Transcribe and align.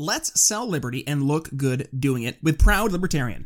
Let's 0.00 0.40
sell 0.40 0.66
liberty 0.66 1.06
and 1.06 1.24
look 1.24 1.50
good 1.54 1.86
doing 1.94 2.22
it 2.22 2.42
with 2.42 2.58
Proud 2.58 2.90
Libertarian. 2.90 3.44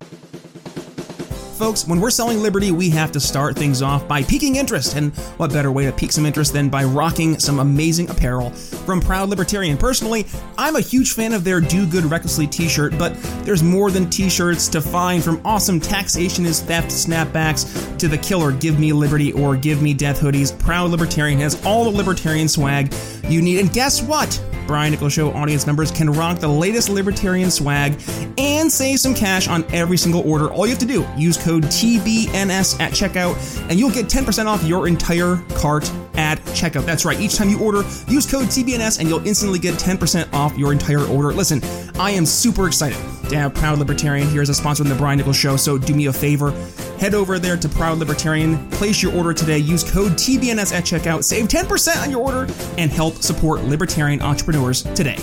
Folks, 1.58 1.84
when 1.84 2.00
we're 2.00 2.10
selling 2.10 2.42
Liberty, 2.42 2.70
we 2.70 2.90
have 2.90 3.10
to 3.10 3.18
start 3.18 3.56
things 3.56 3.82
off 3.82 4.06
by 4.06 4.22
piquing 4.22 4.54
interest. 4.54 4.94
And 4.94 5.12
what 5.36 5.52
better 5.52 5.72
way 5.72 5.86
to 5.86 5.90
pique 5.90 6.12
some 6.12 6.24
interest 6.24 6.52
than 6.52 6.68
by 6.68 6.84
rocking 6.84 7.40
some 7.40 7.58
amazing 7.58 8.08
apparel 8.08 8.50
from 8.50 9.00
Proud 9.00 9.30
Libertarian? 9.30 9.76
Personally, 9.76 10.26
I'm 10.56 10.76
a 10.76 10.80
huge 10.80 11.14
fan 11.14 11.32
of 11.32 11.42
their 11.42 11.60
Do 11.60 11.88
Good 11.88 12.04
Recklessly 12.04 12.46
t 12.46 12.68
shirt, 12.68 12.96
but 12.96 13.20
there's 13.44 13.64
more 13.64 13.90
than 13.90 14.08
t 14.08 14.30
shirts 14.30 14.68
to 14.68 14.80
find 14.80 15.24
from 15.24 15.44
awesome 15.44 15.80
taxation 15.80 16.46
is 16.46 16.60
theft 16.60 16.90
snapbacks 16.90 17.98
to 17.98 18.06
the 18.06 18.18
killer 18.18 18.52
Give 18.52 18.78
Me 18.78 18.92
Liberty 18.92 19.32
or 19.32 19.56
Give 19.56 19.82
Me 19.82 19.92
Death 19.92 20.20
hoodies. 20.20 20.56
Proud 20.56 20.92
Libertarian 20.92 21.40
has 21.40 21.60
all 21.66 21.82
the 21.82 21.90
libertarian 21.90 22.46
swag 22.46 22.94
you 23.28 23.42
need. 23.42 23.58
And 23.58 23.72
guess 23.72 24.00
what? 24.00 24.40
Brian 24.66 24.92
Nichols 24.92 25.12
Show 25.12 25.32
audience 25.32 25.66
members 25.66 25.90
can 25.90 26.10
rock 26.10 26.38
the 26.38 26.48
latest 26.48 26.88
libertarian 26.88 27.50
swag 27.50 28.00
and 28.38 28.70
save 28.70 29.00
some 29.00 29.14
cash 29.14 29.48
on 29.48 29.64
every 29.72 29.96
single 29.96 30.28
order. 30.28 30.50
All 30.52 30.66
you 30.66 30.70
have 30.70 30.80
to 30.80 30.86
do, 30.86 31.06
use 31.16 31.36
code 31.36 31.64
TBNS 31.64 32.80
at 32.80 32.92
checkout, 32.92 33.70
and 33.70 33.78
you'll 33.78 33.90
get 33.90 34.06
10% 34.06 34.46
off 34.46 34.62
your 34.64 34.88
entire 34.88 35.36
cart 35.54 35.90
at 36.16 36.38
checkout. 36.54 36.84
That's 36.84 37.04
right. 37.04 37.18
Each 37.18 37.36
time 37.36 37.48
you 37.48 37.60
order, 37.60 37.78
use 38.08 38.30
code 38.30 38.46
TBNS 38.46 39.00
and 39.00 39.08
you'll 39.08 39.26
instantly 39.26 39.58
get 39.58 39.74
10% 39.74 40.32
off 40.32 40.56
your 40.56 40.72
entire 40.72 41.04
order. 41.06 41.32
Listen, 41.32 41.60
I 41.98 42.10
am 42.10 42.26
super 42.26 42.66
excited 42.66 42.98
to 43.28 43.36
have 43.36 43.54
Proud 43.54 43.78
Libertarian 43.78 44.28
here 44.28 44.42
as 44.42 44.48
a 44.48 44.54
sponsor 44.54 44.82
of 44.82 44.88
the 44.88 44.94
Brian 44.94 45.18
Nichols 45.18 45.36
Show, 45.36 45.56
so 45.56 45.78
do 45.78 45.94
me 45.94 46.06
a 46.06 46.12
favor. 46.12 46.50
Head 46.98 47.14
over 47.14 47.38
there 47.38 47.56
to 47.56 47.68
Proud 47.68 47.98
Libertarian, 47.98 48.68
place 48.70 49.02
your 49.02 49.14
order 49.14 49.32
today, 49.32 49.58
use 49.58 49.88
code 49.90 50.12
TBNS 50.12 50.72
at 50.72 50.84
checkout, 50.84 51.24
save 51.24 51.48
10% 51.48 52.02
on 52.02 52.10
your 52.10 52.20
order, 52.20 52.52
and 52.78 52.90
help 52.90 53.16
support 53.16 53.62
libertarian 53.62 54.20
entrepreneurs 54.22 54.82
today. 54.94 55.18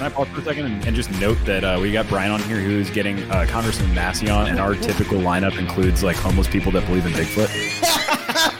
Can 0.00 0.04
I 0.04 0.14
pause 0.14 0.28
for 0.28 0.40
a 0.40 0.44
second 0.44 0.64
and, 0.64 0.86
and 0.86 0.96
just 0.96 1.10
note 1.20 1.36
that 1.44 1.62
uh, 1.62 1.78
we 1.78 1.92
got 1.92 2.08
Brian 2.08 2.32
on 2.32 2.40
here 2.44 2.58
who's 2.58 2.88
getting 2.88 3.18
uh, 3.30 3.44
Congressman 3.50 3.94
Massey 3.94 4.30
on, 4.30 4.48
and 4.48 4.58
our 4.58 4.74
typical 4.74 5.18
lineup 5.18 5.58
includes 5.58 6.02
like 6.02 6.16
homeless 6.16 6.48
people 6.48 6.72
that 6.72 6.86
believe 6.86 7.04
in 7.04 7.12
Bigfoot. 7.12 8.56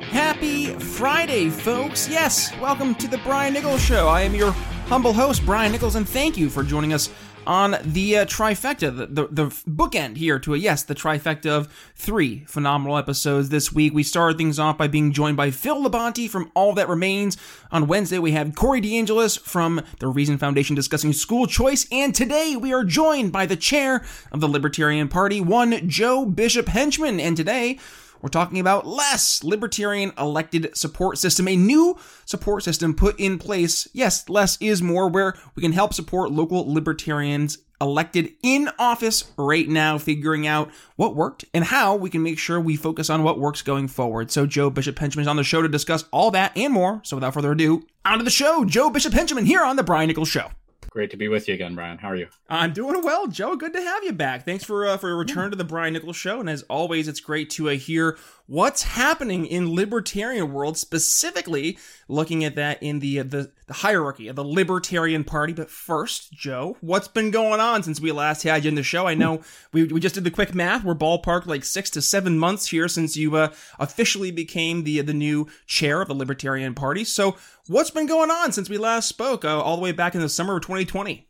Happy 0.11 0.65
Friday, 0.73 1.49
folks. 1.49 2.09
Yes, 2.09 2.51
welcome 2.59 2.93
to 2.95 3.07
the 3.07 3.17
Brian 3.19 3.53
Nichols 3.53 3.81
Show. 3.81 4.09
I 4.09 4.23
am 4.23 4.35
your 4.35 4.51
humble 4.87 5.13
host, 5.13 5.45
Brian 5.45 5.71
Nichols, 5.71 5.95
and 5.95 6.07
thank 6.07 6.35
you 6.35 6.49
for 6.49 6.63
joining 6.63 6.91
us 6.91 7.09
on 7.47 7.77
the 7.81 8.17
uh, 8.17 8.25
trifecta, 8.25 8.95
the, 8.95 9.05
the, 9.05 9.27
the 9.31 9.45
bookend 9.69 10.17
here 10.17 10.37
to 10.37 10.53
a 10.53 10.57
yes, 10.57 10.83
the 10.83 10.93
trifecta 10.93 11.49
of 11.49 11.91
three 11.95 12.43
phenomenal 12.45 12.97
episodes 12.97 13.47
this 13.47 13.71
week. 13.71 13.93
We 13.93 14.03
started 14.03 14.37
things 14.37 14.59
off 14.59 14.77
by 14.77 14.89
being 14.89 15.13
joined 15.13 15.37
by 15.37 15.49
Phil 15.49 15.81
Labonte 15.81 16.29
from 16.29 16.51
All 16.55 16.73
That 16.73 16.89
Remains. 16.89 17.37
On 17.71 17.87
Wednesday, 17.87 18.19
we 18.19 18.33
had 18.33 18.53
Corey 18.53 18.81
DeAngelis 18.81 19.39
from 19.39 19.81
the 19.99 20.09
Reason 20.09 20.37
Foundation 20.37 20.75
discussing 20.75 21.13
school 21.13 21.47
choice, 21.47 21.87
and 21.89 22.13
today 22.13 22.57
we 22.57 22.73
are 22.73 22.83
joined 22.83 23.31
by 23.31 23.45
the 23.45 23.55
chair 23.55 24.03
of 24.33 24.41
the 24.41 24.49
Libertarian 24.49 25.07
Party, 25.07 25.39
one 25.39 25.87
Joe 25.87 26.25
Bishop 26.25 26.67
Henchman, 26.67 27.21
and 27.21 27.37
today 27.37 27.79
we're 28.21 28.29
talking 28.29 28.59
about 28.59 28.85
less 28.85 29.43
libertarian 29.43 30.13
elected 30.17 30.75
support 30.77 31.17
system, 31.17 31.47
a 31.47 31.55
new 31.55 31.97
support 32.25 32.63
system 32.63 32.93
put 32.93 33.19
in 33.19 33.37
place. 33.37 33.87
Yes, 33.93 34.27
less 34.29 34.57
is 34.61 34.81
more, 34.81 35.07
where 35.07 35.35
we 35.55 35.61
can 35.61 35.71
help 35.71 35.93
support 35.93 36.31
local 36.31 36.71
libertarians 36.71 37.57
elected 37.81 38.31
in 38.43 38.69
office 38.77 39.31
right 39.37 39.67
now, 39.67 39.97
figuring 39.97 40.45
out 40.45 40.69
what 40.95 41.15
worked 41.15 41.45
and 41.53 41.63
how 41.65 41.95
we 41.95 42.09
can 42.11 42.21
make 42.21 42.37
sure 42.37 42.61
we 42.61 42.75
focus 42.75 43.09
on 43.09 43.23
what 43.23 43.39
works 43.39 43.63
going 43.63 43.87
forward. 43.87 44.31
So, 44.31 44.45
Joe 44.45 44.69
Bishop 44.69 44.99
Henchman 44.99 45.23
is 45.23 45.27
on 45.27 45.35
the 45.35 45.43
show 45.43 45.61
to 45.61 45.67
discuss 45.67 46.05
all 46.11 46.31
that 46.31 46.55
and 46.55 46.71
more. 46.71 47.01
So, 47.03 47.17
without 47.17 47.33
further 47.33 47.51
ado, 47.51 47.83
on 48.05 48.19
to 48.19 48.23
the 48.23 48.29
show. 48.29 48.63
Joe 48.65 48.89
Bishop 48.89 49.13
Henchman 49.13 49.45
here 49.45 49.63
on 49.63 49.75
The 49.75 49.83
Brian 49.83 50.07
Nichols 50.07 50.29
Show. 50.29 50.51
Great 50.91 51.09
to 51.09 51.15
be 51.15 51.29
with 51.29 51.47
you 51.47 51.53
again, 51.53 51.73
Brian. 51.73 51.97
How 51.97 52.09
are 52.09 52.17
you? 52.17 52.27
I'm 52.49 52.73
doing 52.73 53.01
well, 53.01 53.25
Joe. 53.27 53.55
Good 53.55 53.71
to 53.71 53.81
have 53.81 54.03
you 54.03 54.11
back. 54.11 54.43
Thanks 54.43 54.65
for 54.65 54.85
uh, 54.85 54.97
for 54.97 55.09
a 55.09 55.15
return 55.15 55.49
to 55.49 55.55
the 55.55 55.63
Brian 55.63 55.93
Nichols 55.93 56.17
Show, 56.17 56.41
and 56.41 56.49
as 56.49 56.63
always, 56.63 57.07
it's 57.07 57.21
great 57.21 57.49
to 57.51 57.69
uh, 57.69 57.75
hear 57.75 58.17
what's 58.51 58.83
happening 58.83 59.45
in 59.45 59.73
libertarian 59.73 60.51
world, 60.51 60.77
specifically 60.77 61.77
looking 62.09 62.43
at 62.43 62.55
that 62.55 62.83
in 62.83 62.99
the, 62.99 63.21
the 63.21 63.49
the 63.67 63.73
hierarchy 63.73 64.27
of 64.27 64.35
the 64.35 64.43
Libertarian 64.43 65.23
Party. 65.23 65.53
But 65.53 65.69
first, 65.69 66.33
Joe, 66.33 66.75
what's 66.81 67.07
been 67.07 67.31
going 67.31 67.61
on 67.61 67.81
since 67.81 68.01
we 68.01 68.11
last 68.11 68.43
had 68.43 68.65
you 68.65 68.67
in 68.67 68.75
the 68.75 68.83
show? 68.83 69.07
I 69.07 69.13
know 69.13 69.39
we, 69.71 69.85
we 69.85 70.01
just 70.01 70.15
did 70.15 70.25
the 70.25 70.31
quick 70.31 70.53
math. 70.53 70.83
We're 70.83 70.95
ballpark 70.95 71.45
like 71.45 71.63
six 71.63 71.89
to 71.91 72.01
seven 72.01 72.37
months 72.37 72.67
here 72.67 72.89
since 72.89 73.15
you 73.15 73.37
uh, 73.37 73.53
officially 73.79 74.31
became 74.31 74.83
the 74.83 74.99
the 74.99 75.13
new 75.13 75.47
chair 75.65 76.01
of 76.01 76.09
the 76.09 76.15
Libertarian 76.15 76.75
Party. 76.75 77.05
So, 77.05 77.37
what's 77.67 77.91
been 77.91 78.05
going 78.05 78.31
on 78.31 78.51
since 78.51 78.69
we 78.69 78.77
last 78.77 79.07
spoke, 79.07 79.45
uh, 79.45 79.61
all 79.61 79.77
the 79.77 79.81
way 79.81 79.93
back 79.93 80.13
in 80.13 80.19
the 80.19 80.27
summer 80.27 80.57
of 80.57 80.63
2020? 80.63 81.25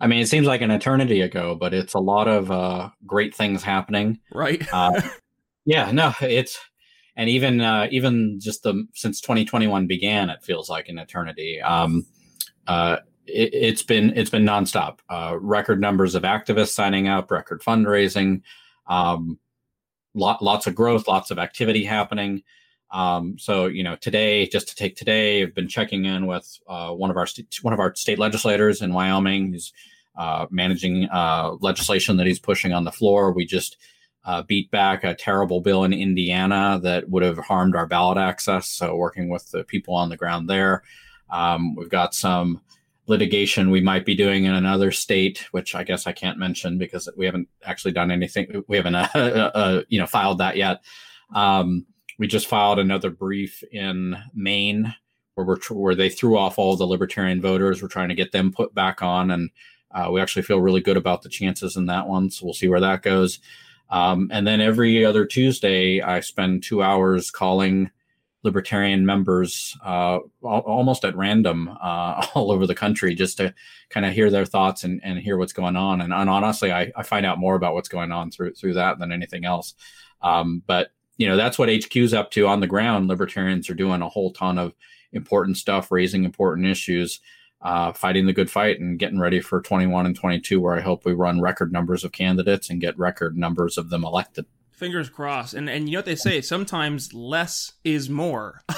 I 0.00 0.06
mean, 0.06 0.20
it 0.20 0.28
seems 0.28 0.46
like 0.46 0.62
an 0.62 0.70
eternity 0.70 1.20
ago, 1.20 1.54
but 1.54 1.74
it's 1.74 1.94
a 1.94 2.00
lot 2.00 2.26
of 2.26 2.50
uh, 2.50 2.90
great 3.06 3.34
things 3.34 3.62
happening. 3.62 4.20
Right. 4.32 4.66
uh, 4.72 5.02
yeah. 5.64 5.90
No, 5.90 6.12
it's 6.20 6.58
and 7.16 7.28
even 7.28 7.60
uh, 7.60 7.88
even 7.90 8.40
just 8.40 8.62
the 8.62 8.86
since 8.94 9.20
2021 9.20 9.86
began, 9.86 10.30
it 10.30 10.42
feels 10.42 10.68
like 10.68 10.88
an 10.88 10.98
eternity. 10.98 11.60
Um, 11.60 12.06
uh, 12.66 12.98
it, 13.26 13.70
has 13.70 13.82
been 13.82 14.12
it's 14.16 14.30
been 14.30 14.44
nonstop. 14.44 14.98
Uh, 15.08 15.36
record 15.40 15.80
numbers 15.80 16.14
of 16.14 16.24
activists 16.24 16.70
signing 16.70 17.08
up, 17.08 17.30
record 17.30 17.62
fundraising, 17.62 18.42
um, 18.86 19.38
lot, 20.14 20.42
lots 20.42 20.66
of 20.66 20.74
growth, 20.74 21.08
lots 21.08 21.30
of 21.30 21.38
activity 21.38 21.84
happening. 21.84 22.42
Um, 22.90 23.38
so 23.38 23.66
you 23.66 23.82
know, 23.82 23.96
today, 23.96 24.46
just 24.46 24.68
to 24.68 24.74
take 24.74 24.96
today, 24.96 25.42
I've 25.42 25.54
been 25.54 25.68
checking 25.68 26.04
in 26.04 26.26
with 26.26 26.58
uh, 26.68 26.90
one 26.90 27.10
of 27.10 27.16
our 27.16 27.26
st- 27.26 27.58
one 27.62 27.72
of 27.72 27.80
our 27.80 27.94
state 27.94 28.18
legislators 28.18 28.82
in 28.82 28.92
Wyoming. 28.92 29.52
He's 29.52 29.72
uh, 30.16 30.46
managing 30.50 31.08
uh, 31.10 31.56
legislation 31.60 32.16
that 32.18 32.26
he's 32.26 32.38
pushing 32.38 32.72
on 32.72 32.84
the 32.84 32.92
floor. 32.92 33.32
We 33.32 33.46
just 33.46 33.76
uh, 34.24 34.42
beat 34.42 34.70
back 34.70 35.04
a 35.04 35.14
terrible 35.14 35.60
bill 35.60 35.84
in 35.84 35.92
Indiana 35.92 36.80
that 36.82 37.08
would 37.08 37.22
have 37.22 37.38
harmed 37.38 37.76
our 37.76 37.86
ballot 37.86 38.18
access. 38.18 38.68
So, 38.68 38.96
working 38.96 39.28
with 39.28 39.50
the 39.50 39.64
people 39.64 39.94
on 39.94 40.08
the 40.08 40.16
ground 40.16 40.48
there, 40.48 40.82
um, 41.30 41.74
we've 41.74 41.90
got 41.90 42.14
some 42.14 42.60
litigation 43.06 43.70
we 43.70 43.80
might 43.80 44.06
be 44.06 44.14
doing 44.14 44.44
in 44.44 44.54
another 44.54 44.90
state, 44.90 45.46
which 45.50 45.74
I 45.74 45.84
guess 45.84 46.06
I 46.06 46.12
can't 46.12 46.38
mention 46.38 46.78
because 46.78 47.08
we 47.16 47.26
haven't 47.26 47.48
actually 47.64 47.92
done 47.92 48.10
anything. 48.10 48.64
We 48.66 48.76
haven't, 48.76 48.94
uh, 48.94 49.08
uh, 49.54 49.82
you 49.88 50.00
know, 50.00 50.06
filed 50.06 50.38
that 50.38 50.56
yet. 50.56 50.82
Um, 51.34 51.86
we 52.18 52.26
just 52.26 52.46
filed 52.46 52.78
another 52.78 53.10
brief 53.10 53.62
in 53.72 54.16
Maine 54.34 54.94
where 55.34 55.46
we're 55.46 55.58
where 55.70 55.94
they 55.94 56.08
threw 56.08 56.38
off 56.38 56.58
all 56.58 56.76
the 56.76 56.86
libertarian 56.86 57.40
voters. 57.40 57.82
We're 57.82 57.88
trying 57.88 58.08
to 58.08 58.14
get 58.14 58.32
them 58.32 58.52
put 58.52 58.74
back 58.74 59.02
on, 59.02 59.30
and 59.30 59.50
uh, 59.90 60.08
we 60.10 60.20
actually 60.20 60.42
feel 60.42 60.60
really 60.60 60.80
good 60.80 60.96
about 60.96 61.22
the 61.22 61.28
chances 61.28 61.76
in 61.76 61.86
that 61.86 62.06
one. 62.06 62.30
So 62.30 62.46
we'll 62.46 62.54
see 62.54 62.68
where 62.68 62.80
that 62.80 63.02
goes. 63.02 63.40
Um, 63.90 64.28
and 64.32 64.46
then 64.46 64.60
every 64.60 65.04
other 65.04 65.24
Tuesday, 65.24 66.00
I 66.00 66.20
spend 66.20 66.62
two 66.62 66.82
hours 66.82 67.30
calling 67.30 67.90
libertarian 68.44 69.06
members 69.06 69.76
uh, 69.84 70.18
almost 70.42 71.04
at 71.04 71.16
random 71.16 71.76
uh, 71.82 72.26
all 72.34 72.52
over 72.52 72.66
the 72.66 72.74
country 72.74 73.14
just 73.14 73.38
to 73.38 73.54
kind 73.88 74.04
of 74.04 74.12
hear 74.12 74.30
their 74.30 74.44
thoughts 74.44 74.84
and, 74.84 75.00
and 75.02 75.18
hear 75.18 75.38
what's 75.38 75.54
going 75.54 75.76
on. 75.76 76.02
And, 76.02 76.12
and 76.12 76.30
honestly, 76.30 76.70
I, 76.70 76.92
I, 76.94 77.02
find 77.02 77.24
out 77.24 77.38
more 77.38 77.54
about 77.54 77.72
what's 77.72 77.88
going 77.88 78.12
on 78.12 78.30
through 78.30 78.54
through 78.54 78.74
that 78.74 78.98
than 78.98 79.12
anything 79.12 79.46
else. 79.46 79.74
Um, 80.20 80.62
but 80.66 80.90
you 81.16 81.26
know 81.26 81.36
that's 81.36 81.58
what 81.58 81.70
HQ's 81.70 82.12
up 82.12 82.30
to 82.32 82.46
on 82.46 82.60
the 82.60 82.66
ground. 82.66 83.08
Libertarians 83.08 83.70
are 83.70 83.74
doing 83.74 84.02
a 84.02 84.08
whole 84.08 84.32
ton 84.32 84.58
of 84.58 84.74
important 85.12 85.56
stuff, 85.56 85.90
raising 85.90 86.24
important 86.24 86.66
issues 86.66 87.20
uh, 87.64 87.92
fighting 87.92 88.26
the 88.26 88.32
good 88.32 88.50
fight 88.50 88.78
and 88.78 88.98
getting 88.98 89.18
ready 89.18 89.40
for 89.40 89.60
21 89.60 90.06
and 90.06 90.14
22, 90.14 90.60
where 90.60 90.76
I 90.76 90.82
hope 90.82 91.04
we 91.04 91.14
run 91.14 91.40
record 91.40 91.72
numbers 91.72 92.04
of 92.04 92.12
candidates 92.12 92.68
and 92.68 92.80
get 92.80 92.98
record 92.98 93.36
numbers 93.36 93.78
of 93.78 93.88
them 93.88 94.04
elected. 94.04 94.44
Fingers 94.74 95.08
crossed. 95.08 95.54
And 95.54 95.70
and 95.70 95.88
you 95.88 95.92
know 95.92 95.98
what 95.98 96.04
they 96.04 96.16
say? 96.16 96.40
Sometimes 96.40 97.14
less 97.14 97.74
is 97.84 98.10
more. 98.10 98.62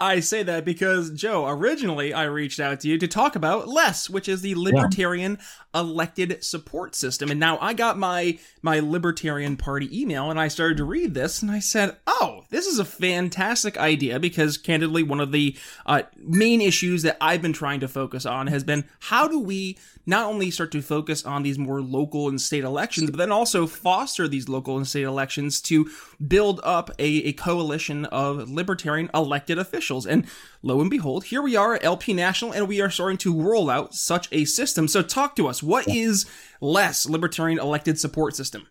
I 0.00 0.20
say 0.20 0.42
that 0.42 0.66
because 0.66 1.10
Joe, 1.10 1.48
originally 1.48 2.12
I 2.12 2.24
reached 2.24 2.60
out 2.60 2.80
to 2.80 2.88
you 2.88 2.98
to 2.98 3.08
talk 3.08 3.34
about 3.34 3.68
less, 3.68 4.10
which 4.10 4.28
is 4.28 4.42
the 4.42 4.54
libertarian 4.54 5.38
yeah. 5.74 5.80
elected 5.80 6.44
support 6.44 6.94
system. 6.94 7.30
And 7.30 7.40
now 7.40 7.56
I 7.58 7.72
got 7.72 7.96
my 7.96 8.38
my 8.60 8.80
libertarian 8.80 9.56
party 9.56 9.88
email 9.98 10.30
and 10.30 10.38
I 10.38 10.48
started 10.48 10.76
to 10.76 10.84
read 10.84 11.14
this 11.14 11.40
and 11.40 11.50
I 11.50 11.60
said, 11.60 11.96
"Oh, 12.06 12.44
this 12.50 12.66
is 12.66 12.78
a 12.78 12.84
fantastic 12.84 13.78
idea 13.78 14.20
because 14.20 14.58
candidly 14.58 15.02
one 15.02 15.20
of 15.20 15.32
the 15.32 15.56
uh, 15.86 16.02
main 16.18 16.60
issues 16.60 17.02
that 17.02 17.16
I've 17.18 17.40
been 17.40 17.54
trying 17.54 17.80
to 17.80 17.88
focus 17.88 18.26
on 18.26 18.48
has 18.48 18.62
been 18.62 18.84
how 19.00 19.26
do 19.26 19.40
we 19.40 19.78
not 20.08 20.24
only 20.24 20.50
start 20.50 20.72
to 20.72 20.80
focus 20.80 21.26
on 21.26 21.42
these 21.42 21.58
more 21.58 21.82
local 21.82 22.28
and 22.28 22.40
state 22.40 22.64
elections, 22.64 23.10
but 23.10 23.18
then 23.18 23.30
also 23.30 23.66
foster 23.66 24.26
these 24.26 24.48
local 24.48 24.78
and 24.78 24.88
state 24.88 24.97
elections 25.02 25.60
to 25.62 25.90
build 26.26 26.60
up 26.62 26.90
a, 26.98 27.04
a 27.04 27.32
coalition 27.32 28.04
of 28.06 28.50
libertarian 28.50 29.10
elected 29.14 29.58
officials. 29.58 30.06
And 30.06 30.26
lo 30.62 30.80
and 30.80 30.90
behold, 30.90 31.24
here 31.24 31.42
we 31.42 31.56
are 31.56 31.74
at 31.74 31.84
LP 31.84 32.12
National, 32.12 32.52
and 32.52 32.68
we 32.68 32.80
are 32.80 32.90
starting 32.90 33.18
to 33.18 33.40
roll 33.40 33.70
out 33.70 33.94
such 33.94 34.28
a 34.32 34.44
system. 34.44 34.88
So, 34.88 35.02
talk 35.02 35.36
to 35.36 35.48
us. 35.48 35.62
What 35.62 35.88
is 35.88 36.26
less 36.60 37.08
libertarian 37.08 37.58
elected 37.58 37.98
support 37.98 38.34
system? 38.36 38.66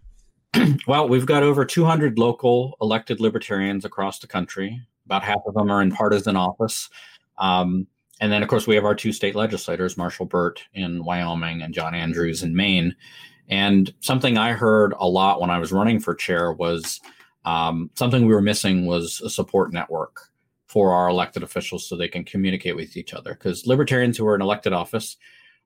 well, 0.88 1.08
we've 1.08 1.26
got 1.26 1.44
over 1.44 1.66
200 1.66 2.18
local 2.18 2.78
elected 2.82 3.20
libertarians 3.20 3.86
across 3.86 4.20
the 4.20 4.28
country. 4.28 4.82
About 5.06 5.24
half 5.24 5.42
of 5.46 5.54
them 5.54 5.72
are 5.72 5.82
in 5.82 5.92
partisan 5.92 6.36
office. 6.36 6.90
Um, 7.38 7.88
and 8.20 8.32
then, 8.32 8.42
of 8.42 8.50
course, 8.50 8.66
we 8.66 8.76
have 8.76 8.86
our 8.86 8.96
two 8.96 9.12
state 9.12 9.36
legislators, 9.36 9.98
Marshall 9.98 10.26
Burt 10.26 10.64
in 10.74 11.04
Wyoming 11.04 11.62
and 11.62 11.74
John 11.74 11.94
Andrews 11.94 12.44
in 12.44 12.56
Maine. 12.56 12.96
And 13.50 13.94
something 14.02 14.38
I 14.38 14.54
heard 14.54 14.94
a 15.00 15.08
lot 15.08 15.40
when 15.40 15.50
I 15.50 15.60
was 15.60 15.72
running 15.72 16.00
for 16.00 16.14
chair 16.14 16.52
was 16.52 17.00
um, 17.46 17.90
something 17.96 18.26
we 18.26 18.34
were 18.34 18.42
missing 18.42 18.86
was 18.86 19.22
a 19.22 19.30
support 19.30 19.72
network 19.72 20.20
for 20.68 20.92
our 20.92 21.08
elected 21.08 21.44
officials 21.44 21.88
so 21.88 21.96
they 21.96 22.10
can 22.10 22.26
communicate 22.26 22.76
with 22.76 22.98
each 22.98 23.14
other. 23.14 23.34
Because 23.34 23.66
libertarians 23.66 24.18
who 24.18 24.28
are 24.28 24.36
in 24.36 24.42
elected 24.42 24.74
office 24.74 25.16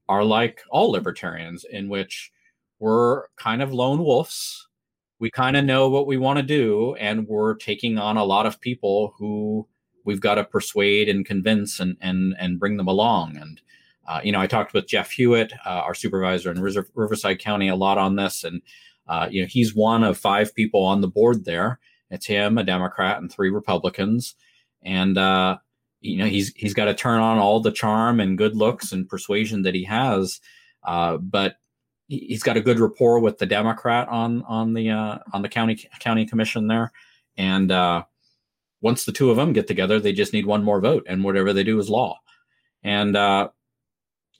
are 0.08 0.24
like 0.24 0.62
all 0.70 0.92
libertarians, 0.92 1.64
in 1.64 1.90
which 1.90 2.32
we're 2.80 3.28
kind 3.38 3.62
of 3.62 3.74
lone 3.74 4.04
wolves. 4.04 4.68
We 5.20 5.30
kind 5.32 5.56
of 5.56 5.66
know 5.66 5.88
what 5.90 6.08
we 6.08 6.18
want 6.18 6.38
to 6.38 6.44
do, 6.44 6.96
and 6.96 7.28
we're 7.28 7.56
taking 7.56 7.98
on 7.98 8.18
a 8.18 8.24
lot 8.24 8.48
of 8.48 8.60
people 8.60 9.14
who 9.18 9.68
we've 10.04 10.20
got 10.20 10.36
to 10.36 10.44
persuade 10.44 11.08
and 11.10 11.26
convince 11.26 11.80
and 11.80 11.96
and 12.02 12.36
and 12.40 12.60
bring 12.60 12.78
them 12.78 12.88
along. 12.88 13.38
And 13.38 13.62
uh, 14.08 14.20
you 14.24 14.32
know, 14.32 14.42
I 14.42 14.48
talked 14.48 14.74
with 14.74 14.88
Jeff 14.88 15.12
Hewitt, 15.12 15.54
uh, 15.66 15.70
our 15.70 15.94
supervisor 15.94 16.52
in 16.52 16.62
Riverside 16.62 17.40
County, 17.40 17.68
a 17.68 17.76
lot 17.76 17.98
on 17.98 18.16
this, 18.16 18.44
and 18.44 18.62
uh, 19.08 19.28
you 19.30 19.42
know, 19.42 19.48
he's 19.48 19.76
one 19.76 20.04
of 20.04 20.18
five 20.18 20.56
people 20.56 20.84
on 20.84 21.02
the 21.02 21.08
board 21.08 21.46
there. 21.46 21.80
It's 22.10 22.26
him, 22.26 22.58
a 22.58 22.64
Democrat, 22.64 23.20
and 23.20 23.32
three 23.32 23.50
Republicans, 23.50 24.36
and 24.82 25.18
uh, 25.18 25.58
you 26.02 26.18
know, 26.18 26.26
he's 26.26 26.54
he's 26.56 26.74
got 26.74 26.86
to 26.86 26.94
turn 26.94 27.20
on 27.20 27.38
all 27.38 27.60
the 27.60 27.72
charm 27.72 28.20
and 28.20 28.38
good 28.38 28.56
looks 28.56 28.92
and 28.92 29.08
persuasion 29.08 29.62
that 29.62 29.76
he 29.76 29.84
has, 29.84 30.42
uh, 30.84 31.18
but 31.18 31.56
he's 32.08 32.44
got 32.44 32.58
a 32.58 32.62
good 32.62 32.80
rapport 32.80 33.20
with 33.20 33.38
the 33.38 33.46
Democrat 33.46 34.10
on 34.10 34.42
on 34.44 34.74
the 34.74 34.90
uh, 34.90 35.20
on 35.32 35.42
the 35.42 35.50
county 35.50 35.88
county 36.00 36.26
commission 36.26 36.68
there, 36.68 36.92
and 37.38 37.70
once 38.82 39.06
the 39.06 39.12
two 39.12 39.30
of 39.30 39.38
them 39.38 39.54
get 39.54 39.68
together, 39.68 40.00
they 40.00 40.12
just 40.12 40.34
need 40.34 40.48
one 40.48 40.64
more 40.64 40.82
vote, 40.82 41.06
and 41.08 41.24
whatever 41.24 41.54
they 41.54 41.64
do 41.64 41.78
is 41.78 41.88
law. 41.88 42.20
And 42.84 43.16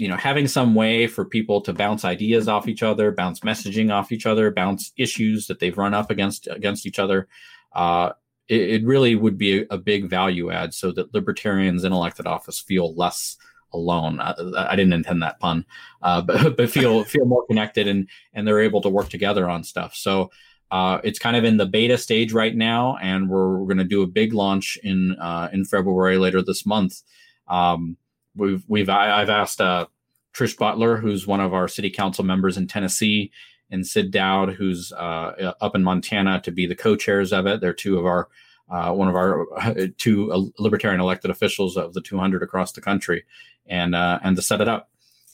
you 0.02 0.08
know, 0.08 0.18
having 0.18 0.48
some 0.48 0.74
way 0.74 1.06
for 1.06 1.24
people 1.24 1.62
to 1.62 1.74
bounce 1.74 2.04
ideas 2.04 2.48
off 2.48 2.68
each 2.68 2.82
other, 2.82 3.12
bounce 3.12 3.42
messaging 3.42 3.94
off 3.94 4.12
each 4.12 4.26
other, 4.26 4.50
bounce 4.50 4.92
issues 4.98 5.46
that 5.46 5.60
they've 5.60 5.78
run 5.78 5.94
up 5.94 6.10
against 6.10 6.48
against 6.48 6.88
each 6.88 6.98
other, 6.98 7.28
uh, 7.74 8.10
it, 8.48 8.62
it, 8.62 8.84
really 8.84 9.14
would 9.14 9.38
be 9.38 9.60
a, 9.60 9.66
a, 9.70 9.78
big 9.78 10.10
value 10.10 10.50
add, 10.50 10.74
so 10.74 10.92
that 10.92 11.14
libertarians 11.14 11.84
in 11.84 11.94
elected 11.94 12.26
office 12.26 12.60
feel 12.60 12.96
less 12.96 13.38
alone. 13.74 14.20
I, 14.20 14.34
I 14.56 14.76
didn't 14.76 14.94
intend 14.94 15.22
that 15.22 15.40
pun, 15.40 15.66
uh, 16.02 16.22
but 16.28 16.58
but 16.58 16.72
feel 16.72 17.04
feel 17.04 17.26
more 17.26 17.46
connected 17.46 17.88
and 17.88 18.10
and 18.34 18.48
they're 18.48 18.62
able 18.62 18.82
to 18.82 18.90
work 18.90 19.10
together 19.10 19.48
on 19.48 19.64
stuff. 19.64 19.94
So 19.94 20.32
uh, 20.72 21.00
it's 21.04 21.20
kind 21.20 21.38
of 21.38 21.44
in 21.44 21.58
the 21.58 21.68
beta 21.68 22.00
stage 22.00 22.34
right 22.34 22.56
now, 22.56 22.98
and 23.04 23.30
we're, 23.30 23.60
we're 23.60 23.68
going 23.68 23.78
to 23.78 23.84
do 23.84 24.02
a 24.02 24.08
big 24.08 24.34
launch 24.34 24.80
in 24.82 25.16
uh, 25.22 25.50
in 25.54 25.64
February 25.64 26.18
later 26.18 26.42
this 26.42 26.66
month. 26.66 27.04
Um, 27.48 27.98
we've 28.36 28.64
we've 28.68 28.90
I, 28.90 29.20
have 29.20 29.30
asked 29.30 29.62
uh, 29.62 29.86
Trish 30.34 30.58
Butler, 30.58 30.98
who's 30.98 31.28
one 31.28 31.40
of 31.40 31.54
our 31.54 31.68
city 31.68 31.90
council 31.90 32.24
members 32.24 32.58
in 32.58 32.68
Tennessee, 32.68 33.32
and 33.70 33.86
Sid 33.86 34.12
Daoud, 34.12 34.54
who's 34.54 34.92
uh, 34.94 35.54
up 35.62 35.76
in 35.76 35.84
Montana, 35.84 36.42
to 36.42 36.52
be 36.52 36.66
the 36.66 36.76
co-chairs 36.76 37.34
of 37.34 37.48
it. 37.48 37.62
They're 37.62 37.74
two 37.74 37.98
of 37.98 38.06
our 38.06 38.28
uh, 38.70 38.94
one 38.94 39.08
of 39.08 39.16
our 39.16 39.46
two 39.98 40.52
libertarian 40.60 41.02
elected 41.02 41.32
officials 41.32 41.78
of 41.78 41.94
the 41.94 42.02
200 42.02 42.44
across 42.44 42.72
the 42.72 42.82
country, 42.82 43.24
and 43.68 43.96
uh, 43.96 44.20
and 44.24 44.36
to 44.36 44.42
set 44.42 44.62
it 44.62 44.68
up 44.68 44.90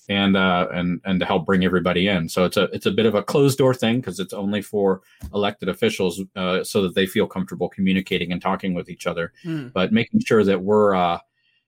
and 0.10 0.38
uh, 0.38 0.68
and 0.72 1.02
and 1.06 1.20
to 1.20 1.26
help 1.26 1.46
bring 1.46 1.66
everybody 1.66 2.08
in. 2.08 2.30
So 2.30 2.46
it's 2.46 2.58
a 2.58 2.64
it's 2.66 2.86
a 2.86 2.92
bit 2.92 3.06
of 3.06 3.16
a 3.16 3.24
closed 3.24 3.58
door 3.58 3.74
thing 3.74 3.98
because 3.98 4.20
it's 4.20 4.34
only 4.34 4.62
for 4.62 5.02
elected 5.34 5.70
officials 5.70 6.22
uh, 6.36 6.64
so 6.64 6.82
that 6.84 6.96
they 6.96 7.06
feel 7.06 7.28
comfortable 7.28 7.70
communicating 7.70 8.32
and 8.32 8.42
talking 8.42 8.74
with 8.74 8.90
each 8.90 9.06
other. 9.06 9.34
Mm. 9.44 9.74
But 9.74 9.92
making 9.92 10.22
sure 10.22 10.44
that 10.44 10.62
we're 10.62 10.96
uh, 10.96 11.20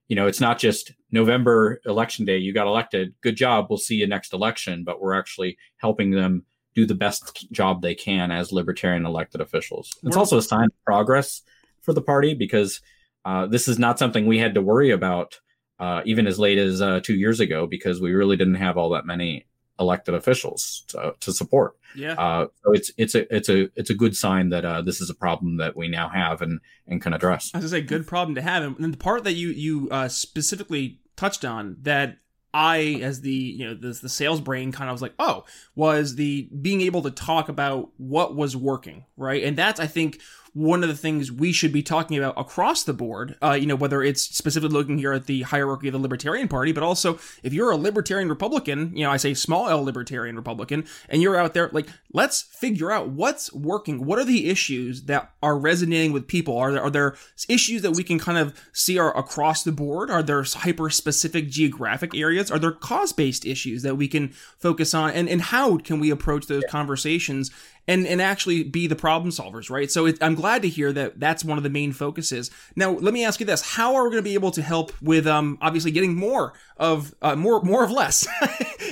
you 0.10 0.16
know 0.18 0.28
it's 0.28 0.42
not 0.42 0.60
just 0.60 0.92
November 1.12 1.80
election 1.86 2.26
day 2.26 2.38
you 2.38 2.54
got 2.54 2.68
elected, 2.68 3.14
good 3.22 3.38
job, 3.38 3.68
we'll 3.70 3.78
see 3.78 3.96
you 3.96 4.08
next 4.08 4.34
election. 4.34 4.84
But 4.84 5.00
we're 5.00 5.18
actually 5.18 5.58
helping 5.78 6.12
them 6.12 6.44
do 6.76 6.86
the 6.86 6.96
best 6.96 7.50
job 7.52 7.82
they 7.82 7.96
can 7.96 8.32
as 8.32 8.52
libertarian 8.52 9.06
elected 9.06 9.42
officials. 9.42 9.92
It's 10.04 10.18
also 10.18 10.38
a 10.38 10.42
sign 10.42 10.66
of 10.66 10.86
progress 10.86 11.42
for 11.82 11.94
the 11.94 12.02
party 12.02 12.34
because 12.34 12.82
uh, 13.26 13.48
this 13.48 13.68
is 13.68 13.80
not 13.80 13.98
something 13.98 14.26
we 14.26 14.38
had 14.38 14.56
to 14.56 14.62
worry 14.62 14.92
about 14.92 15.40
uh, 15.80 16.02
even 16.06 16.28
as 16.28 16.38
late 16.38 16.58
as 16.58 16.82
uh, 16.82 17.00
two 17.02 17.16
years 17.16 17.40
ago, 17.40 17.66
because 17.66 18.02
we 18.02 18.14
really 18.14 18.36
didn't 18.36 18.56
have 18.56 18.78
all 18.78 18.90
that 18.90 19.06
many 19.06 19.46
elected 19.80 20.14
officials 20.14 20.84
to, 20.90 21.16
to 21.20 21.32
support. 21.32 21.76
Yeah. 21.96 22.14
Uh, 22.14 22.48
so 22.64 22.74
it's 22.74 22.92
it's 22.98 23.16
a 23.16 23.36
it's 23.36 23.50
a 23.50 23.70
it's 23.76 23.90
a 23.90 23.96
good 23.96 24.16
sign 24.16 24.50
that 24.50 24.66
uh, 24.66 24.82
this 24.82 25.02
is 25.02 25.10
a 25.10 25.16
problem 25.16 25.58
that 25.58 25.76
we 25.76 25.88
now 25.88 26.10
have 26.10 26.42
and 26.42 26.60
and 26.88 27.02
can 27.02 27.14
address. 27.14 27.52
I 27.54 27.58
was 27.58 27.72
gonna 27.72 27.82
say 27.82 27.88
good 27.88 28.08
problem 28.08 28.36
to 28.36 28.42
have, 28.42 28.64
and 28.64 28.94
the 28.94 28.98
part 28.98 29.24
that 29.24 29.34
you 29.34 29.50
you 29.50 29.90
uh, 29.90 30.08
specifically 30.08 31.00
touched 31.16 31.44
on 31.44 31.78
that 31.82 32.18
I, 32.54 33.00
as 33.02 33.22
the 33.22 33.32
you 33.32 33.66
know 33.66 33.74
the, 33.76 34.00
the 34.02 34.10
sales 34.10 34.42
brain, 34.42 34.72
kind 34.72 34.90
of 34.90 34.94
was 34.94 35.02
like, 35.02 35.14
oh, 35.20 35.46
was 35.76 36.16
the 36.16 36.50
being 36.62 36.82
able 36.82 37.04
to 37.04 37.12
talk 37.12 37.50
about 37.50 37.90
what 37.98 38.36
was 38.36 38.56
working, 38.56 39.06
right? 39.18 39.44
And 39.44 39.58
that's 39.58 39.80
I 39.80 39.88
think 39.88 40.20
one 40.54 40.84
of 40.84 40.90
the 40.90 40.96
things 40.96 41.32
we 41.32 41.52
should 41.52 41.72
be 41.72 41.84
talking 41.84 42.18
about 42.18 42.34
across 42.38 42.84
the 42.84 42.94
board. 42.94 43.36
Uh, 43.42 43.54
you 43.54 43.66
know, 43.66 43.76
whether 43.76 44.02
it's 44.02 44.22
specifically 44.22 44.76
looking 44.76 44.98
here 44.98 45.14
at 45.14 45.26
the 45.26 45.44
hierarchy 45.44 45.88
of 45.88 45.94
the 45.94 46.00
Libertarian 46.00 46.48
Party, 46.48 46.72
but 46.72 46.84
also 46.84 47.20
if 47.44 47.54
you're 47.54 47.72
a 47.72 47.78
Libertarian 47.78 48.30
Republican, 48.30 48.96
you 48.96 49.04
know, 49.04 49.12
I 49.12 49.18
say 49.18 49.34
small 49.34 49.70
L 49.70 49.84
Libertarian 49.84 50.36
Republican, 50.36 50.86
and 51.08 51.22
you're 51.22 51.38
out 51.38 51.54
there, 51.54 51.70
like, 51.72 51.88
let's 52.14 52.42
figure 52.42 52.92
out 52.92 53.10
what's 53.10 53.52
working. 53.54 54.06
What 54.06 54.20
are 54.20 54.26
the 54.26 54.50
issues 54.50 55.04
that 55.04 55.32
are 55.42 55.58
resonating 55.58 56.12
with 56.12 56.28
people? 56.28 56.58
Are 56.58 56.72
there 56.72 56.82
are 56.82 56.90
there 56.90 57.16
issues 57.48 57.82
that 57.82 57.92
we 57.92 58.04
can 58.04 58.20
kind 58.20 58.38
of 58.38 58.60
see 58.74 58.98
are 58.98 59.16
across 59.18 59.64
the 59.64 59.72
board? 59.72 60.10
Are 60.10 60.24
there 60.24 60.44
hyper 60.44 60.90
specific 60.90 61.50
geographic 61.50 62.16
areas? 62.16 62.52
Are 62.52 62.60
there 62.60 62.72
cause 62.72 63.14
based 63.14 63.46
issues 63.46 63.84
that 63.84 63.96
we 63.96 64.08
can 64.08 64.30
focus 64.58 64.94
on? 64.94 65.12
And 65.12 65.30
and 65.30 65.42
how 65.42 65.78
can 65.78 66.00
we 66.00 66.10
approach 66.10 66.48
those 66.48 66.64
conversations 66.70 67.52
and 67.90 68.06
and 68.06 68.22
actually 68.22 68.62
be 68.64 68.86
the 68.86 68.96
problem 68.96 69.32
solvers, 69.32 69.72
right? 69.72 69.90
So 69.90 70.06
it, 70.06 70.20
I'm 70.22 70.36
glad 70.36 70.62
to 70.62 70.70
hear 70.70 70.94
that 70.94 71.20
that's 71.20 71.44
one 71.44 71.58
of 71.58 71.64
the 71.64 71.72
main 71.72 71.92
focuses. 71.92 72.52
Now, 72.76 72.92
let 72.92 73.16
me 73.16 73.26
ask 73.26 73.40
you 73.40 73.48
this: 73.48 73.74
How 73.74 73.96
are 73.96 74.04
we 74.04 74.12
going 74.12 74.24
to 74.24 74.30
be 74.30 74.36
able 74.36 74.52
to 74.52 74.62
help 74.62 74.94
with 75.02 75.26
um 75.26 75.58
obviously 75.60 75.92
getting 75.92 76.16
more 76.16 76.54
of 76.78 77.16
uh, 77.24 77.36
more 77.36 77.62
more 77.64 77.84
of 77.84 77.90
less, 77.90 78.28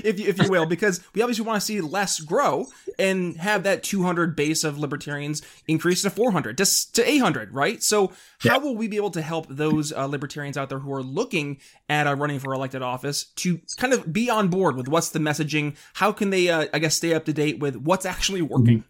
if 0.04 0.20
you, 0.20 0.28
if 0.28 0.42
you 0.42 0.50
will, 0.50 0.66
because 0.66 1.00
we 1.14 1.22
obviously 1.22 1.46
want 1.46 1.62
to 1.62 1.66
see 1.66 1.80
less 1.80 2.20
grow 2.20 2.66
and 2.98 3.38
have 3.38 3.64
that 3.64 3.84
200 3.84 4.36
base 4.36 4.64
of 4.64 4.80
libertarians 4.80 5.44
increase 5.68 6.02
to 6.02 6.10
400 6.10 6.58
to, 6.58 6.94
to 6.94 7.10
800, 7.10 7.54
right? 7.54 7.84
So 7.84 8.08
how 8.40 8.54
yeah. 8.54 8.58
will 8.58 8.76
we 8.76 8.88
be 8.88 8.98
able 8.98 9.12
to 9.12 9.22
help 9.22 9.46
those 9.50 9.94
uh, 9.94 10.06
libertarians 10.06 10.58
out 10.58 10.70
there 10.70 10.80
who 10.80 10.92
are 10.94 11.04
looking 11.04 11.60
at 11.88 12.08
uh, 12.08 12.16
running 12.16 12.40
for 12.40 12.54
elected 12.54 12.82
office 12.82 13.26
to 13.38 13.62
kind 13.78 13.94
of 13.94 14.12
be 14.12 14.30
on 14.30 14.48
board 14.48 14.76
with 14.76 14.88
what's 14.88 15.10
the 15.10 15.20
messaging? 15.20 15.76
How 15.94 16.12
can 16.12 16.32
they, 16.32 16.50
uh, 16.50 16.66
I 16.74 16.80
guess, 16.80 16.96
stay 16.96 17.14
up 17.14 17.26
to 17.26 17.34
date 17.34 17.60
with 17.60 17.76
what's 17.76 18.06
actually 18.06 18.42
working? 18.42 18.84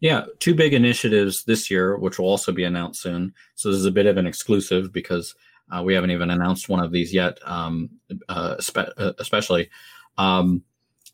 Yeah, 0.00 0.26
two 0.38 0.54
big 0.54 0.74
initiatives 0.74 1.44
this 1.44 1.70
year, 1.70 1.96
which 1.96 2.18
will 2.18 2.26
also 2.26 2.52
be 2.52 2.64
announced 2.64 3.02
soon. 3.02 3.34
So 3.56 3.70
this 3.70 3.78
is 3.78 3.84
a 3.84 3.90
bit 3.90 4.06
of 4.06 4.16
an 4.16 4.26
exclusive 4.26 4.92
because 4.92 5.34
uh, 5.70 5.82
we 5.82 5.94
haven't 5.94 6.12
even 6.12 6.30
announced 6.30 6.68
one 6.68 6.80
of 6.80 6.92
these 6.92 7.12
yet, 7.12 7.38
um, 7.44 7.90
uh, 8.28 8.56
uh, 8.76 9.12
especially. 9.18 9.68
Um, 10.16 10.62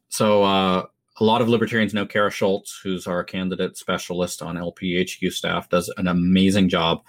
so 0.08 0.44
uh, 0.44 0.84
a 1.18 1.24
lot 1.24 1.40
of 1.40 1.48
libertarians 1.48 1.94
know 1.94 2.06
Cara 2.06 2.30
Schulz, 2.30 2.78
who's 2.82 3.06
our 3.06 3.24
candidate 3.24 3.76
specialist 3.76 4.42
on 4.42 4.56
LPHQ 4.56 5.32
staff, 5.32 5.68
does 5.68 5.92
an 5.96 6.08
amazing 6.08 6.68
job. 6.68 7.02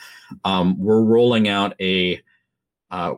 Um, 0.44 0.80
we're 0.80 1.02
rolling 1.02 1.48
out 1.48 1.76
a 1.82 2.22
uh, 2.90 3.14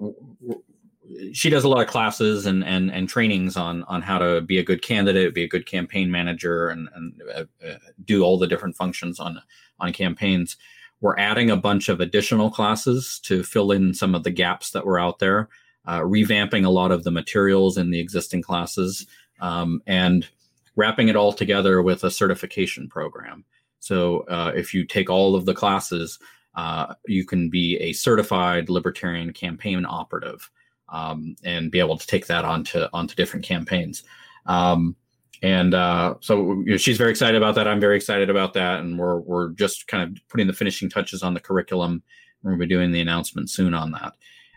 she 1.33 1.49
does 1.49 1.63
a 1.63 1.69
lot 1.69 1.81
of 1.81 1.87
classes 1.87 2.45
and 2.45 2.63
and 2.63 2.91
and 2.91 3.07
trainings 3.09 3.55
on 3.55 3.83
on 3.83 4.01
how 4.01 4.17
to 4.17 4.41
be 4.41 4.57
a 4.57 4.63
good 4.63 4.81
candidate, 4.81 5.33
be 5.33 5.43
a 5.43 5.47
good 5.47 5.65
campaign 5.65 6.11
manager, 6.11 6.69
and 6.69 6.89
and 6.95 7.21
uh, 7.33 7.43
uh, 7.65 7.77
do 8.03 8.23
all 8.23 8.37
the 8.37 8.47
different 8.47 8.75
functions 8.75 9.19
on 9.19 9.41
on 9.79 9.93
campaigns. 9.93 10.57
We're 10.99 11.17
adding 11.17 11.51
a 11.51 11.57
bunch 11.57 11.89
of 11.89 12.01
additional 12.01 12.49
classes 12.49 13.19
to 13.25 13.43
fill 13.43 13.71
in 13.71 13.93
some 13.93 14.15
of 14.15 14.23
the 14.23 14.31
gaps 14.31 14.71
that 14.71 14.85
were 14.85 14.99
out 14.99 15.19
there, 15.19 15.49
uh, 15.85 15.99
revamping 15.99 16.65
a 16.65 16.69
lot 16.69 16.91
of 16.91 17.03
the 17.03 17.11
materials 17.11 17.77
in 17.77 17.91
the 17.91 17.99
existing 17.99 18.41
classes, 18.41 19.05
um, 19.39 19.81
and 19.85 20.27
wrapping 20.75 21.07
it 21.07 21.15
all 21.15 21.33
together 21.33 21.81
with 21.81 22.03
a 22.03 22.11
certification 22.11 22.89
program. 22.89 23.45
So 23.79 24.21
uh, 24.21 24.53
if 24.55 24.73
you 24.73 24.85
take 24.85 25.09
all 25.09 25.35
of 25.35 25.45
the 25.45 25.53
classes, 25.53 26.17
uh, 26.55 26.95
you 27.05 27.25
can 27.25 27.49
be 27.49 27.77
a 27.77 27.93
certified 27.93 28.69
libertarian 28.69 29.31
campaign 29.33 29.85
operative 29.87 30.49
um, 30.89 31.35
and 31.43 31.71
be 31.71 31.79
able 31.79 31.97
to 31.97 32.07
take 32.07 32.27
that 32.27 32.45
onto 32.45 32.85
onto 32.93 33.15
different 33.15 33.45
campaigns. 33.45 34.03
Um, 34.45 34.95
and 35.43 35.73
uh, 35.73 36.15
so 36.19 36.53
you 36.53 36.71
know, 36.71 36.77
she's 36.77 36.97
very 36.97 37.11
excited 37.11 37.35
about 37.35 37.55
that. 37.55 37.67
I'm 37.67 37.79
very 37.79 37.95
excited 37.95 38.29
about 38.29 38.53
that, 38.53 38.79
and 38.79 38.97
we're 38.97 39.19
we're 39.19 39.49
just 39.49 39.87
kind 39.87 40.03
of 40.03 40.27
putting 40.29 40.47
the 40.47 40.53
finishing 40.53 40.89
touches 40.89 41.23
on 41.23 41.33
the 41.33 41.39
curriculum. 41.39 42.03
To 42.45 42.55
be 42.55 42.65
doing 42.65 42.91
the 42.91 43.01
announcement 43.01 43.49
soon 43.49 43.73
on 43.73 43.91
that, 43.91 44.13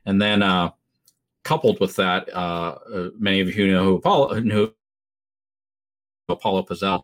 and 0.07 0.23
then 0.23 0.43
uh, 0.43 0.71
coupled 1.43 1.81
with 1.81 1.97
that, 1.97 2.29
uh, 2.33 2.77
uh 2.95 3.09
many 3.19 3.41
of 3.41 3.53
you 3.55 3.73
know 3.73 3.83
who 3.83 3.95
Apollo, 3.97 4.41
who 4.41 4.73
Apollo 6.29 6.65
Pazell, 6.65 7.03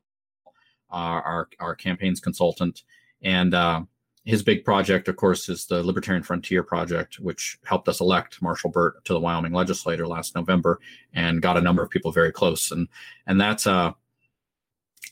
our 0.90 1.48
our 1.58 1.74
campaigns 1.74 2.20
consultant, 2.20 2.84
and 3.22 3.52
uh, 3.52 3.82
his 4.26 4.42
big 4.42 4.64
project, 4.64 5.06
of 5.06 5.14
course, 5.14 5.48
is 5.48 5.66
the 5.66 5.84
Libertarian 5.84 6.24
Frontier 6.24 6.64
Project, 6.64 7.20
which 7.20 7.58
helped 7.64 7.88
us 7.88 8.00
elect 8.00 8.42
Marshall 8.42 8.70
Burt 8.70 9.04
to 9.04 9.12
the 9.12 9.20
Wyoming 9.20 9.52
legislature 9.52 10.06
last 10.06 10.34
November, 10.34 10.80
and 11.14 11.40
got 11.40 11.56
a 11.56 11.60
number 11.60 11.80
of 11.80 11.90
people 11.90 12.10
very 12.10 12.32
close. 12.32 12.72
and 12.72 12.88
And 13.28 13.40
that's 13.40 13.68
uh, 13.68 13.92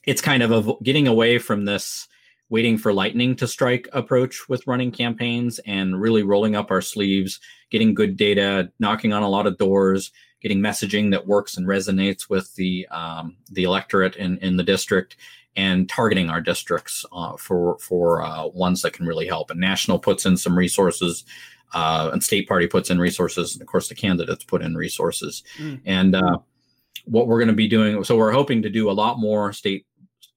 it's 0.04 0.20
kind 0.20 0.42
of 0.42 0.50
a, 0.50 0.74
getting 0.82 1.06
away 1.06 1.38
from 1.38 1.64
this 1.64 2.08
waiting 2.50 2.76
for 2.76 2.92
lightning 2.92 3.36
to 3.36 3.46
strike 3.46 3.88
approach 3.92 4.48
with 4.48 4.66
running 4.66 4.90
campaigns, 4.90 5.60
and 5.60 6.00
really 6.00 6.24
rolling 6.24 6.56
up 6.56 6.72
our 6.72 6.82
sleeves, 6.82 7.38
getting 7.70 7.94
good 7.94 8.16
data, 8.16 8.70
knocking 8.80 9.12
on 9.12 9.22
a 9.22 9.28
lot 9.28 9.46
of 9.46 9.56
doors, 9.58 10.10
getting 10.42 10.58
messaging 10.58 11.12
that 11.12 11.26
works 11.26 11.56
and 11.56 11.68
resonates 11.68 12.28
with 12.28 12.52
the 12.56 12.84
um, 12.88 13.36
the 13.52 13.62
electorate 13.62 14.16
in 14.16 14.38
in 14.38 14.56
the 14.56 14.64
district, 14.64 15.16
and 15.56 15.88
targeting 15.88 16.30
our 16.30 16.40
districts 16.40 17.04
uh, 17.12 17.36
for 17.36 17.78
for 17.78 18.22
uh, 18.22 18.46
ones 18.48 18.82
that 18.82 18.92
can 18.92 19.06
really 19.06 19.26
help. 19.26 19.50
And 19.50 19.60
national 19.60 19.98
puts 19.98 20.26
in 20.26 20.36
some 20.36 20.56
resources, 20.56 21.24
uh, 21.72 22.10
and 22.12 22.22
state 22.22 22.48
party 22.48 22.66
puts 22.66 22.90
in 22.90 22.98
resources, 22.98 23.54
and 23.54 23.62
of 23.62 23.68
course 23.68 23.88
the 23.88 23.94
candidates 23.94 24.44
put 24.44 24.62
in 24.62 24.74
resources. 24.74 25.42
Mm. 25.58 25.80
And 25.84 26.16
uh, 26.16 26.38
what 27.04 27.26
we're 27.26 27.38
going 27.38 27.48
to 27.48 27.54
be 27.54 27.68
doing, 27.68 28.02
so 28.04 28.16
we're 28.16 28.32
hoping 28.32 28.62
to 28.62 28.70
do 28.70 28.90
a 28.90 28.92
lot 28.92 29.18
more 29.18 29.52
state 29.52 29.86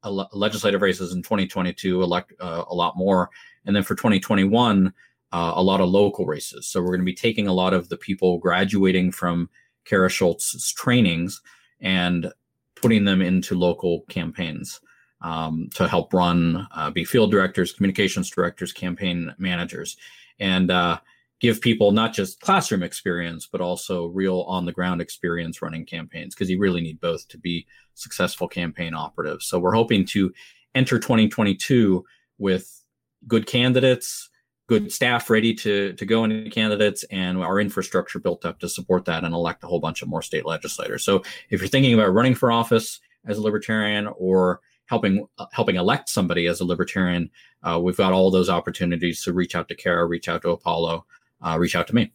legislative 0.03 0.81
races 0.81 1.13
in 1.13 1.21
2022, 1.21 2.01
elect 2.01 2.33
uh, 2.39 2.63
a 2.69 2.73
lot 2.73 2.95
more, 2.95 3.29
and 3.65 3.75
then 3.75 3.83
for 3.83 3.95
2021. 3.95 4.93
Uh, 5.33 5.51
a 5.57 5.61
lot 5.61 5.81
of 5.81 5.89
local 5.89 6.25
races. 6.25 6.67
So 6.67 6.79
we're 6.79 6.87
going 6.87 7.01
to 7.01 7.05
be 7.05 7.13
taking 7.13 7.47
a 7.47 7.53
lot 7.53 7.73
of 7.73 7.89
the 7.89 7.97
people 7.97 8.37
graduating 8.37 9.11
from 9.11 9.49
Cara 9.83 10.07
Schulz's 10.07 10.71
trainings 10.71 11.41
and 11.81 12.31
putting 12.75 13.03
them 13.03 13.21
into 13.21 13.53
local 13.53 14.05
campaigns 14.07 14.79
um, 15.21 15.69
to 15.75 15.87
help 15.87 16.13
run, 16.13 16.67
uh, 16.75 16.91
be 16.91 17.03
field 17.03 17.31
directors, 17.31 17.73
communications 17.73 18.29
directors, 18.29 18.71
campaign 18.71 19.33
managers, 19.37 19.97
and 20.39 20.69
uh, 20.69 20.99
give 21.39 21.61
people 21.61 21.91
not 21.91 22.13
just 22.13 22.39
classroom 22.41 22.83
experience, 22.83 23.47
but 23.51 23.61
also 23.61 24.07
real 24.07 24.41
on 24.41 24.65
the 24.65 24.71
ground 24.71 25.01
experience 25.01 25.61
running 25.61 25.85
campaigns, 25.85 26.35
because 26.35 26.49
you 26.49 26.59
really 26.59 26.81
need 26.81 26.99
both 27.01 27.27
to 27.29 27.37
be 27.37 27.65
successful 27.95 28.47
campaign 28.47 28.93
operatives. 28.93 29.45
So 29.45 29.59
we're 29.59 29.73
hoping 29.73 30.05
to 30.07 30.31
enter 30.75 30.99
2022 30.99 32.05
with 32.37 32.83
good 33.27 33.47
candidates, 33.47 34.29
good 34.67 34.91
staff 34.91 35.29
ready 35.29 35.53
to 35.53 35.93
to 35.93 36.05
go 36.05 36.23
into 36.23 36.49
candidates 36.49 37.03
and 37.09 37.37
our 37.37 37.59
infrastructure 37.59 38.19
built 38.19 38.45
up 38.45 38.59
to 38.59 38.69
support 38.69 39.05
that 39.05 39.23
and 39.23 39.33
elect 39.33 39.63
a 39.63 39.67
whole 39.67 39.79
bunch 39.79 40.01
of 40.01 40.07
more 40.07 40.21
state 40.21 40.45
legislators. 40.45 41.03
So 41.03 41.23
if 41.49 41.61
you're 41.61 41.69
thinking 41.69 41.93
about 41.93 42.13
running 42.13 42.35
for 42.35 42.51
office 42.51 42.99
as 43.25 43.37
a 43.37 43.41
libertarian 43.41 44.07
or 44.17 44.61
helping 44.87 45.27
uh, 45.37 45.45
helping 45.51 45.75
elect 45.75 46.09
somebody 46.09 46.47
as 46.47 46.59
a 46.59 46.65
libertarian, 46.65 47.29
uh, 47.63 47.79
we've 47.81 47.97
got 47.97 48.11
all 48.13 48.31
those 48.31 48.49
opportunities 48.49 49.23
to 49.23 49.33
reach 49.33 49.55
out 49.55 49.67
to 49.69 49.75
Cara, 49.75 50.05
reach 50.05 50.27
out 50.27 50.41
to 50.41 50.49
Apollo, 50.49 51.05
uh, 51.41 51.57
reach 51.59 51.75
out 51.75 51.87
to 51.87 51.95
me. 51.95 52.11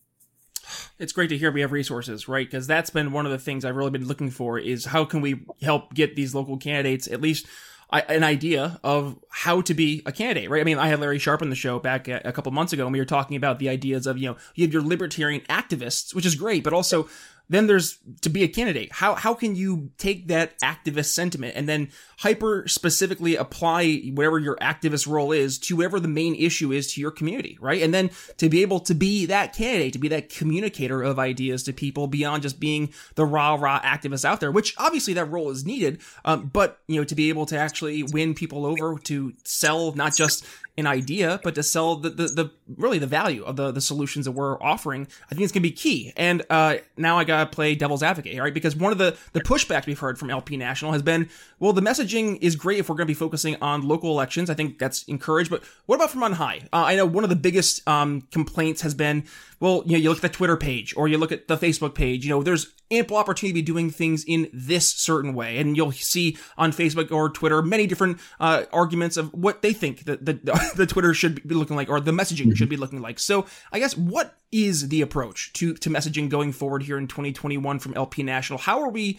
It's 0.98 1.12
great 1.12 1.28
to 1.28 1.38
hear 1.38 1.50
we 1.50 1.60
have 1.60 1.72
resources, 1.72 2.28
right? 2.28 2.46
Because 2.46 2.66
that's 2.66 2.90
been 2.90 3.12
one 3.12 3.26
of 3.26 3.32
the 3.32 3.38
things 3.38 3.64
I've 3.64 3.76
really 3.76 3.90
been 3.90 4.06
looking 4.06 4.30
for 4.30 4.58
is 4.58 4.86
how 4.86 5.04
can 5.04 5.20
we 5.20 5.44
help 5.60 5.92
get 5.94 6.16
these 6.16 6.34
local 6.34 6.56
candidates 6.56 7.08
at 7.08 7.20
least 7.20 7.46
an 7.92 8.24
idea 8.24 8.80
of 8.82 9.18
how 9.28 9.60
to 9.60 9.74
be 9.74 10.02
a 10.06 10.12
candidate, 10.12 10.48
right? 10.48 10.62
I 10.62 10.64
mean, 10.64 10.78
I 10.78 10.88
had 10.88 11.00
Larry 11.00 11.18
Sharpe 11.18 11.42
on 11.42 11.50
the 11.50 11.56
show 11.56 11.78
back 11.78 12.08
a, 12.08 12.22
a 12.24 12.32
couple 12.32 12.50
months 12.50 12.72
ago, 12.72 12.84
and 12.84 12.92
we 12.92 12.98
were 12.98 13.04
talking 13.04 13.36
about 13.36 13.58
the 13.58 13.68
ideas 13.68 14.06
of, 14.06 14.16
you 14.16 14.30
know, 14.30 14.36
you 14.54 14.64
have 14.64 14.72
your 14.72 14.82
libertarian 14.82 15.42
activists, 15.42 16.14
which 16.14 16.24
is 16.24 16.34
great, 16.34 16.64
but 16.64 16.72
also 16.72 17.06
then 17.48 17.66
there's 17.66 17.98
to 18.22 18.30
be 18.30 18.42
a 18.42 18.48
candidate. 18.48 18.92
How 18.92 19.14
how 19.14 19.34
can 19.34 19.54
you 19.54 19.90
take 19.98 20.28
that 20.28 20.58
activist 20.60 21.06
sentiment 21.06 21.54
and 21.56 21.68
then 21.68 21.90
hyper 22.18 22.66
specifically 22.66 23.36
apply 23.36 24.10
whatever 24.14 24.38
your 24.38 24.56
activist 24.56 25.06
role 25.06 25.32
is 25.32 25.58
to 25.58 25.76
whatever 25.76 26.00
the 26.00 26.08
main 26.08 26.34
issue 26.34 26.72
is 26.72 26.92
to 26.94 27.00
your 27.00 27.10
community, 27.10 27.58
right? 27.60 27.82
And 27.82 27.92
then 27.92 28.10
to 28.38 28.48
be 28.48 28.62
able 28.62 28.80
to 28.80 28.94
be 28.94 29.26
that 29.26 29.52
candidate, 29.52 29.92
to 29.94 29.98
be 29.98 30.08
that 30.08 30.30
communicator 30.30 31.02
of 31.02 31.18
ideas 31.18 31.62
to 31.64 31.72
people 31.72 32.06
beyond 32.06 32.42
just 32.42 32.60
being 32.60 32.92
the 33.16 33.24
rah 33.24 33.54
rah 33.54 33.80
activist 33.80 34.24
out 34.24 34.40
there, 34.40 34.50
which 34.50 34.74
obviously 34.78 35.14
that 35.14 35.26
role 35.26 35.50
is 35.50 35.64
needed. 35.64 36.00
Um, 36.24 36.50
but 36.52 36.78
you 36.86 37.00
know, 37.00 37.04
to 37.04 37.14
be 37.14 37.28
able 37.28 37.46
to 37.46 37.58
actually 37.58 38.02
win 38.02 38.34
people 38.34 38.64
over 38.64 38.98
to 39.04 39.32
sell 39.44 39.92
not 39.92 40.14
just 40.14 40.46
an 40.78 40.86
idea, 40.86 41.38
but 41.44 41.54
to 41.54 41.62
sell 41.62 41.96
the, 41.96 42.08
the, 42.08 42.26
the 42.28 42.50
really 42.76 42.98
the 42.98 43.06
value 43.06 43.44
of 43.44 43.56
the, 43.56 43.70
the 43.70 43.80
solutions 43.80 44.24
that 44.24 44.32
we're 44.32 44.60
offering, 44.62 45.06
I 45.30 45.34
think 45.34 45.42
it's 45.42 45.52
going 45.52 45.62
to 45.62 45.68
be 45.68 45.72
key. 45.72 46.12
And 46.16 46.42
uh, 46.48 46.76
now 46.96 47.18
I 47.18 47.24
got 47.24 47.44
to 47.44 47.54
play 47.54 47.74
devil's 47.74 48.02
advocate, 48.02 48.38
right? 48.38 48.54
Because 48.54 48.74
one 48.74 48.90
of 48.90 48.98
the, 48.98 49.16
the 49.32 49.40
pushbacks 49.40 49.86
we've 49.86 49.98
heard 49.98 50.18
from 50.18 50.30
LP 50.30 50.56
National 50.56 50.92
has 50.92 51.02
been, 51.02 51.28
well, 51.58 51.74
the 51.74 51.82
messaging 51.82 52.38
is 52.40 52.56
great 52.56 52.78
if 52.78 52.88
we're 52.88 52.96
going 52.96 53.06
to 53.06 53.10
be 53.10 53.14
focusing 53.14 53.56
on 53.60 53.86
local 53.86 54.10
elections. 54.10 54.48
I 54.48 54.54
think 54.54 54.78
that's 54.78 55.02
encouraged. 55.04 55.50
But 55.50 55.62
what 55.86 55.96
about 55.96 56.10
from 56.10 56.22
on 56.22 56.32
high? 56.32 56.62
Uh, 56.72 56.84
I 56.86 56.96
know 56.96 57.04
one 57.04 57.24
of 57.24 57.30
the 57.30 57.36
biggest 57.36 57.86
um, 57.86 58.22
complaints 58.30 58.80
has 58.80 58.94
been, 58.94 59.24
well, 59.60 59.82
you 59.84 59.92
know, 59.92 59.98
you 59.98 60.08
look 60.08 60.18
at 60.18 60.22
the 60.22 60.36
Twitter 60.36 60.56
page 60.56 60.94
or 60.96 61.06
you 61.06 61.18
look 61.18 61.32
at 61.32 61.48
the 61.48 61.56
Facebook 61.58 61.94
page, 61.94 62.24
you 62.24 62.30
know, 62.30 62.42
there's 62.42 62.72
ample 62.90 63.16
opportunity 63.16 63.52
to 63.52 63.54
be 63.54 63.62
doing 63.62 63.90
things 63.90 64.24
in 64.24 64.48
this 64.52 64.88
certain 64.88 65.34
way. 65.34 65.58
And 65.58 65.76
you'll 65.76 65.92
see 65.92 66.36
on 66.56 66.72
Facebook 66.72 67.10
or 67.10 67.30
Twitter 67.30 67.62
many 67.62 67.86
different 67.86 68.18
uh, 68.38 68.64
arguments 68.72 69.16
of 69.16 69.32
what 69.32 69.62
they 69.62 69.72
think 69.72 70.04
that 70.04 70.24
the, 70.24 70.34
the 70.76 70.86
Twitter 70.86 71.14
should 71.14 71.46
be 71.46 71.54
looking 71.54 71.76
like 71.76 71.88
or 71.88 72.00
the 72.00 72.12
messaging 72.12 72.46
mm-hmm. 72.46 72.54
should 72.54 72.68
be 72.68 72.76
looking 72.76 73.00
like. 73.00 73.18
So 73.18 73.46
I 73.72 73.78
guess 73.78 73.96
what 73.96 74.36
is 74.50 74.88
the 74.88 75.00
approach 75.00 75.52
to, 75.54 75.74
to 75.74 75.90
messaging 75.90 76.28
going 76.28 76.52
forward 76.52 76.82
here 76.82 76.98
in 76.98 77.08
2021 77.08 77.78
from 77.78 77.94
LP 77.94 78.22
National? 78.22 78.58
How 78.58 78.82
are 78.82 78.90
we, 78.90 79.18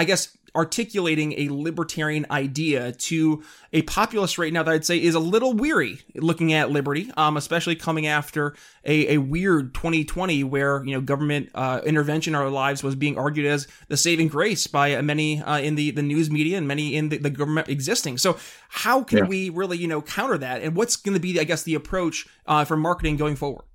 I 0.00 0.04
guess, 0.04 0.34
articulating 0.56 1.34
a 1.34 1.50
libertarian 1.50 2.24
idea 2.30 2.92
to 2.92 3.42
a 3.74 3.82
populace 3.82 4.38
right 4.38 4.50
now 4.50 4.62
that 4.62 4.72
I'd 4.72 4.84
say 4.86 4.96
is 4.96 5.14
a 5.14 5.20
little 5.20 5.52
weary 5.52 6.00
looking 6.14 6.54
at 6.54 6.70
liberty, 6.70 7.12
um, 7.18 7.36
especially 7.36 7.76
coming 7.76 8.06
after 8.06 8.56
a, 8.82 9.16
a 9.16 9.18
weird 9.18 9.74
2020 9.74 10.42
where 10.44 10.82
you 10.86 10.94
know 10.94 11.02
government 11.02 11.50
uh, 11.54 11.82
intervention 11.84 12.34
in 12.34 12.40
our 12.40 12.48
lives 12.48 12.82
was 12.82 12.96
being 12.96 13.18
argued 13.18 13.44
as 13.44 13.68
the 13.88 13.96
saving 13.98 14.28
grace 14.28 14.66
by 14.66 14.98
many 15.02 15.42
uh, 15.42 15.58
in 15.58 15.74
the, 15.74 15.90
the 15.90 16.02
news 16.02 16.30
media 16.30 16.56
and 16.56 16.66
many 16.66 16.96
in 16.96 17.10
the, 17.10 17.18
the 17.18 17.28
government 17.28 17.68
existing. 17.68 18.16
So 18.16 18.38
how 18.70 19.02
can 19.02 19.18
yeah. 19.18 19.24
we 19.24 19.50
really 19.50 19.76
you 19.76 19.86
know 19.86 20.00
counter 20.00 20.38
that, 20.38 20.62
and 20.62 20.74
what's 20.74 20.96
going 20.96 21.14
to 21.14 21.20
be 21.20 21.38
I 21.38 21.44
guess 21.44 21.64
the 21.64 21.74
approach 21.74 22.26
uh, 22.46 22.64
for 22.64 22.78
marketing 22.78 23.18
going 23.18 23.36
forward? 23.36 23.66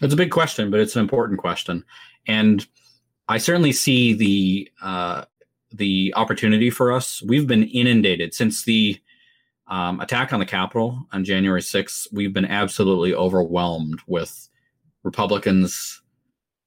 It's 0.00 0.14
a 0.14 0.16
big 0.16 0.30
question, 0.30 0.70
but 0.70 0.80
it's 0.80 0.96
an 0.96 1.02
important 1.02 1.38
question, 1.40 1.84
and 2.26 2.66
I 3.28 3.38
certainly 3.38 3.72
see 3.72 4.14
the 4.14 4.70
uh, 4.82 5.24
the 5.74 6.12
opportunity 6.16 6.70
for 6.70 6.92
us. 6.92 7.22
We've 7.22 7.46
been 7.46 7.64
inundated 7.64 8.34
since 8.34 8.64
the 8.64 9.00
um, 9.66 10.00
attack 10.00 10.32
on 10.32 10.40
the 10.40 10.46
Capitol 10.46 11.06
on 11.12 11.24
January 11.24 11.60
6th. 11.60 12.08
We've 12.12 12.32
been 12.32 12.44
absolutely 12.44 13.14
overwhelmed 13.14 14.00
with 14.06 14.48
Republicans 15.02 16.02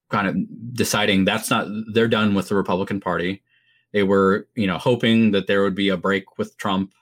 kind 0.10 0.28
of 0.28 0.74
deciding 0.74 1.26
that's 1.26 1.50
not, 1.50 1.68
they're 1.94 2.08
done 2.08 2.36
with 2.36 2.50
the 2.50 2.56
Republican 2.56 3.00
Party. 3.00 3.44
They 3.92 4.04
were, 4.04 4.48
you 4.56 4.68
know, 4.68 4.78
hoping 4.78 5.32
that 5.32 5.48
there 5.48 5.64
would 5.64 5.76
be 5.76 5.90
a 5.90 5.98
break 5.98 6.38
with 6.38 6.58
Trump, 6.58 6.94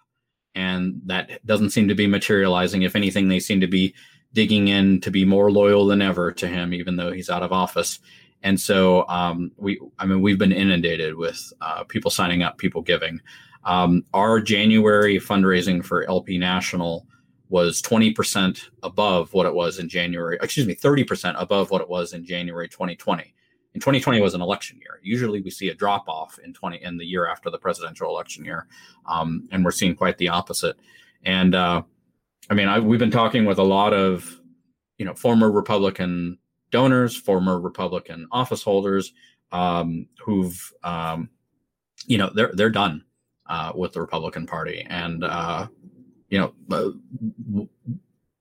and 0.55 1.01
that 1.05 1.43
doesn't 1.45 1.71
seem 1.71 1.87
to 1.87 1.95
be 1.95 2.05
materializing. 2.05 2.83
If 2.83 2.95
anything, 2.95 3.29
they 3.29 3.39
seem 3.39 3.61
to 3.61 3.67
be 3.67 3.95
digging 4.33 4.67
in 4.67 5.01
to 5.01 5.11
be 5.11 5.25
more 5.25 5.51
loyal 5.51 5.85
than 5.87 6.01
ever 6.01 6.31
to 6.33 6.47
him, 6.47 6.73
even 6.73 6.95
though 6.95 7.11
he's 7.11 7.29
out 7.29 7.43
of 7.43 7.51
office. 7.51 7.99
And 8.43 8.59
so 8.59 9.07
um, 9.07 9.51
we, 9.57 9.79
I 9.99 10.05
mean, 10.05 10.21
we've 10.21 10.37
been 10.37 10.51
inundated 10.51 11.15
with 11.15 11.51
uh, 11.61 11.83
people 11.85 12.11
signing 12.11 12.43
up, 12.43 12.57
people 12.57 12.81
giving. 12.81 13.19
Um, 13.63 14.05
our 14.13 14.41
January 14.41 15.17
fundraising 15.17 15.83
for 15.83 16.03
LP 16.09 16.37
National 16.37 17.07
was 17.49 17.81
20% 17.81 18.69
above 18.81 19.33
what 19.33 19.45
it 19.45 19.53
was 19.53 19.79
in 19.79 19.87
January, 19.87 20.37
excuse 20.41 20.67
me, 20.67 20.75
30% 20.75 21.35
above 21.37 21.71
what 21.71 21.81
it 21.81 21.89
was 21.89 22.13
in 22.13 22.25
January 22.25 22.67
2020. 22.67 23.33
in 23.75 23.79
2020 23.79 24.19
was 24.21 24.33
an 24.33 24.41
election 24.41 24.77
year. 24.79 24.99
Usually 25.01 25.41
we 25.41 25.49
see 25.49 25.69
a 25.69 25.73
drop 25.73 26.09
off 26.09 26.37
in 26.43 26.53
20 26.53 26.83
in 26.83 26.97
the 26.97 27.05
year 27.05 27.27
after 27.27 27.49
the 27.49 27.57
presidential 27.57 28.09
election 28.09 28.43
year, 28.43 28.67
um, 29.05 29.47
and 29.51 29.63
we're 29.63 29.71
seeing 29.71 29.95
quite 29.95 30.17
the 30.17 30.29
opposite. 30.29 30.75
And 31.23 31.55
uh, 31.55 31.83
I 32.49 32.53
mean, 32.55 32.67
I, 32.67 32.79
we've 32.79 32.99
been 32.99 33.11
talking 33.11 33.45
with 33.45 33.59
a 33.59 33.63
lot 33.63 33.93
of 33.93 34.39
you 34.97 35.05
know 35.05 35.13
former 35.13 35.51
Republican 35.51 36.37
donors, 36.73 37.15
former 37.15 37.59
Republican 37.59 38.27
office 38.31 38.63
holders 38.63 39.13
um, 39.53 40.07
who've 40.19 40.73
um, 40.83 41.29
you 42.05 42.17
know 42.17 42.29
they're 42.33 42.51
they're 42.53 42.69
done 42.69 43.05
uh, 43.45 43.71
with 43.73 43.93
the 43.93 44.01
Republican 44.01 44.45
Party, 44.45 44.85
and 44.89 45.23
uh, 45.23 45.67
you 46.29 46.39
know 46.39 46.53
uh, 46.71 47.65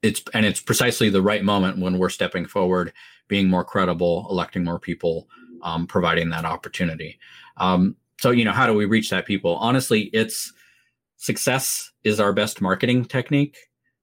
it's 0.02 0.22
and 0.34 0.44
it's 0.44 0.60
precisely 0.60 1.10
the 1.10 1.22
right 1.22 1.44
moment 1.44 1.78
when 1.78 1.98
we're 1.98 2.08
stepping 2.08 2.46
forward, 2.46 2.92
being 3.28 3.48
more 3.48 3.64
credible, 3.64 4.26
electing 4.30 4.64
more 4.64 4.80
people, 4.80 5.28
um, 5.62 5.86
providing 5.86 6.30
that 6.30 6.44
opportunity. 6.44 7.20
Um, 7.58 7.94
so 8.18 8.30
you 8.30 8.44
know, 8.44 8.52
how 8.52 8.66
do 8.66 8.74
we 8.74 8.86
reach 8.86 9.10
that 9.10 9.26
people? 9.26 9.56
Honestly, 9.56 10.10
it's 10.12 10.52
success 11.18 11.92
is 12.02 12.18
our 12.18 12.32
best 12.32 12.60
marketing 12.60 13.04
technique. 13.04 13.58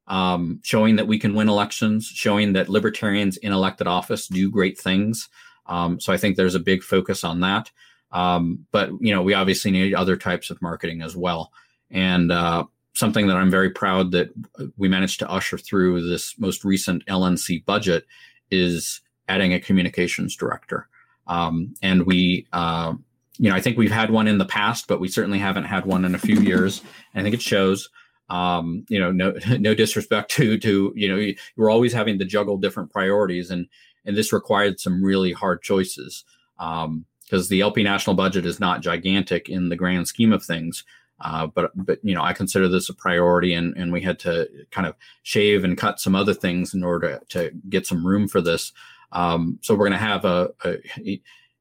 Um, 0.10 0.60
showing 0.64 0.96
that 0.96 1.08
we 1.08 1.20
can 1.20 1.36
win 1.36 1.50
elections, 1.50 2.08
showing 2.08 2.54
that 2.54 2.68
libertarians 2.68 3.38
in 3.38 3.54
elected 3.54 3.86
office 3.86 4.28
do 4.28 4.50
great 4.50 4.78
things. 4.78 5.30
Um, 5.68 6.00
so 6.00 6.12
I 6.12 6.18
think 6.18 6.36
there's 6.36 6.56
a 6.56 6.60
big 6.60 6.82
focus 6.82 7.24
on 7.24 7.42
that. 7.42 7.72
Um, 8.12 8.66
but 8.72 8.90
you 9.00 9.14
know, 9.14 9.22
we 9.22 9.36
obviously 9.36 9.72
need 9.72 9.94
other 9.94 10.18
types 10.18 10.50
of 10.50 10.62
marketing 10.62 11.04
as 11.04 11.16
well. 11.16 11.52
And 11.92 12.32
uh, 12.32 12.66
something 12.94 13.28
that 13.28 13.38
I'm 13.38 13.52
very 13.52 13.70
proud 13.70 14.12
that 14.12 14.30
we 14.78 14.88
managed 14.88 15.20
to 15.20 15.30
usher 15.30 15.58
through 15.58 16.08
this 16.10 16.38
most 16.40 16.66
recent 16.66 17.06
LNC 17.06 17.66
budget 17.66 18.06
is 18.52 19.02
adding 19.28 19.54
a 19.54 19.60
communications 19.60 20.36
director. 20.36 20.88
Um, 21.28 21.76
and 21.82 22.06
we, 22.06 22.48
uh, 22.52 22.94
you 23.38 23.50
know, 23.50 23.56
I 23.56 23.62
think 23.62 23.78
we've 23.78 23.92
had 23.92 24.10
one 24.10 24.28
in 24.28 24.40
the 24.40 24.46
past, 24.46 24.88
but 24.88 25.00
we 25.00 25.08
certainly 25.08 25.40
haven't 25.40 25.66
had 25.66 25.86
one 25.86 26.04
in 26.04 26.16
a 26.16 26.20
few 26.20 26.40
years. 26.42 26.82
I 27.16 27.22
think 27.22 27.36
it 27.36 27.42
shows. 27.42 27.90
Um, 28.30 28.86
you 28.90 29.00
know, 29.00 29.12
no, 29.12 29.34
no 29.60 29.74
disrespect 29.74 30.32
to 30.32 30.58
to 30.60 30.94
you 30.96 31.08
know, 31.08 31.34
you're 31.56 31.70
always 31.70 31.94
having 31.94 32.20
to 32.20 32.26
juggle 32.26 32.58
different 32.58 32.92
priorities, 32.92 33.52
and 33.52 33.68
and 34.06 34.16
this 34.16 34.34
required 34.34 34.80
some 34.80 35.04
really 35.04 35.34
hard 35.34 35.62
choices. 35.62 36.24
Um, 36.58 37.06
because 37.24 37.48
the 37.48 37.62
LP 37.62 37.84
national 37.84 38.16
budget 38.16 38.44
is 38.44 38.60
not 38.60 38.82
gigantic 38.82 39.50
in 39.50 39.70
the 39.70 39.76
grand 39.76 40.08
scheme 40.08 40.34
of 40.34 40.44
things. 40.44 40.84
Uh, 41.22 41.48
but 41.48 41.72
but 41.76 42.00
you 42.02 42.16
know 42.16 42.24
I 42.24 42.34
consider 42.34 42.68
this 42.68 42.90
a 42.90 42.94
priority, 42.94 43.54
and 43.54 43.76
and 43.76 43.92
we 43.92 44.02
had 44.02 44.20
to 44.20 44.50
kind 44.72 44.88
of 44.88 44.96
shave 45.24 45.64
and 45.64 45.78
cut 45.78 46.00
some 46.00 46.16
other 46.16 46.34
things 46.34 46.74
in 46.74 46.84
order 46.84 47.20
to, 47.30 47.50
to 47.50 47.52
get 47.70 47.86
some 47.86 48.06
room 48.08 48.28
for 48.28 48.42
this. 48.42 48.72
Um, 49.12 49.60
so 49.62 49.74
we're 49.74 49.90
going 49.90 50.00
to 50.00 50.06
have 50.06 50.24
a, 50.24 50.50
a, 50.64 50.78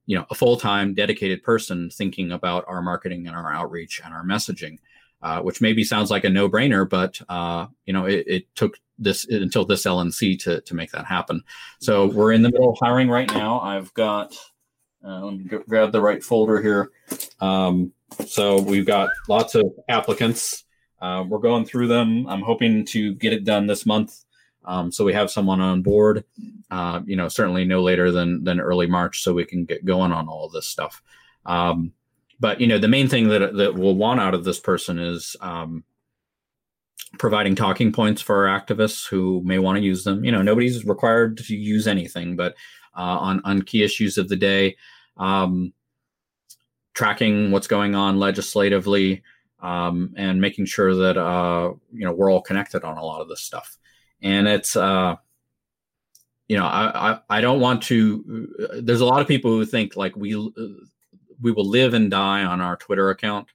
you 0.06 0.16
know 0.16 0.26
a 0.30 0.34
full 0.34 0.56
time 0.58 0.94
dedicated 0.94 1.42
person 1.42 1.90
thinking 1.90 2.30
about 2.30 2.64
our 2.68 2.82
marketing 2.82 3.26
and 3.26 3.34
our 3.34 3.52
outreach 3.52 4.00
and 4.04 4.14
our 4.14 4.24
messaging, 4.24 4.78
uh, 5.22 5.40
which 5.40 5.60
maybe 5.60 5.84
sounds 5.84 6.10
like 6.10 6.24
a 6.24 6.30
no 6.30 6.48
brainer, 6.48 6.88
but 6.88 7.20
uh, 7.28 7.66
you 7.86 7.92
know 7.92 8.06
it, 8.06 8.24
it, 8.26 8.54
took 8.54 8.78
this 8.98 9.24
until 9.26 9.64
this 9.64 9.84
LNC 9.84 10.38
to 10.40 10.60
to 10.62 10.74
make 10.74 10.90
that 10.92 11.06
happen. 11.06 11.42
So 11.80 12.06
we're 12.06 12.32
in 12.32 12.42
the 12.42 12.50
middle 12.50 12.70
of 12.70 12.78
hiring 12.80 13.08
right 13.08 13.32
now. 13.32 13.60
I've 13.60 13.92
got 13.94 14.36
uh, 15.04 15.20
let 15.24 15.34
me 15.34 15.44
g- 15.44 15.64
grab 15.68 15.92
the 15.92 16.00
right 16.00 16.22
folder 16.22 16.60
here. 16.60 16.90
Um, 17.40 17.92
so 18.26 18.60
we've 18.60 18.86
got 18.86 19.10
lots 19.28 19.54
of 19.54 19.72
applicants. 19.88 20.64
Uh, 21.00 21.24
we're 21.26 21.38
going 21.38 21.64
through 21.64 21.88
them. 21.88 22.26
I'm 22.26 22.42
hoping 22.42 22.84
to 22.86 23.14
get 23.14 23.32
it 23.32 23.44
done 23.44 23.66
this 23.66 23.86
month. 23.86 24.24
Um, 24.64 24.90
so 24.90 25.04
we 25.04 25.12
have 25.14 25.30
someone 25.30 25.60
on 25.60 25.82
board. 25.82 26.24
Uh, 26.70 27.00
you 27.06 27.16
know, 27.16 27.28
certainly 27.28 27.64
no 27.64 27.82
later 27.82 28.10
than 28.10 28.44
than 28.44 28.60
early 28.60 28.86
March, 28.86 29.22
so 29.22 29.32
we 29.32 29.44
can 29.44 29.64
get 29.64 29.84
going 29.84 30.12
on 30.12 30.28
all 30.28 30.48
this 30.48 30.66
stuff. 30.66 31.02
Um, 31.46 31.92
but 32.40 32.60
you 32.60 32.66
know, 32.66 32.78
the 32.78 32.88
main 32.88 33.08
thing 33.08 33.28
that 33.28 33.54
that 33.56 33.74
we'll 33.74 33.96
want 33.96 34.20
out 34.20 34.34
of 34.34 34.44
this 34.44 34.60
person 34.60 34.98
is 34.98 35.36
um, 35.40 35.84
providing 37.18 37.54
talking 37.54 37.92
points 37.92 38.22
for 38.22 38.48
our 38.48 38.60
activists 38.60 39.08
who 39.08 39.42
may 39.44 39.58
want 39.58 39.76
to 39.76 39.82
use 39.82 40.04
them. 40.04 40.24
You 40.24 40.32
know, 40.32 40.42
nobody's 40.42 40.84
required 40.84 41.38
to 41.38 41.56
use 41.56 41.86
anything, 41.86 42.36
but 42.36 42.54
uh, 42.96 43.18
on 43.18 43.40
on 43.44 43.62
key 43.62 43.82
issues 43.82 44.18
of 44.18 44.28
the 44.28 44.36
day, 44.36 44.76
um, 45.16 45.72
tracking 46.94 47.50
what's 47.50 47.66
going 47.66 47.94
on 47.94 48.18
legislatively, 48.18 49.22
um, 49.60 50.14
and 50.16 50.40
making 50.40 50.66
sure 50.66 50.94
that 50.94 51.16
uh, 51.16 51.72
you 51.92 52.04
know 52.04 52.12
we're 52.12 52.30
all 52.30 52.42
connected 52.42 52.84
on 52.84 52.98
a 52.98 53.04
lot 53.04 53.20
of 53.20 53.28
this 53.28 53.40
stuff. 53.40 53.78
And 54.22 54.46
it's 54.46 54.76
uh, 54.76 55.16
you 56.46 56.56
know 56.56 56.66
I, 56.66 57.12
I, 57.12 57.18
I 57.30 57.40
don't 57.40 57.60
want 57.60 57.82
to. 57.84 58.48
There's 58.80 59.00
a 59.00 59.06
lot 59.06 59.22
of 59.22 59.28
people 59.28 59.50
who 59.50 59.64
think 59.64 59.96
like 59.96 60.16
we 60.16 60.52
we 61.40 61.52
will 61.52 61.68
live 61.68 61.94
and 61.94 62.10
die 62.10 62.44
on 62.44 62.60
our 62.60 62.76
Twitter 62.76 63.10
account. 63.10 63.48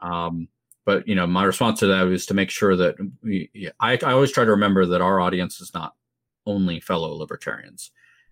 Um, 0.00 0.48
but 0.84 1.06
you 1.06 1.14
know 1.14 1.26
my 1.26 1.44
response 1.44 1.80
to 1.80 1.86
that 1.86 2.06
is 2.08 2.24
to 2.26 2.34
make 2.34 2.50
sure 2.50 2.74
that 2.76 2.96
we, 3.22 3.50
I, 3.80 3.92
I 3.94 4.12
always 4.12 4.32
try 4.32 4.44
to 4.44 4.50
remember 4.50 4.86
that 4.86 5.02
our 5.02 5.20
audience 5.20 5.60
is 5.60 5.74
not 5.74 5.94
only 6.46 6.80
fellow 6.80 7.12
libertarians 7.12 7.90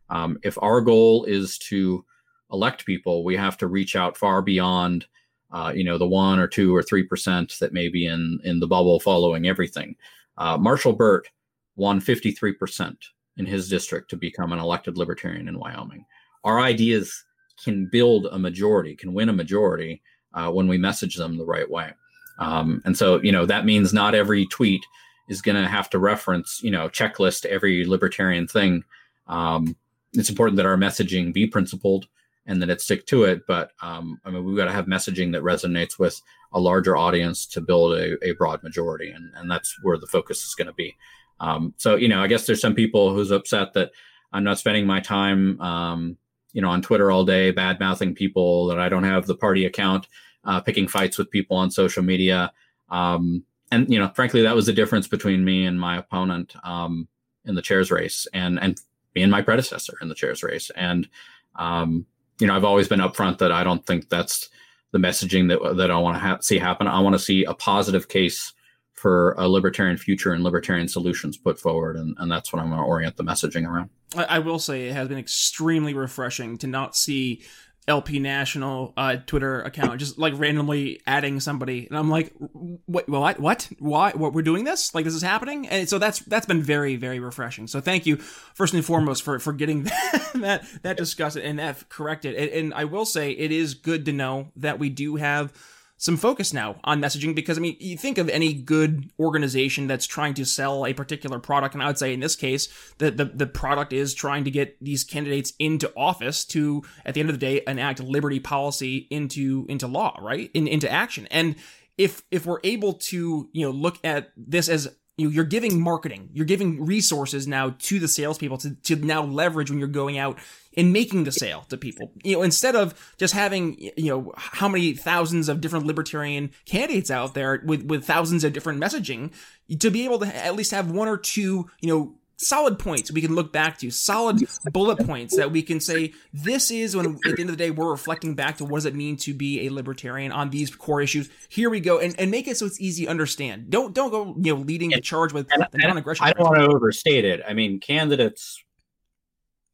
um, 0.09 0.38
if 0.42 0.61
our 0.62 0.81
goal 0.81 1.24
is 1.24 1.59
to 1.59 2.04
elect 2.52 2.87
people, 2.87 3.24
we 3.24 3.37
have 3.37 3.57
to 3.59 3.66
reach 3.66 3.96
out 3.96 4.16
far 4.16 4.42
beyond, 4.42 5.07
uh, 5.50 5.72
you 5.74 5.85
know, 5.85 5.98
the 5.98 6.07
one 6.07 6.38
or 6.38 6.46
two 6.46 6.74
or 6.74 6.83
three 6.83 7.02
percent 7.02 7.57
that 7.61 7.72
may 7.72 7.88
be 7.88 8.07
in 8.07 8.38
in 8.44 8.61
the 8.61 8.66
bubble 8.66 9.00
following 9.00 9.46
everything. 9.46 9.96
Uh, 10.38 10.57
Marshall 10.57 10.92
Burt 10.92 11.28
won 11.76 12.00
53 12.00 12.52
percent 12.52 13.07
in 13.37 13.46
his 13.46 13.68
district 13.68 14.11
to 14.11 14.16
become 14.16 14.52
an 14.52 14.59
elected 14.59 14.96
libertarian 14.96 15.48
in 15.48 15.59
Wyoming. 15.59 16.04
Our 16.44 16.61
ideas 16.61 17.24
can 17.62 17.87
build 17.87 18.27
a 18.31 18.38
majority, 18.38 18.95
can 18.95 19.14
win 19.14 19.29
a 19.29 19.33
majority 19.33 20.03
uh, 20.35 20.51
when 20.51 20.69
we 20.69 20.79
message 20.79 21.16
them 21.16 21.37
the 21.37 21.45
right 21.45 21.71
way. 21.71 21.92
Um, 22.38 22.83
and 22.85 22.97
so, 22.97 23.21
you 23.23 23.33
know, 23.33 23.47
that 23.47 23.64
means 23.64 23.92
not 23.92 24.14
every 24.14 24.47
tweet 24.47 24.85
is 25.29 25.42
going 25.42 25.61
to 25.61 25.69
have 25.69 25.90
to 25.90 25.99
reference, 25.99 26.61
you 26.62 26.71
know, 26.71 26.88
checklist 26.88 27.47
every 27.47 27.87
libertarian 27.87 28.47
thing. 28.47 28.85
Um, 29.27 29.77
it's 30.12 30.29
important 30.29 30.57
that 30.57 30.66
our 30.66 30.77
messaging 30.77 31.33
be 31.33 31.47
principled 31.47 32.07
and 32.47 32.62
that 32.62 32.71
it 32.71 32.81
stick 32.81 33.07
to 33.07 33.25
it. 33.25 33.47
But 33.47 33.73
um, 33.83 34.21
I 34.25 34.31
mean, 34.31 34.45
we've 34.45 34.57
got 34.57 34.66
to 34.66 34.73
have 34.73 34.87
messaging 34.87 35.33
that 35.33 35.42
resonates 35.42 35.99
with 35.99 36.21
a 36.53 36.61
larger 36.61 36.97
audience 36.97 37.47
to 37.47 37.61
build 37.61 37.99
a, 37.99 38.25
a 38.25 38.33
broad 38.33 38.62
majority, 38.62 39.11
and, 39.11 39.33
and 39.35 39.51
that's 39.51 39.77
where 39.83 39.99
the 39.99 40.07
focus 40.07 40.45
is 40.45 40.55
going 40.55 40.69
to 40.69 40.75
be. 40.75 40.97
Um, 41.40 41.75
so, 41.77 41.97
you 41.97 42.09
know, 42.09 42.23
I 42.23 42.29
guess 42.29 42.47
there's 42.47 42.61
some 42.61 42.75
people 42.75 43.12
who's 43.12 43.31
upset 43.31 43.75
that 43.75 43.90
I'm 44.33 44.45
not 44.45 44.59
spending 44.59 44.87
my 44.87 45.01
time, 45.01 45.61
um, 45.61 46.16
you 46.57 46.62
know, 46.62 46.71
on 46.71 46.83
Twitter 46.83 47.12
all 47.12 47.25
day, 47.25 47.53
bad 47.53 47.79
mouthing 47.79 48.14
people, 48.14 48.66
that 48.66 48.81
I 48.81 48.88
don't 48.88 49.05
have 49.05 49.27
the 49.27 49.37
party 49.37 49.64
account, 49.64 50.09
uh, 50.45 50.61
picking 50.61 50.88
fights 50.88 51.19
with 51.19 51.31
people 51.31 51.57
on 51.57 51.71
social 51.71 52.03
media. 52.03 52.51
Um, 52.88 53.45
and, 53.71 53.88
you 53.92 53.99
know, 53.99 54.11
frankly, 54.14 54.42
that 54.42 54.57
was 54.57 54.66
the 54.66 54.73
difference 54.73 55.07
between 55.07 55.45
me 55.45 55.66
and 55.66 55.79
my 55.79 55.99
opponent 55.99 56.55
um, 56.64 57.09
in 57.45 57.55
the 57.55 57.62
chairs 57.62 57.90
race. 57.90 58.27
And, 58.33 58.59
and 58.59 58.81
me 59.16 59.23
and 59.23 59.33
my 59.33 59.42
predecessor 59.42 59.97
in 60.01 60.09
the 60.09 60.14
chairs 60.14 60.45
race. 60.45 60.71
And 60.77 61.09
um, 61.57 62.07
you 62.38 62.47
know, 62.47 62.55
I've 62.55 62.64
always 62.64 62.87
been 62.87 63.01
upfront 63.01 63.38
that 63.38 63.51
I 63.51 63.64
don't 63.64 63.85
think 63.85 64.09
that's 64.09 64.49
the 64.92 64.99
messaging 64.99 65.49
that 65.49 65.77
that 65.77 65.90
I 65.90 65.99
want 65.99 66.16
to 66.16 66.21
ha- 66.21 66.38
see 66.40 66.59
happen. 66.59 66.87
I 66.87 67.01
want 67.01 67.14
to 67.14 67.19
see 67.19 67.45
a 67.45 67.55
positive 67.55 68.09
case 68.09 68.53
for 68.96 69.32
a 69.32 69.46
libertarian 69.46 69.98
future 69.98 70.32
and 70.32 70.42
libertarian 70.42 70.88
solutions 70.88 71.37
put 71.37 71.61
forward, 71.61 71.96
and, 71.96 72.16
and 72.18 72.32
that's 72.32 72.52
what 72.52 72.61
I'm 72.61 72.68
going 72.70 72.80
to 72.80 72.87
orient 72.87 73.16
the 73.16 73.24
messaging 73.24 73.68
around. 73.68 73.90
I, 74.16 74.24
I 74.24 74.38
will 74.40 74.59
say 74.59 74.88
it 74.88 74.94
has 74.94 75.09
been 75.09 75.18
extremely 75.18 75.94
refreshing 75.94 76.56
to 76.59 76.66
not 76.66 76.96
see 76.96 77.42
LP 77.88 78.18
National 78.18 78.94
uh, 78.96 79.16
Twitter 79.26 79.62
account, 79.62 80.00
just 80.00 80.18
like 80.18 80.32
randomly 80.37 81.00
adding 81.06 81.38
somebody, 81.40 81.87
and 81.87 81.96
I'm 81.96 82.11
like, 82.11 82.32
what, 82.38 83.09
what, 83.09 83.38
what, 83.38 83.68
why, 83.78 84.11
what, 84.12 84.32
we're 84.32 84.42
doing 84.42 84.64
this? 84.64 84.94
Like 84.94 85.04
this 85.04 85.14
is 85.14 85.22
happening, 85.22 85.68
and 85.68 85.88
so 85.88 85.98
that's 85.98 86.20
that's 86.20 86.46
been 86.46 86.62
very, 86.62 86.96
very 86.96 87.20
refreshing. 87.20 87.68
So 87.68 87.80
thank 87.80 88.06
you 88.06 88.16
first 88.16 88.74
and 88.74 88.85
foremost 88.85 89.22
for 89.22 89.38
for 89.38 89.52
getting 89.52 89.85
that 89.85 90.30
that, 90.35 90.82
that 90.82 90.96
discussed 90.96 91.37
and 91.37 91.59
that 91.59 91.88
corrected. 91.88 92.35
And, 92.35 92.50
and 92.50 92.74
I 92.74 92.85
will 92.85 93.04
say 93.04 93.30
it 93.30 93.52
is 93.52 93.74
good 93.74 94.06
to 94.06 94.12
know 94.12 94.48
that 94.56 94.80
we 94.80 94.88
do 94.88 95.16
have 95.16 95.52
some 95.98 96.16
focus 96.16 96.52
now 96.52 96.76
on 96.85 97.00
messaging 97.00 97.35
because 97.35 97.56
I 97.56 97.61
mean, 97.61 97.76
you 97.80 97.96
think 97.96 98.18
of 98.18 98.28
any 98.28 98.52
good 98.52 99.11
organization 99.18 99.87
that's 99.87 100.06
trying 100.06 100.35
to 100.35 100.44
sell 100.44 100.85
a 100.85 100.92
particular 100.92 101.38
product, 101.38 101.74
and 101.74 101.82
I 101.82 101.87
would 101.87 101.98
say 101.98 102.12
in 102.12 102.20
this 102.20 102.37
case, 102.37 102.68
the, 102.98 103.11
the, 103.11 103.24
the 103.24 103.46
product 103.46 103.92
is 103.92 104.12
trying 104.12 104.44
to 104.44 104.50
get 104.50 104.76
these 104.82 105.04
candidates 105.04 105.54
into 105.59 105.92
office 105.96 106.44
to, 106.46 106.82
at 107.04 107.14
the 107.14 107.20
end 107.20 107.30
of 107.30 107.35
the 107.35 107.46
day, 107.46 107.62
enact 107.66 108.00
liberty 108.00 108.40
policy 108.40 109.06
into 109.11 109.64
into 109.68 109.87
law, 109.87 110.18
right? 110.20 110.50
In, 110.52 110.68
into 110.68 110.90
action. 110.90 111.26
And 111.30 111.56
if 111.96 112.22
if 112.30 112.44
we're 112.44 112.61
able 112.62 112.94
to, 112.94 113.48
you 113.52 113.64
know, 113.64 113.70
look 113.70 113.98
at 114.04 114.32
this 114.37 114.68
as 114.68 114.88
you 115.16 115.26
know, 115.26 115.33
you're 115.33 115.44
giving 115.44 115.81
marketing, 115.81 116.29
you're 116.33 116.44
giving 116.44 116.85
resources 116.85 117.46
now 117.46 117.74
to 117.79 117.98
the 117.98 118.09
salespeople 118.09 118.59
to, 118.59 118.74
to 118.74 118.96
now 118.96 119.24
leverage 119.24 119.70
when 119.70 119.79
you're 119.79 119.88
going 119.88 120.18
out 120.18 120.38
and 120.76 120.92
making 120.92 121.24
the 121.24 121.33
sale 121.33 121.64
to 121.70 121.76
people. 121.79 122.12
You 122.22 122.37
know, 122.37 122.42
instead 122.42 122.76
of 122.76 123.14
just 123.16 123.33
having, 123.33 123.79
you 123.96 124.11
know, 124.11 124.33
how 124.37 124.68
many 124.68 124.92
thousands 124.92 125.48
of 125.48 125.62
different 125.62 125.87
libertarian 125.87 126.50
candidates 126.66 127.11
out 127.11 127.33
there 127.33 127.62
with, 127.64 127.85
with 127.85 128.05
thousands 128.05 128.44
of 128.44 128.52
different 128.52 128.79
messaging, 128.81 129.33
to 129.79 129.90
be 129.90 130.05
able 130.05 130.18
to 130.18 130.37
at 130.37 130.55
least 130.55 130.72
have 130.72 130.90
one 130.90 131.09
or 131.09 131.16
two, 131.16 131.70
you 131.81 131.88
know, 131.88 132.14
solid 132.38 132.79
points 132.79 133.11
we 133.11 133.20
can 133.22 133.35
look 133.35 133.53
back 133.53 133.79
to, 133.79 133.90
solid 133.90 134.38
bullet 134.72 134.99
points 135.07 135.35
that 135.37 135.51
we 135.51 135.62
can 135.62 135.81
say 135.81 136.12
this 136.35 136.70
is 136.70 136.94
when 136.94 137.07
at 137.25 137.35
the 137.37 137.40
end 137.40 137.49
of 137.51 137.57
the 137.57 137.64
day 137.64 137.70
we're 137.70 137.90
reflecting 137.90 138.35
back 138.35 138.59
to 138.59 138.64
what 138.64 138.77
does 138.77 138.85
it 138.85 138.94
mean 138.94 139.16
to 139.16 139.33
be 139.33 139.66
a 139.66 139.70
libertarian 139.70 140.31
on 140.33 140.51
these 140.51 140.75
core 140.75 141.01
issues. 141.01 141.31
Here 141.49 141.70
we 141.70 141.81
go, 141.81 141.99
and, 141.99 142.14
and 142.18 142.31
make 142.31 142.46
it 142.46 142.57
so 142.59 142.66
it's 142.66 142.81
easy 142.81 143.05
to 143.07 143.11
understand. 143.11 143.70
Don't 143.70 143.94
don't 143.94 144.11
go 144.11 144.35
you 144.38 144.55
know 144.55 144.61
leading 144.61 144.90
the 144.90 145.01
charge 145.01 145.33
with 145.33 145.49
And- 145.51 145.66
the 145.72 145.79
non-aggression. 145.79 146.27
I 146.27 146.33
don't 146.33 146.44
want 146.44 146.59
to 146.59 146.66
overstate 146.68 147.25
it. 147.25 147.40
I 147.49 147.55
mean, 147.55 147.81
candidates 147.81 148.62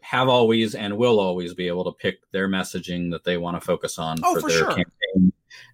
have 0.01 0.29
always 0.29 0.75
and 0.77 0.97
will 0.97 1.19
always 1.19 1.55
be 1.55 1.67
able 1.69 1.85
to 1.85 1.93
pick 1.93 2.19
their 2.31 2.49
messaging 2.49 3.11
that 3.13 3.25
they 3.25 3.39
want 3.39 3.57
to 3.57 3.61
focus 3.61 3.99
on 3.99 4.19
Oh, 4.23 4.35
for, 4.35 4.43
for 4.43 4.49
their 4.51 4.59
sure. 4.59 4.69
campaign, 4.69 5.33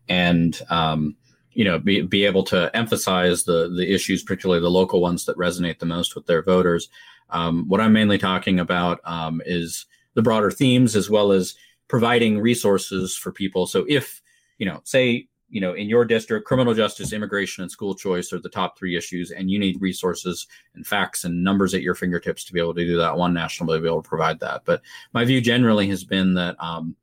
and 0.09 0.63
um, 0.71 1.17
you 1.59 1.65
know, 1.65 1.77
be 1.77 2.03
be 2.03 2.25
able 2.25 2.45
to 2.45 2.71
emphasize 2.73 3.43
the 3.43 3.69
the 3.69 3.93
issues, 3.93 4.23
particularly 4.23 4.61
the 4.61 4.71
local 4.71 5.01
ones 5.01 5.25
that 5.25 5.37
resonate 5.37 5.81
the 5.81 5.87
most 5.87 6.15
with 6.15 6.25
their 6.27 6.41
voters. 6.41 6.89
Um, 7.31 7.67
what 7.67 7.81
I'm 7.81 7.93
mainly 7.93 8.17
talking 8.17 8.61
about 8.61 9.01
um, 9.03 9.43
is 9.45 9.87
the 10.15 10.23
broader 10.23 10.53
themes 10.53 10.95
as 10.95 11.11
well 11.11 11.33
as 11.33 11.57
providing 11.89 12.39
resources 12.39 13.17
for 13.17 13.33
people. 13.33 13.67
So 13.67 13.85
if 13.89 14.23
you 14.59 14.67
know, 14.67 14.83
say 14.85 15.27
you 15.51 15.61
know, 15.61 15.73
in 15.73 15.89
your 15.89 16.05
district, 16.05 16.47
criminal 16.47 16.75
justice, 16.75 17.13
immigration, 17.13 17.63
and 17.63 17.73
school 17.73 17.93
choice 17.97 18.33
are 18.33 18.39
the 18.39 18.49
top 18.49 18.79
three 18.79 18.97
issues, 18.97 19.33
and 19.33 19.51
you 19.51 19.59
need 19.59 19.83
resources 19.83 20.47
and 20.77 20.87
facts 20.87 21.25
and 21.25 21.43
numbers 21.43 21.75
at 21.75 21.83
your 21.83 21.97
fingertips 21.97 22.45
to 22.45 22.53
be 22.53 22.61
able 22.61 22.75
to 22.75 22.87
do 22.87 22.99
that. 22.99 23.17
One 23.17 23.35
national 23.35 23.69
will 23.69 23.81
be 23.81 23.89
able 23.89 24.03
to 24.03 24.09
provide 24.09 24.39
that. 24.41 24.63
But 24.65 24.83
my 25.13 25.25
view 25.25 25.41
generally 25.41 25.89
has 25.89 26.05
been 26.05 26.35
that, 26.35 26.55
um, 26.61 26.95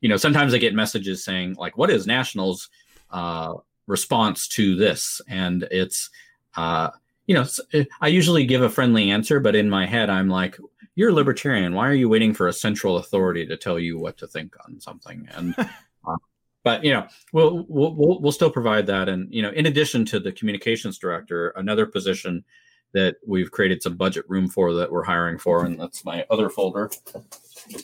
you 0.00 0.08
know, 0.08 0.18
sometimes 0.18 0.54
I 0.54 0.58
get 0.58 0.72
messages 0.72 1.24
saying 1.24 1.54
like, 1.54 1.76
"What 1.76 1.90
is 1.90 2.06
nationals?" 2.06 2.70
Uh, 3.10 3.54
response 3.88 4.46
to 4.48 4.76
this. 4.76 5.20
And 5.28 5.66
it's 5.70 6.08
uh 6.56 6.90
you 7.26 7.34
know 7.34 7.44
i 8.00 8.08
usually 8.08 8.46
give 8.46 8.62
a 8.62 8.70
friendly 8.70 9.10
answer 9.10 9.38
but 9.38 9.54
in 9.54 9.68
my 9.68 9.84
head 9.84 10.08
i'm 10.08 10.30
like 10.30 10.56
you're 10.98 11.10
a 11.10 11.14
libertarian. 11.14 11.74
Why 11.74 11.86
are 11.86 11.94
you 11.94 12.08
waiting 12.08 12.34
for 12.34 12.48
a 12.48 12.52
central 12.52 12.96
authority 12.96 13.46
to 13.46 13.56
tell 13.56 13.78
you 13.78 14.00
what 14.00 14.18
to 14.18 14.26
think 14.26 14.56
on 14.66 14.80
something? 14.80 15.28
And 15.32 15.54
uh, 16.08 16.16
but 16.64 16.82
you 16.82 16.92
know 16.92 17.06
we'll, 17.32 17.64
we'll 17.68 18.20
we'll 18.20 18.32
still 18.32 18.50
provide 18.50 18.88
that. 18.88 19.08
And 19.08 19.32
you 19.32 19.40
know 19.40 19.50
in 19.50 19.66
addition 19.66 20.04
to 20.06 20.18
the 20.18 20.32
communications 20.32 20.98
director 20.98 21.50
another 21.50 21.86
position 21.86 22.44
that 22.94 23.14
we've 23.24 23.52
created 23.52 23.80
some 23.80 23.94
budget 23.94 24.24
room 24.28 24.48
for 24.48 24.74
that 24.74 24.90
we're 24.90 25.04
hiring 25.04 25.38
for 25.38 25.64
and 25.64 25.78
that's 25.78 26.04
my 26.04 26.26
other 26.30 26.50
folder. 26.50 26.90
A 27.14 27.20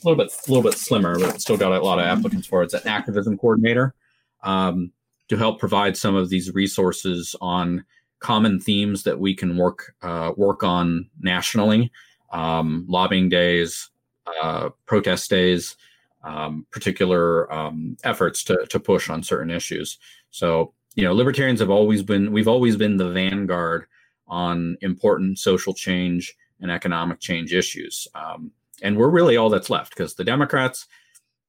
little 0.02 0.16
bit 0.16 0.32
a 0.32 0.50
little 0.50 0.68
bit 0.68 0.76
slimmer 0.76 1.16
but 1.16 1.40
still 1.40 1.56
got 1.56 1.70
a 1.70 1.84
lot 1.84 2.00
of 2.00 2.06
applicants 2.06 2.48
for 2.48 2.62
it. 2.62 2.64
it's 2.64 2.74
an 2.74 2.88
activism 2.88 3.38
coordinator. 3.38 3.94
Um, 4.42 4.90
to 5.28 5.37
help 5.37 5.58
provide 5.58 5.96
some 5.96 6.14
of 6.14 6.28
these 6.28 6.52
resources 6.54 7.34
on 7.40 7.84
common 8.20 8.58
themes 8.58 9.02
that 9.02 9.18
we 9.18 9.34
can 9.34 9.56
work 9.56 9.94
uh, 10.02 10.32
work 10.37 10.62
on 10.62 11.08
nationally, 11.20 11.92
um, 12.32 12.87
lobbying 12.88 13.28
days, 13.28 13.90
uh, 14.42 14.70
protest 14.87 15.28
days, 15.30 15.76
um, 16.22 16.66
particular 16.70 17.52
um, 17.52 17.96
efforts 18.04 18.42
to 18.44 18.66
to 18.70 18.80
push 18.80 19.10
on 19.10 19.22
certain 19.22 19.50
issues. 19.50 19.98
So 20.30 20.72
you 20.94 21.04
know, 21.04 21.12
libertarians 21.12 21.60
have 21.60 21.70
always 21.70 22.02
been 22.02 22.32
we've 22.32 22.48
always 22.48 22.76
been 22.76 22.96
the 22.96 23.10
vanguard 23.10 23.87
on 24.26 24.76
important 24.80 25.38
social 25.38 25.74
change 25.74 26.34
and 26.60 26.70
economic 26.70 27.20
change 27.20 27.52
issues, 27.52 28.08
um, 28.14 28.50
and 28.82 28.96
we're 28.96 29.10
really 29.10 29.37
all 29.37 29.50
that's 29.50 29.70
left 29.70 29.94
because 29.94 30.14
the 30.14 30.24
Democrats 30.24 30.87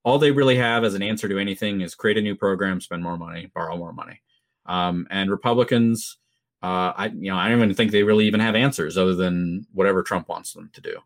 all 0.06 0.20
they 0.20 0.32
really 0.32 0.56
have 0.56 0.84
as 0.84 0.94
an 0.94 1.02
answer 1.02 1.28
to 1.28 1.40
anything 1.40 1.82
is 1.82 1.96
create 1.96 2.18
a 2.18 2.22
new 2.22 2.36
program, 2.36 2.80
spend 2.80 3.02
more 3.02 3.18
money, 3.18 3.52
borrow 3.54 3.76
more 3.76 3.92
money. 3.92 4.22
Um, 4.68 5.08
and 5.10 5.32
Republicans, 5.32 6.18
uh, 6.62 6.94
I 6.96 7.08
you 7.08 7.32
know 7.32 7.38
I 7.38 7.50
don't 7.50 7.58
even 7.58 7.74
think 7.74 7.92
they 7.92 8.04
really 8.04 8.28
even 8.28 8.40
have 8.40 8.56
answers 8.56 8.98
other 8.98 9.16
than 9.16 9.66
whatever 9.74 10.04
Trump 10.04 10.30
wants 10.30 10.54
them 10.54 10.70
to 10.74 10.82
do. 10.82 11.00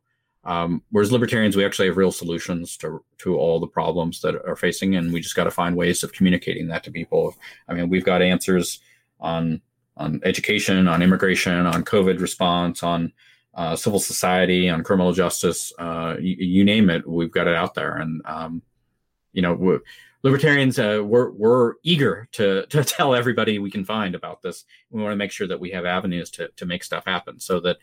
Um, 0.43 0.83
whereas 0.91 1.11
libertarians, 1.11 1.55
we 1.55 1.65
actually 1.65 1.87
have 1.87 1.97
real 1.97 2.11
solutions 2.11 2.75
to 2.77 3.03
to 3.19 3.37
all 3.37 3.59
the 3.59 3.67
problems 3.67 4.19
that 4.21 4.35
are 4.45 4.55
facing, 4.55 4.95
and 4.95 5.13
we 5.13 5.21
just 5.21 5.35
got 5.35 5.45
to 5.45 5.51
find 5.51 5.75
ways 5.75 6.03
of 6.03 6.11
communicating 6.11 6.67
that 6.67 6.83
to 6.83 6.91
people. 6.91 7.35
I 7.69 7.73
mean, 7.73 7.89
we've 7.89 8.05
got 8.05 8.21
answers 8.21 8.79
on 9.19 9.61
on 9.95 10.19
education, 10.23 10.87
on 10.89 11.01
immigration, 11.01 11.65
on 11.65 11.83
COVID 11.85 12.19
response, 12.19 12.83
on 12.83 13.13
uh, 13.53 13.75
civil 13.75 13.99
society, 13.99 14.69
on 14.69 14.83
criminal 14.83 15.13
justice. 15.13 15.73
Uh, 15.77 16.15
you, 16.19 16.35
you 16.37 16.63
name 16.65 16.89
it, 16.89 17.07
we've 17.07 17.31
got 17.31 17.47
it 17.47 17.55
out 17.55 17.75
there, 17.75 17.97
and 17.97 18.21
um, 18.25 18.61
you 19.39 19.41
know, 19.41 19.79
libertarians, 20.21 20.77
uh, 20.79 21.01
we're 21.01 21.31
we're 21.31 21.75
eager 21.83 22.27
to 22.33 22.65
to 22.67 22.83
tell 22.95 23.15
everybody 23.15 23.57
we 23.57 23.71
can 23.71 23.85
find 23.85 24.15
about 24.15 24.41
this. 24.41 24.65
We 24.89 25.01
want 25.01 25.13
to 25.13 25.17
make 25.17 25.31
sure 25.31 25.47
that 25.47 25.61
we 25.61 25.71
have 25.71 25.85
avenues 25.85 26.29
to 26.31 26.49
to 26.57 26.65
make 26.65 26.83
stuff 26.83 27.05
happen, 27.05 27.39
so 27.39 27.61
that, 27.61 27.77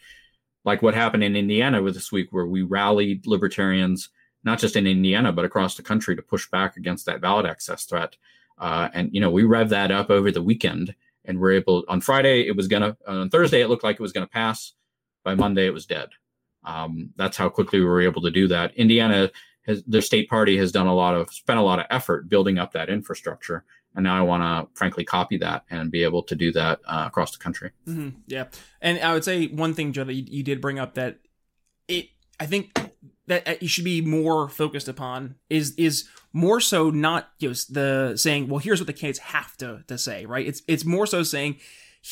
like 0.64 0.83
what 0.83 0.95
happened 0.95 1.25
in 1.25 1.35
Indiana 1.35 1.83
with 1.83 1.95
this 1.95 2.12
week, 2.12 2.29
where 2.31 2.47
we 2.47 2.62
rallied 2.62 3.27
libertarians 3.27 4.11
not 4.45 4.59
just 4.61 4.77
in 4.77 4.87
Indiana 4.87 5.33
but 5.33 5.45
across 5.45 5.77
the 5.77 5.83
country 5.83 6.14
to 6.14 6.23
push 6.23 6.49
back 6.51 6.77
against 6.77 7.07
that 7.07 7.21
ballot 7.21 7.47
access 7.47 7.85
threat. 7.85 8.16
Uh, 8.59 8.88
and 8.92 9.09
you 9.12 9.21
know, 9.21 9.31
we 9.31 9.42
revved 9.42 9.71
that 9.71 9.90
up 9.90 10.11
over 10.11 10.31
the 10.31 10.42
weekend, 10.42 10.95
and 11.25 11.40
we're 11.40 11.53
able. 11.53 11.85
On 11.88 12.03
Friday, 12.03 12.47
it 12.47 12.55
was 12.55 12.69
gonna. 12.69 12.99
On 13.09 13.31
Thursday, 13.31 13.62
it 13.62 13.69
looked 13.69 13.85
like 13.85 13.97
it 13.97 14.03
was 14.03 14.12
gonna 14.12 14.27
pass. 14.27 14.73
By 15.25 15.35
Monday, 15.35 15.66
it 15.66 15.75
was 15.75 15.87
dead. 15.87 16.11
Um, 16.64 17.11
that's 17.16 17.37
how 17.37 17.49
quickly 17.49 17.81
we 17.81 17.87
were 17.87 18.01
able 18.01 18.23
to 18.23 18.31
do 18.31 18.47
that. 18.49 18.75
Indiana 18.77 19.31
has 19.66 19.83
their 19.85 20.00
state 20.00 20.29
party 20.29 20.57
has 20.59 20.72
done 20.72 20.87
a 20.87 20.94
lot 20.94 21.14
of 21.14 21.33
spent 21.33 21.59
a 21.59 21.62
lot 21.62 21.79
of 21.79 21.87
effort 21.90 22.29
building 22.29 22.59
up 22.59 22.72
that 22.72 22.88
infrastructure. 22.88 23.64
And 23.94 24.05
now 24.05 24.18
i 24.18 24.20
want 24.20 24.42
to 24.42 24.79
frankly 24.79 25.05
copy 25.05 25.38
that 25.38 25.64
and 25.70 25.90
be 25.90 26.02
able 26.02 26.22
to 26.24 26.35
do 26.35 26.52
that 26.52 26.81
uh, 26.87 27.05
across 27.07 27.33
the 27.33 27.38
country. 27.38 27.70
Hmm 27.85 28.11
Yeah, 28.26 28.46
and 28.81 28.98
I 29.00 29.12
would 29.12 29.24
say 29.24 29.46
one 29.46 29.74
thing, 29.74 29.92
Joe, 29.92 30.05
that 30.05 30.14
you, 30.14 30.24
you 30.26 30.42
did 30.42 30.61
bring 30.61 30.79
up 30.79 30.94
that 30.94 31.18
it, 31.88 32.11
I 32.38 32.46
think 32.46 32.79
that 33.26 33.48
uh, 33.48 33.55
you 33.61 33.68
should 33.68 33.85
be 33.85 34.00
more 34.00 34.48
focused 34.48 34.88
upon 34.88 35.37
is 35.50 35.74
is 35.76 36.09
more 36.33 36.61
so 36.61 36.90
not 36.90 37.31
just 37.38 37.74
the 37.74 38.14
saying, 38.16 38.48
well, 38.48 38.59
here's 38.59 38.81
what 38.81 38.87
the 38.87 38.92
candidates 38.92 39.18
have 39.18 39.57
to 39.59 39.83
to 39.88 39.98
say, 39.98 40.26
right? 40.26 40.46
It's 40.46 40.62
it's 40.68 40.85
more 40.85 41.07
so 41.07 41.22
saying, 41.22 41.57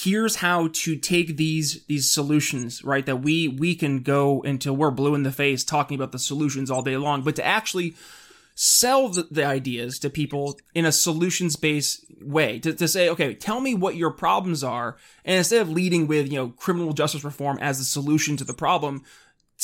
here's 0.02 0.36
how 0.36 0.68
to 0.72 0.96
take 0.96 1.36
these 1.36 1.84
these 1.86 2.10
solutions, 2.10 2.82
right? 2.82 3.06
That 3.06 3.16
we 3.16 3.48
we 3.48 3.74
can 3.74 4.02
go 4.02 4.42
until 4.42 4.76
we're 4.76 4.90
blue 4.90 5.14
in 5.14 5.22
the 5.22 5.32
face 5.32 5.62
talking 5.62 5.94
about 5.94 6.12
the 6.12 6.18
solutions 6.18 6.70
all 6.70 6.82
day 6.82 6.96
long, 6.96 7.22
but 7.22 7.36
to 7.36 7.44
actually 7.44 7.94
sell 8.56 9.08
the, 9.08 9.24
the 9.30 9.44
ideas 9.44 9.98
to 9.98 10.10
people 10.10 10.58
in 10.74 10.84
a 10.84 10.92
solutions 10.92 11.56
based 11.56 12.04
way 12.20 12.58
to, 12.60 12.72
to 12.72 12.86
say 12.86 13.08
okay 13.08 13.34
tell 13.34 13.60
me 13.60 13.74
what 13.74 13.96
your 13.96 14.12
problems 14.12 14.62
are 14.62 14.96
and 15.24 15.38
instead 15.38 15.60
of 15.60 15.68
leading 15.68 16.06
with 16.06 16.30
you 16.30 16.38
know 16.38 16.48
criminal 16.50 16.92
justice 16.92 17.24
reform 17.24 17.58
as 17.60 17.78
the 17.78 17.84
solution 17.84 18.36
to 18.36 18.44
the 18.44 18.54
problem 18.54 19.02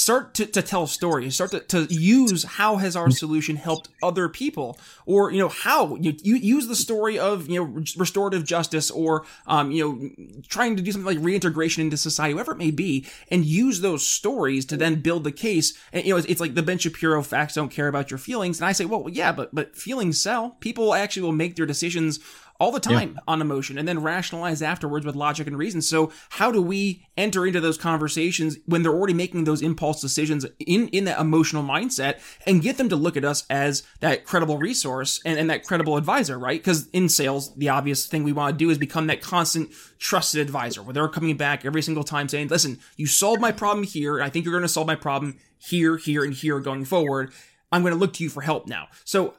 start 0.01 0.33
to, 0.35 0.47
to 0.47 0.63
tell 0.63 0.87
stories 0.87 1.35
start 1.35 1.51
to, 1.51 1.61
to 1.61 1.83
use 1.95 2.45
how 2.45 2.77
has 2.77 2.97
our 2.97 3.11
solution 3.11 3.57
helped 3.57 3.89
other 4.03 4.29
people 4.29 4.79
or 5.05 5.31
you 5.31 5.39
know 5.39 5.49
how 5.49 5.95
you, 5.97 6.15
you 6.23 6.37
use 6.37 6.69
the 6.69 6.77
story 6.77 7.19
of 7.19 7.49
you 7.51 7.63
know 7.63 7.85
restorative 7.97 8.45
justice 8.45 8.91
or 8.91 9.27
um, 9.47 9.71
you 9.71 9.85
know 9.85 10.11
trying 10.49 10.75
to 10.77 10.83
do 10.83 10.91
something 10.91 11.07
like 11.07 11.25
reintegration 11.25 11.83
into 11.83 11.97
society 11.97 12.33
whatever 12.33 12.53
it 12.53 12.59
may 12.59 12.71
be 12.71 13.07
and 13.31 13.45
use 13.45 13.81
those 13.81 14.07
stories 14.07 14.65
to 14.65 14.77
then 14.77 15.01
build 15.01 15.25
the 15.25 15.33
case. 15.33 15.75
And 15.93 16.05
you 16.05 16.13
know 16.13 16.17
it's, 16.17 16.27
it's 16.27 16.41
like 16.41 16.55
the 16.55 16.63
ben 16.63 16.79
shapiro 16.79 17.23
facts 17.23 17.55
don't 17.55 17.71
care 17.71 17.89
about 17.89 18.11
your 18.11 18.19
feelings. 18.19 18.59
And 18.59 18.67
i 18.67 18.73
say 18.73 18.85
well 18.85 19.07
yeah 19.09 19.33
but 19.33 19.55
but 19.55 19.77
feelings 19.77 20.21
sell. 20.21 20.57
People 20.61 20.95
actually 20.95 21.23
will 21.23 21.33
make 21.33 21.57
their 21.57 21.67
decisions 21.67 22.19
all 22.61 22.71
the 22.71 22.79
time 22.79 23.19
on 23.27 23.41
emotion 23.41 23.79
and 23.79 23.89
then 23.89 24.03
rationalize 24.03 24.61
afterwards 24.61 25.07
with 25.07 25.17
logic 25.17 25.47
and 25.47 25.57
reason. 25.57 25.81
So 25.81 26.13
how 26.29 26.53
do 26.53 26.61
we 26.61 27.07
enter 27.17 27.47
into 27.47 27.59
those 27.59 27.79
conversations 27.79 28.59
when 28.67 28.83
they're 28.83 28.93
already 28.93 29.15
making 29.15 29.45
those 29.45 29.63
impulse 29.63 30.01
decisions 30.01 30.45
in, 30.59 30.89
in 30.89 31.05
that 31.07 31.19
emotional 31.19 31.63
mindset 31.63 32.21
and 32.47 32.61
get 32.61 32.77
them 32.77 32.91
to 32.91 32.97
look 32.97 33.17
at 33.17 33.25
us 33.25 33.47
as 33.49 33.83
that 34.01 34.27
credible 34.27 34.59
resource 34.59 35.21
and, 35.25 35.39
and 35.39 35.49
that 35.49 35.65
credible 35.65 35.97
advisor, 35.97 36.39
right? 36.39 36.61
Because 36.61 36.89
in 36.89 37.09
sales, 37.09 37.55
the 37.57 37.71
obvious 37.71 38.07
thing 38.07 38.25
we 38.25 38.33
want 38.33 38.53
to 38.53 38.65
do 38.65 38.69
is 38.69 38.77
become 38.77 39.07
that 39.07 39.23
constant 39.23 39.71
trusted 39.99 40.41
advisor 40.41 40.83
where 40.83 40.93
they're 40.93 41.09
coming 41.09 41.39
back 41.39 41.65
every 41.65 41.81
single 41.81 42.05
time 42.05 42.29
saying, 42.29 42.49
listen, 42.49 42.79
you 42.97 43.07
solved 43.07 43.41
my 43.41 43.53
problem 43.53 43.87
here. 43.87 44.21
I 44.21 44.29
think 44.29 44.45
you're 44.45 44.53
going 44.53 44.63
to 44.63 44.69
solve 44.69 44.87
my 44.87 44.97
problem 44.97 45.39
here, 45.57 45.97
here, 45.97 46.25
and 46.25 46.35
here 46.35 46.61
going 46.61 46.85
forward. 46.85 47.33
I'm 47.73 47.81
going 47.81 47.95
to 47.95 47.99
look 48.01 48.13
to 48.15 48.25
you 48.25 48.29
for 48.29 48.43
help 48.43 48.67
now. 48.67 48.89
So 49.05 49.35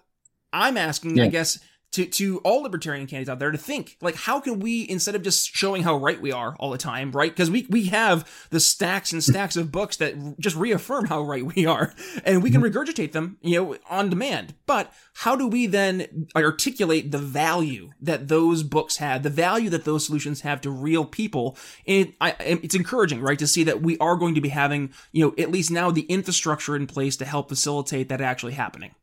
I'm 0.53 0.77
asking, 0.77 1.19
I 1.19 1.27
guess, 1.27 1.60
to, 1.91 2.06
to 2.06 2.39
all 2.39 2.63
libertarian 2.63 3.06
candidates 3.06 3.30
out 3.30 3.39
there 3.39 3.51
to 3.51 3.58
think 3.58 3.97
like 4.01 4.15
how 4.15 4.39
can 4.39 4.60
we 4.60 4.88
instead 4.89 5.15
of 5.15 5.23
just 5.23 5.54
showing 5.54 5.84
how 5.84 5.97
right 5.97 6.21
we 6.21 6.32
are 6.32 6.56
all 6.60 6.71
the 6.71 6.77
time 6.77 7.12
right? 7.12 7.32
Because 7.32 7.51
we 7.51 7.65
we 7.69 7.86
have 7.86 8.47
the 8.49 8.60
stacks 8.60 9.12
and 9.12 9.23
stacks 9.23 9.56
of 9.56 9.71
books 9.71 9.97
that 9.97 10.39
just 10.39 10.56
reaffirm 10.56 11.06
how 11.06 11.21
right 11.21 11.45
we 11.45 11.65
are 11.65 11.93
and 12.25 12.41
we 12.41 12.49
can 12.49 12.62
mm-hmm. 12.62 12.77
regurgitate 12.77 13.12
them 13.12 13.38
you 13.41 13.62
know 13.62 13.77
on 13.89 14.10
demand. 14.10 14.54
But 14.65 14.93
how 15.13 15.36
do 15.36 15.47
we 15.47 15.67
then 15.67 16.27
articulate 16.36 17.12
the 17.12 17.17
value 17.17 17.91
that 18.01 18.30
those 18.30 18.63
books 18.63 18.97
have 18.97 19.23
the 19.23 19.30
value 19.30 19.69
that 19.69 19.86
those 19.86 20.06
solutions 20.06 20.41
have 20.41 20.62
to 20.62 20.71
real 20.71 21.06
people? 21.06 21.58
And 21.86 22.13
I, 22.21 22.36
it's 22.39 22.75
encouraging 22.75 23.21
right 23.21 23.39
to 23.39 23.47
see 23.47 23.63
that 23.65 23.82
we 23.82 23.97
are 23.97 24.15
going 24.15 24.36
to 24.36 24.41
be 24.41 24.49
having 24.49 24.93
you 25.12 25.25
know 25.25 25.34
at 25.38 25.51
least 25.51 25.71
now 25.71 25.91
the 25.91 26.04
infrastructure 26.04 26.75
in 26.75 26.88
place 26.88 27.17
to 27.17 27.25
help 27.25 27.49
facilitate 27.49 28.08
that 28.10 28.21
actually 28.21 28.54
happening. 28.54 28.95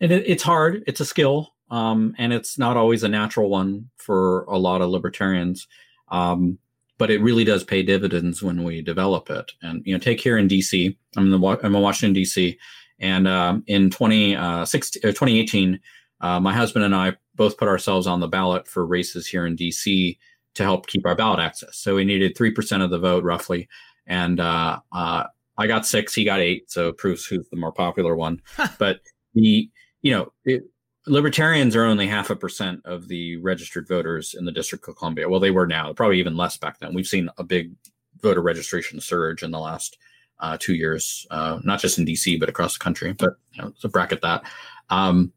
And 0.00 0.12
it, 0.12 0.24
it's 0.26 0.42
hard. 0.42 0.84
It's 0.86 1.00
a 1.00 1.04
skill 1.04 1.54
um, 1.72 2.14
and 2.18 2.32
it's 2.32 2.56
not 2.56 2.76
always 2.76 3.02
a 3.02 3.08
natural 3.08 3.50
one 3.50 3.90
for 3.96 4.44
a 4.44 4.56
lot 4.56 4.80
of 4.80 4.90
libertarians 4.90 5.66
um, 6.12 6.58
but 7.02 7.10
it 7.10 7.20
really 7.20 7.42
does 7.42 7.64
pay 7.64 7.82
dividends 7.82 8.44
when 8.44 8.62
we 8.62 8.80
develop 8.80 9.28
it. 9.28 9.50
And 9.60 9.82
you 9.84 9.92
know, 9.92 9.98
take 9.98 10.20
here 10.20 10.38
in 10.38 10.46
DC. 10.46 10.96
I'm 11.16 11.32
in 11.32 11.40
the 11.40 11.58
I'm 11.64 11.74
in 11.74 11.82
Washington 11.82 12.22
DC, 12.22 12.56
and 13.00 13.26
um, 13.26 13.64
in 13.66 13.90
2016 13.90 15.02
uh, 15.02 15.08
2018, 15.08 15.80
uh, 16.20 16.38
my 16.38 16.54
husband 16.54 16.84
and 16.84 16.94
I 16.94 17.16
both 17.34 17.56
put 17.56 17.66
ourselves 17.66 18.06
on 18.06 18.20
the 18.20 18.28
ballot 18.28 18.68
for 18.68 18.86
races 18.86 19.26
here 19.26 19.46
in 19.46 19.56
DC 19.56 20.16
to 20.54 20.62
help 20.62 20.86
keep 20.86 21.04
our 21.04 21.16
ballot 21.16 21.40
access. 21.40 21.76
So 21.76 21.96
we 21.96 22.04
needed 22.04 22.36
three 22.36 22.52
percent 22.52 22.84
of 22.84 22.90
the 22.90 23.00
vote 23.00 23.24
roughly, 23.24 23.68
and 24.06 24.38
uh, 24.38 24.78
uh, 24.92 25.24
I 25.58 25.66
got 25.66 25.84
six, 25.86 26.14
he 26.14 26.24
got 26.24 26.38
eight, 26.38 26.70
so 26.70 26.92
proves 26.92 27.26
who's 27.26 27.48
the 27.48 27.56
more 27.56 27.72
popular 27.72 28.14
one. 28.14 28.40
but 28.78 29.00
the 29.34 29.68
you 30.02 30.12
know 30.12 30.32
it, 30.44 30.62
libertarians 31.06 31.74
are 31.74 31.84
only 31.84 32.06
half 32.06 32.30
a 32.30 32.36
percent 32.36 32.80
of 32.84 33.08
the 33.08 33.36
registered 33.38 33.88
voters 33.88 34.34
in 34.34 34.44
the 34.44 34.52
District 34.52 34.86
of 34.88 34.96
Columbia. 34.96 35.28
Well, 35.28 35.40
they 35.40 35.50
were 35.50 35.66
now, 35.66 35.92
probably 35.92 36.18
even 36.18 36.36
less 36.36 36.56
back 36.56 36.78
then. 36.78 36.94
We've 36.94 37.06
seen 37.06 37.28
a 37.38 37.44
big 37.44 37.72
voter 38.20 38.42
registration 38.42 39.00
surge 39.00 39.42
in 39.42 39.50
the 39.50 39.58
last 39.58 39.98
uh, 40.38 40.56
two 40.60 40.74
years, 40.74 41.26
uh, 41.30 41.58
not 41.64 41.80
just 41.80 41.98
in 41.98 42.06
DC 42.06 42.38
but 42.38 42.48
across 42.48 42.74
the 42.74 42.82
country. 42.82 43.12
But 43.12 43.36
you 43.52 43.62
know, 43.62 43.72
so 43.76 43.88
bracket 43.88 44.22
that. 44.22 44.44
Um, 44.90 45.32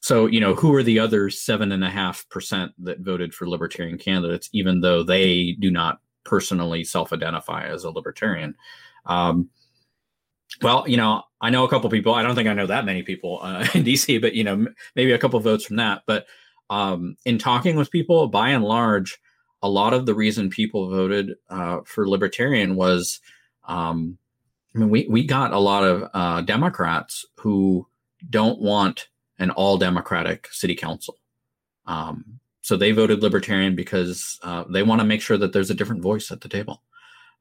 so 0.00 0.26
you 0.26 0.40
know, 0.40 0.54
who 0.54 0.74
are 0.74 0.82
the 0.82 0.98
other 0.98 1.30
seven 1.30 1.72
and 1.72 1.84
a 1.84 1.90
half 1.90 2.28
percent 2.28 2.72
that 2.84 3.00
voted 3.00 3.34
for 3.34 3.48
libertarian 3.48 3.98
candidates, 3.98 4.48
even 4.52 4.80
though 4.80 5.02
they 5.02 5.56
do 5.60 5.70
not 5.70 6.00
personally 6.24 6.84
self-identify 6.84 7.66
as 7.66 7.84
a 7.84 7.90
libertarian? 7.90 8.54
Um, 9.06 9.50
well, 10.62 10.84
you 10.86 10.96
know, 10.96 11.22
I 11.40 11.50
know 11.50 11.64
a 11.64 11.68
couple 11.68 11.90
people. 11.90 12.14
I 12.14 12.22
don't 12.22 12.34
think 12.34 12.48
I 12.48 12.54
know 12.54 12.66
that 12.66 12.84
many 12.84 13.02
people 13.02 13.40
uh, 13.42 13.60
in 13.74 13.84
DC, 13.84 14.20
but 14.20 14.34
you 14.34 14.44
know, 14.44 14.52
m- 14.52 14.74
maybe 14.94 15.12
a 15.12 15.18
couple 15.18 15.38
votes 15.40 15.66
from 15.66 15.76
that. 15.76 16.02
But 16.06 16.26
um, 16.70 17.16
in 17.24 17.38
talking 17.38 17.76
with 17.76 17.90
people, 17.90 18.28
by 18.28 18.50
and 18.50 18.64
large, 18.64 19.18
a 19.62 19.68
lot 19.68 19.92
of 19.92 20.06
the 20.06 20.14
reason 20.14 20.50
people 20.50 20.88
voted 20.88 21.34
uh, 21.50 21.80
for 21.84 22.08
libertarian 22.08 22.76
was, 22.76 23.20
um, 23.66 24.18
I 24.74 24.78
mean, 24.78 24.90
we 24.90 25.06
we 25.08 25.24
got 25.24 25.52
a 25.52 25.58
lot 25.58 25.84
of 25.84 26.10
uh, 26.14 26.40
Democrats 26.42 27.24
who 27.36 27.86
don't 28.28 28.60
want 28.60 29.08
an 29.38 29.50
all 29.50 29.78
Democratic 29.78 30.48
city 30.50 30.74
council. 30.74 31.18
Um, 31.86 32.40
so 32.62 32.76
they 32.76 32.90
voted 32.90 33.22
libertarian 33.22 33.76
because 33.76 34.40
uh, 34.42 34.64
they 34.68 34.82
want 34.82 35.00
to 35.00 35.06
make 35.06 35.22
sure 35.22 35.38
that 35.38 35.52
there's 35.52 35.70
a 35.70 35.74
different 35.74 36.02
voice 36.02 36.32
at 36.32 36.40
the 36.40 36.48
table. 36.48 36.82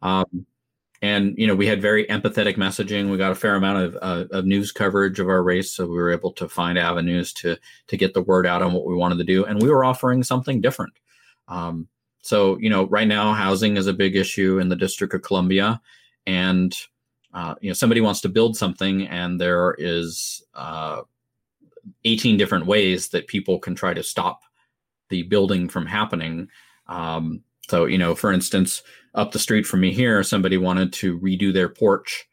Um, 0.01 0.45
and 1.01 1.35
you 1.37 1.47
know 1.47 1.55
we 1.55 1.67
had 1.67 1.81
very 1.81 2.05
empathetic 2.05 2.57
messaging. 2.57 3.09
We 3.09 3.17
got 3.17 3.31
a 3.31 3.35
fair 3.35 3.55
amount 3.55 3.83
of, 3.83 3.97
uh, 4.01 4.25
of 4.31 4.45
news 4.45 4.71
coverage 4.71 5.19
of 5.19 5.29
our 5.29 5.43
race 5.43 5.73
so 5.73 5.85
we 5.85 5.97
were 5.97 6.11
able 6.11 6.31
to 6.33 6.49
find 6.49 6.77
avenues 6.77 7.33
to 7.33 7.57
to 7.87 7.97
get 7.97 8.13
the 8.13 8.21
word 8.21 8.45
out 8.45 8.61
on 8.61 8.73
what 8.73 8.85
we 8.85 8.95
wanted 8.95 9.17
to 9.17 9.23
do 9.23 9.45
and 9.45 9.61
we 9.61 9.69
were 9.69 9.85
offering 9.85 10.23
something 10.23 10.61
different. 10.61 10.93
Um, 11.47 11.87
so 12.21 12.57
you 12.59 12.69
know 12.69 12.85
right 12.87 13.07
now 13.07 13.33
housing 13.33 13.77
is 13.77 13.87
a 13.87 13.93
big 13.93 14.15
issue 14.15 14.59
in 14.59 14.69
the 14.69 14.75
district 14.75 15.13
of 15.13 15.21
columbia 15.21 15.79
and 16.25 16.75
uh, 17.33 17.53
you 17.61 17.69
know 17.69 17.73
somebody 17.73 18.01
wants 18.01 18.21
to 18.21 18.29
build 18.29 18.57
something 18.57 19.07
and 19.07 19.39
there 19.39 19.75
is 19.77 20.43
uh, 20.55 21.01
18 22.03 22.37
different 22.37 22.65
ways 22.65 23.09
that 23.09 23.27
people 23.27 23.59
can 23.59 23.75
try 23.75 23.93
to 23.93 24.03
stop 24.03 24.41
the 25.09 25.23
building 25.23 25.69
from 25.69 25.85
happening. 25.85 26.47
Um, 26.87 27.43
so 27.69 27.85
you 27.85 27.97
know 27.97 28.15
for 28.15 28.31
instance 28.31 28.81
up 29.15 29.31
the 29.31 29.39
street 29.39 29.65
from 29.65 29.79
me 29.79 29.93
here, 29.93 30.21
somebody 30.23 30.57
wanted 30.57 30.93
to 30.93 31.19
redo 31.19 31.51
their 31.51 31.69
porch 31.69 32.27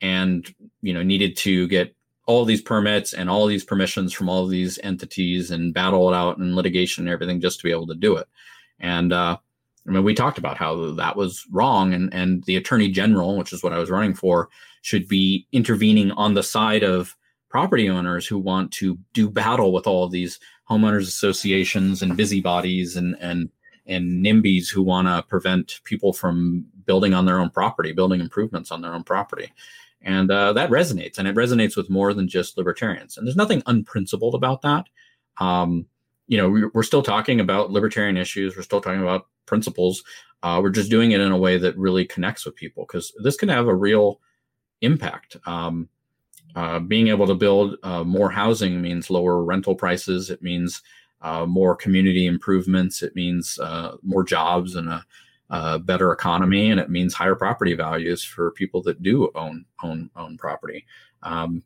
and, 0.00 0.54
you 0.80 0.94
know, 0.94 1.02
needed 1.02 1.36
to 1.36 1.66
get 1.68 1.94
all 2.26 2.44
these 2.44 2.62
permits 2.62 3.12
and 3.12 3.28
all 3.28 3.46
these 3.46 3.64
permissions 3.64 4.12
from 4.12 4.28
all 4.28 4.46
these 4.46 4.78
entities 4.82 5.50
and 5.50 5.74
battle 5.74 6.10
it 6.10 6.16
out 6.16 6.38
and 6.38 6.54
litigation 6.54 7.04
and 7.04 7.12
everything 7.12 7.40
just 7.40 7.58
to 7.58 7.64
be 7.64 7.72
able 7.72 7.86
to 7.88 7.94
do 7.94 8.16
it. 8.16 8.28
And, 8.78 9.12
uh, 9.12 9.36
I 9.86 9.90
mean, 9.90 10.04
we 10.04 10.14
talked 10.14 10.38
about 10.38 10.58
how 10.58 10.92
that 10.92 11.16
was 11.16 11.46
wrong, 11.50 11.94
and 11.94 12.12
and 12.12 12.44
the 12.44 12.56
attorney 12.56 12.90
general, 12.90 13.38
which 13.38 13.54
is 13.54 13.62
what 13.62 13.72
I 13.72 13.78
was 13.78 13.88
running 13.88 14.12
for, 14.12 14.50
should 14.82 15.08
be 15.08 15.46
intervening 15.50 16.10
on 16.10 16.34
the 16.34 16.42
side 16.42 16.82
of 16.82 17.16
property 17.48 17.88
owners 17.88 18.26
who 18.26 18.38
want 18.38 18.70
to 18.72 18.98
do 19.14 19.30
battle 19.30 19.72
with 19.72 19.86
all 19.86 20.04
of 20.04 20.12
these 20.12 20.38
homeowners 20.68 21.08
associations 21.08 22.02
and 22.02 22.18
busybodies 22.18 22.96
and 22.96 23.16
and 23.18 23.48
and 23.88 24.24
NIMBYs 24.24 24.68
who 24.70 24.82
want 24.82 25.08
to 25.08 25.24
prevent 25.28 25.80
people 25.84 26.12
from 26.12 26.66
building 26.84 27.14
on 27.14 27.26
their 27.26 27.40
own 27.40 27.50
property, 27.50 27.92
building 27.92 28.20
improvements 28.20 28.70
on 28.70 28.82
their 28.82 28.94
own 28.94 29.02
property. 29.02 29.52
And 30.02 30.30
uh, 30.30 30.52
that 30.52 30.70
resonates, 30.70 31.18
and 31.18 31.26
it 31.26 31.34
resonates 31.34 31.76
with 31.76 31.90
more 31.90 32.14
than 32.14 32.28
just 32.28 32.56
libertarians. 32.56 33.16
And 33.16 33.26
there's 33.26 33.36
nothing 33.36 33.62
unprincipled 33.66 34.34
about 34.34 34.62
that. 34.62 34.86
Um, 35.38 35.86
you 36.28 36.36
know, 36.36 36.70
we're 36.74 36.82
still 36.82 37.02
talking 37.02 37.40
about 37.40 37.70
libertarian 37.70 38.16
issues. 38.16 38.56
We're 38.56 38.62
still 38.62 38.80
talking 38.80 39.02
about 39.02 39.26
principles. 39.46 40.04
Uh, 40.42 40.60
we're 40.62 40.70
just 40.70 40.90
doing 40.90 41.12
it 41.12 41.20
in 41.20 41.32
a 41.32 41.38
way 41.38 41.58
that 41.58 41.76
really 41.76 42.04
connects 42.04 42.44
with 42.44 42.54
people 42.54 42.84
because 42.86 43.12
this 43.22 43.36
can 43.36 43.48
have 43.48 43.66
a 43.66 43.74
real 43.74 44.20
impact. 44.82 45.36
Um, 45.46 45.88
uh, 46.54 46.78
being 46.78 47.08
able 47.08 47.26
to 47.26 47.34
build 47.34 47.76
uh, 47.82 48.04
more 48.04 48.30
housing 48.30 48.80
means 48.80 49.10
lower 49.10 49.42
rental 49.42 49.74
prices. 49.74 50.30
It 50.30 50.42
means 50.42 50.82
uh, 51.20 51.46
more 51.46 51.74
community 51.74 52.26
improvements. 52.26 53.02
It 53.02 53.14
means 53.14 53.58
uh, 53.58 53.96
more 54.02 54.24
jobs 54.24 54.74
and 54.76 54.88
a, 54.88 55.04
a, 55.50 55.78
better 55.78 56.12
economy, 56.12 56.70
and 56.70 56.78
it 56.80 56.90
means 56.90 57.14
higher 57.14 57.34
property 57.34 57.74
values 57.74 58.22
for 58.22 58.52
people 58.52 58.82
that 58.82 59.02
do 59.02 59.30
own 59.34 59.64
own 59.82 60.10
own 60.16 60.36
property. 60.36 60.86
Um, 61.22 61.62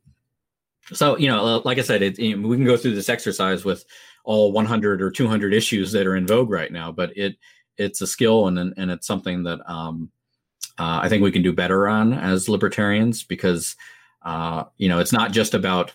so 0.92 1.16
you 1.18 1.28
know, 1.28 1.62
like 1.64 1.78
I 1.78 1.82
said, 1.82 2.02
it, 2.02 2.18
you 2.18 2.36
know, 2.36 2.48
we 2.48 2.56
can 2.56 2.64
go 2.64 2.76
through 2.76 2.94
this 2.94 3.08
exercise 3.08 3.64
with 3.64 3.84
all 4.24 4.52
100 4.52 5.02
or 5.02 5.10
200 5.10 5.52
issues 5.52 5.92
that 5.92 6.06
are 6.06 6.16
in 6.16 6.26
vogue 6.26 6.50
right 6.50 6.72
now, 6.72 6.92
but 6.92 7.16
it 7.16 7.36
it's 7.76 8.00
a 8.00 8.06
skill 8.06 8.46
and 8.48 8.58
and 8.58 8.90
it's 8.90 9.06
something 9.06 9.42
that 9.44 9.60
um, 9.70 10.10
uh, 10.78 11.00
I 11.02 11.08
think 11.08 11.22
we 11.22 11.32
can 11.32 11.42
do 11.42 11.52
better 11.52 11.88
on 11.88 12.12
as 12.12 12.48
libertarians 12.48 13.22
because 13.22 13.76
uh, 14.22 14.64
you 14.78 14.88
know 14.88 14.98
it's 14.98 15.12
not 15.12 15.32
just 15.32 15.54
about 15.54 15.92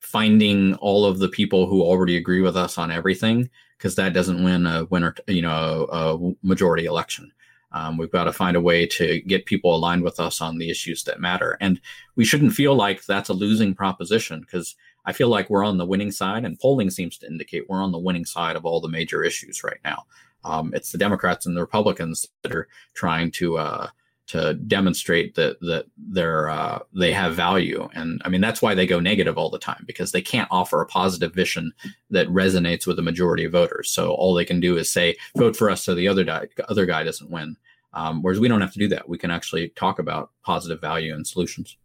finding 0.00 0.74
all 0.76 1.04
of 1.04 1.18
the 1.18 1.28
people 1.28 1.66
who 1.66 1.82
already 1.82 2.16
agree 2.16 2.40
with 2.40 2.56
us 2.56 2.78
on 2.78 2.90
everything 2.90 3.48
because 3.76 3.94
that 3.94 4.12
doesn't 4.12 4.42
win 4.42 4.66
a 4.66 4.84
winner 4.86 5.14
you 5.26 5.42
know 5.42 5.86
a, 5.92 6.46
majority 6.46 6.86
election. 6.86 7.30
Um, 7.72 7.96
we've 7.96 8.10
got 8.10 8.24
to 8.24 8.32
find 8.32 8.56
a 8.56 8.60
way 8.60 8.84
to 8.84 9.20
get 9.20 9.46
people 9.46 9.74
aligned 9.74 10.02
with 10.02 10.18
us 10.18 10.40
on 10.40 10.58
the 10.58 10.70
issues 10.70 11.04
that 11.04 11.20
matter. 11.20 11.56
And 11.60 11.80
we 12.16 12.24
shouldn't 12.24 12.52
feel 12.52 12.74
like 12.74 13.06
that's 13.06 13.28
a 13.28 13.34
losing 13.34 13.74
proposition 13.74 14.40
because 14.40 14.74
i 15.06 15.12
feel 15.12 15.28
like 15.28 15.48
we're 15.48 15.64
on 15.64 15.78
the 15.78 15.86
winning 15.86 16.10
side 16.10 16.44
and 16.44 16.60
polling 16.60 16.90
seems 16.90 17.16
to 17.16 17.26
indicate 17.26 17.68
we're 17.68 17.82
on 17.82 17.92
the 17.92 17.98
winning 17.98 18.26
side 18.26 18.54
of 18.54 18.66
all 18.66 18.80
the 18.80 18.88
major 18.88 19.22
issues 19.22 19.62
right 19.62 19.80
now. 19.84 20.04
Um, 20.42 20.72
it's 20.74 20.90
the 20.90 20.98
democrats 20.98 21.46
and 21.46 21.56
the 21.56 21.60
republicans 21.60 22.26
that 22.42 22.54
are 22.54 22.68
trying 22.94 23.30
to 23.32 23.58
uh, 23.58 23.88
to 24.30 24.54
demonstrate 24.54 25.34
that 25.34 25.58
that 25.60 25.86
they're 25.96 26.48
uh, 26.48 26.78
they 26.94 27.12
have 27.12 27.34
value. 27.34 27.88
And 27.94 28.22
i 28.24 28.28
mean 28.28 28.40
that's 28.40 28.62
why 28.62 28.74
they 28.74 28.86
go 28.86 29.00
negative 29.00 29.36
all 29.36 29.50
the 29.50 29.58
time 29.58 29.84
because 29.86 30.12
they 30.12 30.22
can't 30.22 30.48
offer 30.50 30.80
a 30.80 30.86
positive 30.86 31.34
vision 31.34 31.72
that 32.10 32.28
resonates 32.28 32.86
with 32.86 32.96
the 32.96 33.02
majority 33.02 33.44
of 33.44 33.52
voters. 33.52 33.90
So 33.90 34.12
all 34.12 34.34
they 34.34 34.44
can 34.44 34.60
do 34.60 34.76
is 34.76 34.90
say 34.90 35.16
vote 35.36 35.56
for 35.56 35.68
us 35.68 35.84
so 35.84 35.94
the 35.94 36.08
other 36.08 36.24
guy 36.24 36.46
other 36.68 36.86
guy 36.86 37.02
doesn't 37.02 37.30
win. 37.30 37.56
Um, 37.92 38.22
whereas 38.22 38.38
we 38.38 38.46
don't 38.46 38.60
have 38.60 38.72
to 38.72 38.78
do 38.78 38.88
that. 38.88 39.08
We 39.08 39.18
can 39.18 39.32
actually 39.32 39.70
talk 39.70 39.98
about 39.98 40.30
positive 40.44 40.80
value 40.80 41.12
and 41.12 41.26
solutions 41.26 41.76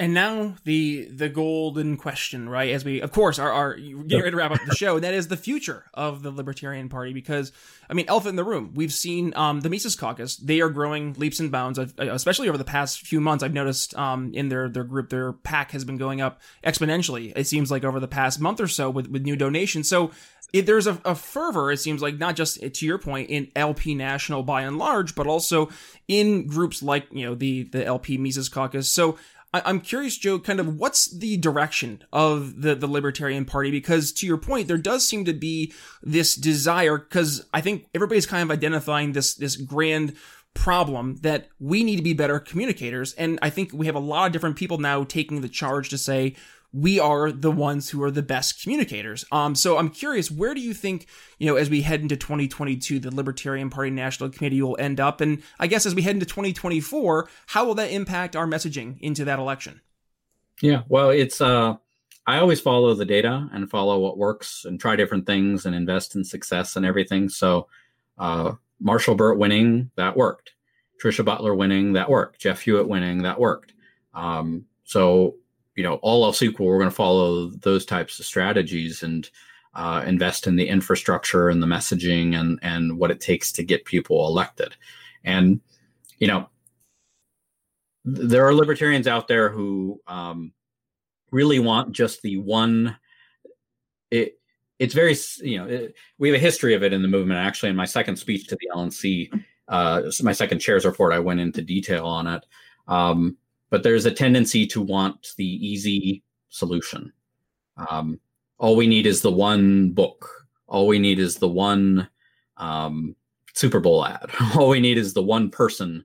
and 0.00 0.14
now 0.14 0.54
the 0.64 1.04
the 1.10 1.28
golden 1.28 1.98
question, 1.98 2.48
right? 2.48 2.70
As 2.70 2.86
we, 2.86 3.02
of 3.02 3.12
course, 3.12 3.38
are 3.38 3.52
are 3.52 3.74
getting 3.74 4.18
ready 4.18 4.30
to 4.30 4.36
wrap 4.36 4.50
up 4.50 4.60
the 4.66 4.74
show. 4.74 4.98
That 4.98 5.12
is 5.12 5.28
the 5.28 5.36
future 5.36 5.84
of 5.92 6.22
the 6.22 6.30
Libertarian 6.30 6.88
Party, 6.88 7.12
because 7.12 7.52
I 7.88 7.92
mean, 7.92 8.06
elephant 8.08 8.30
in 8.30 8.36
the 8.36 8.44
room. 8.44 8.72
We've 8.74 8.94
seen 8.94 9.34
um, 9.36 9.60
the 9.60 9.68
Mises 9.68 9.96
Caucus; 9.96 10.38
they 10.38 10.62
are 10.62 10.70
growing 10.70 11.12
leaps 11.18 11.38
and 11.38 11.52
bounds. 11.52 11.78
Especially 11.78 12.48
over 12.48 12.56
the 12.56 12.64
past 12.64 13.06
few 13.06 13.20
months, 13.20 13.44
I've 13.44 13.52
noticed 13.52 13.94
um, 13.94 14.32
in 14.32 14.48
their 14.48 14.70
their 14.70 14.84
group, 14.84 15.10
their 15.10 15.34
pack 15.34 15.72
has 15.72 15.84
been 15.84 15.98
going 15.98 16.22
up 16.22 16.40
exponentially. 16.64 17.34
It 17.36 17.46
seems 17.46 17.70
like 17.70 17.84
over 17.84 18.00
the 18.00 18.08
past 18.08 18.40
month 18.40 18.58
or 18.58 18.68
so 18.68 18.88
with 18.88 19.08
with 19.08 19.22
new 19.22 19.36
donations. 19.36 19.86
So 19.86 20.12
it, 20.52 20.66
there's 20.66 20.86
a, 20.86 21.00
a, 21.04 21.14
fervor, 21.14 21.70
it 21.70 21.76
seems 21.76 22.02
like, 22.02 22.18
not 22.18 22.34
just 22.34 22.60
to 22.60 22.86
your 22.86 22.98
point 22.98 23.30
in 23.30 23.52
LP 23.54 23.94
National 23.94 24.42
by 24.42 24.62
and 24.62 24.78
large, 24.78 25.14
but 25.14 25.26
also 25.26 25.68
in 26.08 26.46
groups 26.46 26.82
like 26.82 27.06
you 27.12 27.26
know 27.26 27.34
the 27.34 27.64
the 27.64 27.84
LP 27.84 28.16
Mises 28.16 28.48
Caucus. 28.48 28.90
So 28.90 29.18
I- 29.52 29.68
am 29.68 29.80
curious, 29.80 30.16
Joe, 30.16 30.38
kind 30.38 30.60
of 30.60 30.78
what's 30.78 31.06
the 31.06 31.36
direction 31.36 32.04
of 32.12 32.62
the, 32.62 32.74
the 32.74 32.86
Libertarian 32.86 33.44
Party? 33.44 33.70
Because 33.70 34.12
to 34.12 34.26
your 34.26 34.38
point, 34.38 34.68
there 34.68 34.78
does 34.78 35.06
seem 35.06 35.24
to 35.24 35.32
be 35.32 35.72
this 36.02 36.34
desire, 36.34 36.98
because 36.98 37.46
I 37.52 37.60
think 37.60 37.86
everybody's 37.94 38.26
kind 38.26 38.42
of 38.42 38.56
identifying 38.56 39.12
this, 39.12 39.34
this 39.34 39.56
grand 39.56 40.14
problem 40.54 41.16
that 41.22 41.48
we 41.58 41.84
need 41.84 41.96
to 41.96 42.02
be 42.02 42.12
better 42.12 42.38
communicators. 42.38 43.12
And 43.14 43.38
I 43.42 43.50
think 43.50 43.72
we 43.72 43.86
have 43.86 43.94
a 43.94 44.00
lot 44.00 44.26
of 44.26 44.32
different 44.32 44.56
people 44.56 44.78
now 44.78 45.04
taking 45.04 45.40
the 45.40 45.48
charge 45.48 45.88
to 45.90 45.98
say, 45.98 46.34
we 46.72 47.00
are 47.00 47.32
the 47.32 47.50
ones 47.50 47.90
who 47.90 48.02
are 48.02 48.10
the 48.10 48.22
best 48.22 48.62
communicators. 48.62 49.24
Um, 49.32 49.54
so 49.54 49.76
I'm 49.76 49.90
curious, 49.90 50.30
where 50.30 50.54
do 50.54 50.60
you 50.60 50.72
think, 50.72 51.06
you 51.38 51.46
know, 51.46 51.56
as 51.56 51.68
we 51.68 51.82
head 51.82 52.00
into 52.00 52.16
2022, 52.16 53.00
the 53.00 53.14
Libertarian 53.14 53.70
Party 53.70 53.90
National 53.90 54.30
Committee 54.30 54.62
will 54.62 54.76
end 54.78 55.00
up? 55.00 55.20
And 55.20 55.42
I 55.58 55.66
guess 55.66 55.84
as 55.84 55.94
we 55.94 56.02
head 56.02 56.14
into 56.14 56.26
2024, 56.26 57.28
how 57.46 57.64
will 57.64 57.74
that 57.74 57.90
impact 57.90 58.36
our 58.36 58.46
messaging 58.46 59.00
into 59.00 59.24
that 59.24 59.38
election? 59.38 59.80
Yeah, 60.62 60.82
well, 60.88 61.10
it's, 61.10 61.40
uh, 61.40 61.76
I 62.26 62.38
always 62.38 62.60
follow 62.60 62.94
the 62.94 63.06
data 63.06 63.48
and 63.52 63.68
follow 63.68 63.98
what 63.98 64.18
works 64.18 64.64
and 64.64 64.78
try 64.78 64.94
different 64.94 65.26
things 65.26 65.66
and 65.66 65.74
invest 65.74 66.14
in 66.14 66.22
success 66.22 66.76
and 66.76 66.86
everything. 66.86 67.28
So, 67.28 67.66
uh, 68.18 68.52
Marshall 68.78 69.14
Burt 69.16 69.38
winning, 69.38 69.90
that 69.96 70.16
worked. 70.16 70.52
Trisha 71.02 71.24
Butler 71.24 71.54
winning, 71.54 71.94
that 71.94 72.10
worked. 72.10 72.40
Jeff 72.40 72.60
Hewitt 72.60 72.88
winning, 72.88 73.22
that 73.22 73.40
worked. 73.40 73.72
Um, 74.14 74.66
so, 74.84 75.36
you 75.80 75.86
know, 75.86 75.94
all 76.02 76.26
else 76.26 76.42
equal, 76.42 76.66
we're 76.66 76.76
going 76.76 76.90
to 76.90 76.94
follow 76.94 77.48
those 77.48 77.86
types 77.86 78.20
of 78.20 78.26
strategies 78.26 79.02
and 79.02 79.30
uh, 79.72 80.04
invest 80.06 80.46
in 80.46 80.56
the 80.56 80.68
infrastructure 80.68 81.48
and 81.48 81.62
the 81.62 81.66
messaging 81.66 82.38
and 82.38 82.58
and 82.60 82.98
what 82.98 83.10
it 83.10 83.18
takes 83.18 83.50
to 83.52 83.62
get 83.62 83.86
people 83.86 84.26
elected. 84.26 84.76
And 85.24 85.62
you 86.18 86.26
know, 86.26 86.50
there 88.04 88.46
are 88.46 88.52
libertarians 88.54 89.06
out 89.06 89.26
there 89.26 89.48
who 89.48 90.02
um, 90.06 90.52
really 91.30 91.60
want 91.60 91.92
just 91.92 92.20
the 92.20 92.36
one. 92.36 92.98
It, 94.10 94.38
it's 94.78 94.92
very 94.92 95.16
you 95.38 95.60
know 95.60 95.66
it, 95.66 95.94
we 96.18 96.28
have 96.28 96.36
a 96.36 96.40
history 96.40 96.74
of 96.74 96.82
it 96.82 96.92
in 96.92 97.00
the 97.00 97.08
movement. 97.08 97.40
Actually, 97.40 97.70
in 97.70 97.76
my 97.76 97.86
second 97.86 98.16
speech 98.16 98.48
to 98.48 98.58
the 98.60 98.68
LNC, 98.76 99.30
uh, 99.68 100.02
my 100.22 100.32
second 100.32 100.58
chair's 100.58 100.84
report, 100.84 101.14
I 101.14 101.20
went 101.20 101.40
into 101.40 101.62
detail 101.62 102.04
on 102.04 102.26
it. 102.26 102.44
Um, 102.86 103.38
but 103.70 103.82
there's 103.82 104.06
a 104.06 104.10
tendency 104.10 104.66
to 104.66 104.80
want 104.80 105.28
the 105.36 105.44
easy 105.44 106.22
solution. 106.48 107.12
Um, 107.88 108.20
all 108.58 108.76
we 108.76 108.86
need 108.86 109.06
is 109.06 109.22
the 109.22 109.32
one 109.32 109.90
book. 109.90 110.46
All 110.66 110.86
we 110.86 110.98
need 110.98 111.18
is 111.18 111.36
the 111.36 111.48
one 111.48 112.08
um, 112.58 113.16
Super 113.54 113.80
Bowl 113.80 114.04
ad. 114.04 114.30
All 114.56 114.68
we 114.68 114.80
need 114.80 114.98
is 114.98 115.14
the 115.14 115.22
one 115.22 115.50
person 115.50 116.04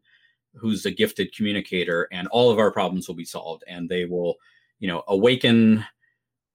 who's 0.56 0.86
a 0.86 0.92
gifted 0.92 1.36
communicator, 1.36 2.08
and 2.12 2.28
all 2.30 2.50
of 2.50 2.60
our 2.60 2.72
problems 2.72 3.08
will 3.08 3.16
be 3.16 3.26
solved. 3.26 3.64
And 3.68 3.90
they 3.90 4.06
will, 4.06 4.36
you 4.80 4.88
know, 4.88 5.04
awaken 5.10 5.86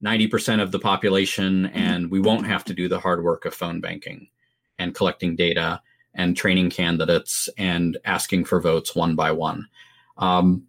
90% 0.03 0.63
of 0.63 0.73
the 0.73 0.79
population, 0.79 1.67
and 1.67 2.11
we 2.11 2.19
won't 2.19 2.47
have 2.47 2.65
to 2.65 2.75
do 2.75 2.89
the 2.89 2.99
hard 2.99 3.23
work 3.23 3.45
of 3.45 3.55
phone 3.55 3.81
banking 3.81 4.29
and 4.79 4.95
collecting 4.95 5.37
data 5.37 5.81
and 6.15 6.37
training 6.37 6.71
candidates 6.71 7.49
and 7.59 7.99
asking 8.05 8.47
for 8.47 8.61
votes 8.61 8.97
one 8.97 9.15
by 9.15 9.31
one. 9.31 9.69
Um, 10.17 10.67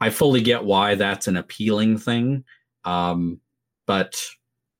I 0.00 0.10
fully 0.10 0.40
get 0.40 0.64
why 0.64 0.94
that's 0.94 1.28
an 1.28 1.36
appealing 1.36 1.98
thing. 1.98 2.44
Um, 2.84 3.40
but 3.86 4.20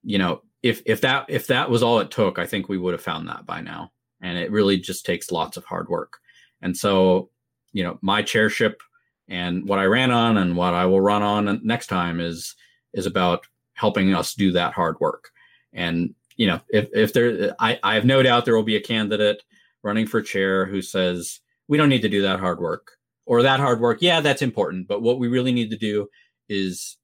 you 0.03 0.19
know, 0.19 0.43
if 0.63 0.83
if 0.87 1.01
that 1.03 1.27
if 1.29 1.47
that 1.49 1.71
was 1.71 1.83
all 1.83 1.99
it 2.01 2.11
took, 2.11 2.39
I 2.39 2.47
think 2.47 2.69
we 2.69 2.79
would 2.79 2.95
have 2.95 3.03
found 3.03 3.29
that 3.29 3.47
by 3.47 3.61
now. 3.61 3.93
And 4.21 4.37
it 4.37 4.51
really 4.51 4.79
just 4.79 5.07
takes 5.07 5.31
lots 5.31 5.57
of 5.57 5.65
hard 5.65 5.89
work. 5.89 6.19
And 6.61 6.77
so, 6.77 7.31
you 7.73 7.85
know, 7.85 7.99
my 8.03 8.23
chairship 8.23 8.81
and 9.29 9.69
what 9.69 9.79
I 9.79 9.85
ran 9.85 10.11
on 10.11 10.37
and 10.39 10.57
what 10.57 10.75
I 10.75 10.87
will 10.87 11.01
run 11.01 11.23
on 11.23 11.61
next 11.65 11.87
time 11.87 12.21
is 12.21 12.55
is 12.95 13.07
about 13.07 13.47
helping 13.75 14.15
us 14.15 14.35
do 14.35 14.53
that 14.53 14.73
hard 14.73 14.99
work. 15.01 15.31
And 15.73 16.15
you 16.37 16.47
know, 16.47 16.61
if 16.71 16.89
if 16.95 17.13
there, 17.13 17.55
I 17.61 17.79
I 17.83 17.95
have 17.95 18.05
no 18.05 18.23
doubt 18.23 18.45
there 18.45 18.57
will 18.57 18.63
be 18.63 18.77
a 18.77 18.81
candidate 18.81 19.43
running 19.83 20.07
for 20.07 20.23
chair 20.23 20.67
who 20.67 20.83
says 20.83 21.41
we 21.69 21.77
don't 21.77 21.89
need 21.89 22.03
to 22.03 22.09
do 22.09 22.23
that 22.23 22.41
hard 22.41 22.61
work 22.61 22.98
or 23.29 23.43
that 23.43 23.61
hard 23.61 23.81
work. 23.81 23.99
Yeah, 24.01 24.21
that's 24.21 24.43
important, 24.43 24.89
but 24.89 25.03
what 25.03 25.19
we 25.19 25.29
really 25.29 25.53
need 25.53 25.71
to 25.71 25.77
do 25.77 26.09
is, 26.49 26.97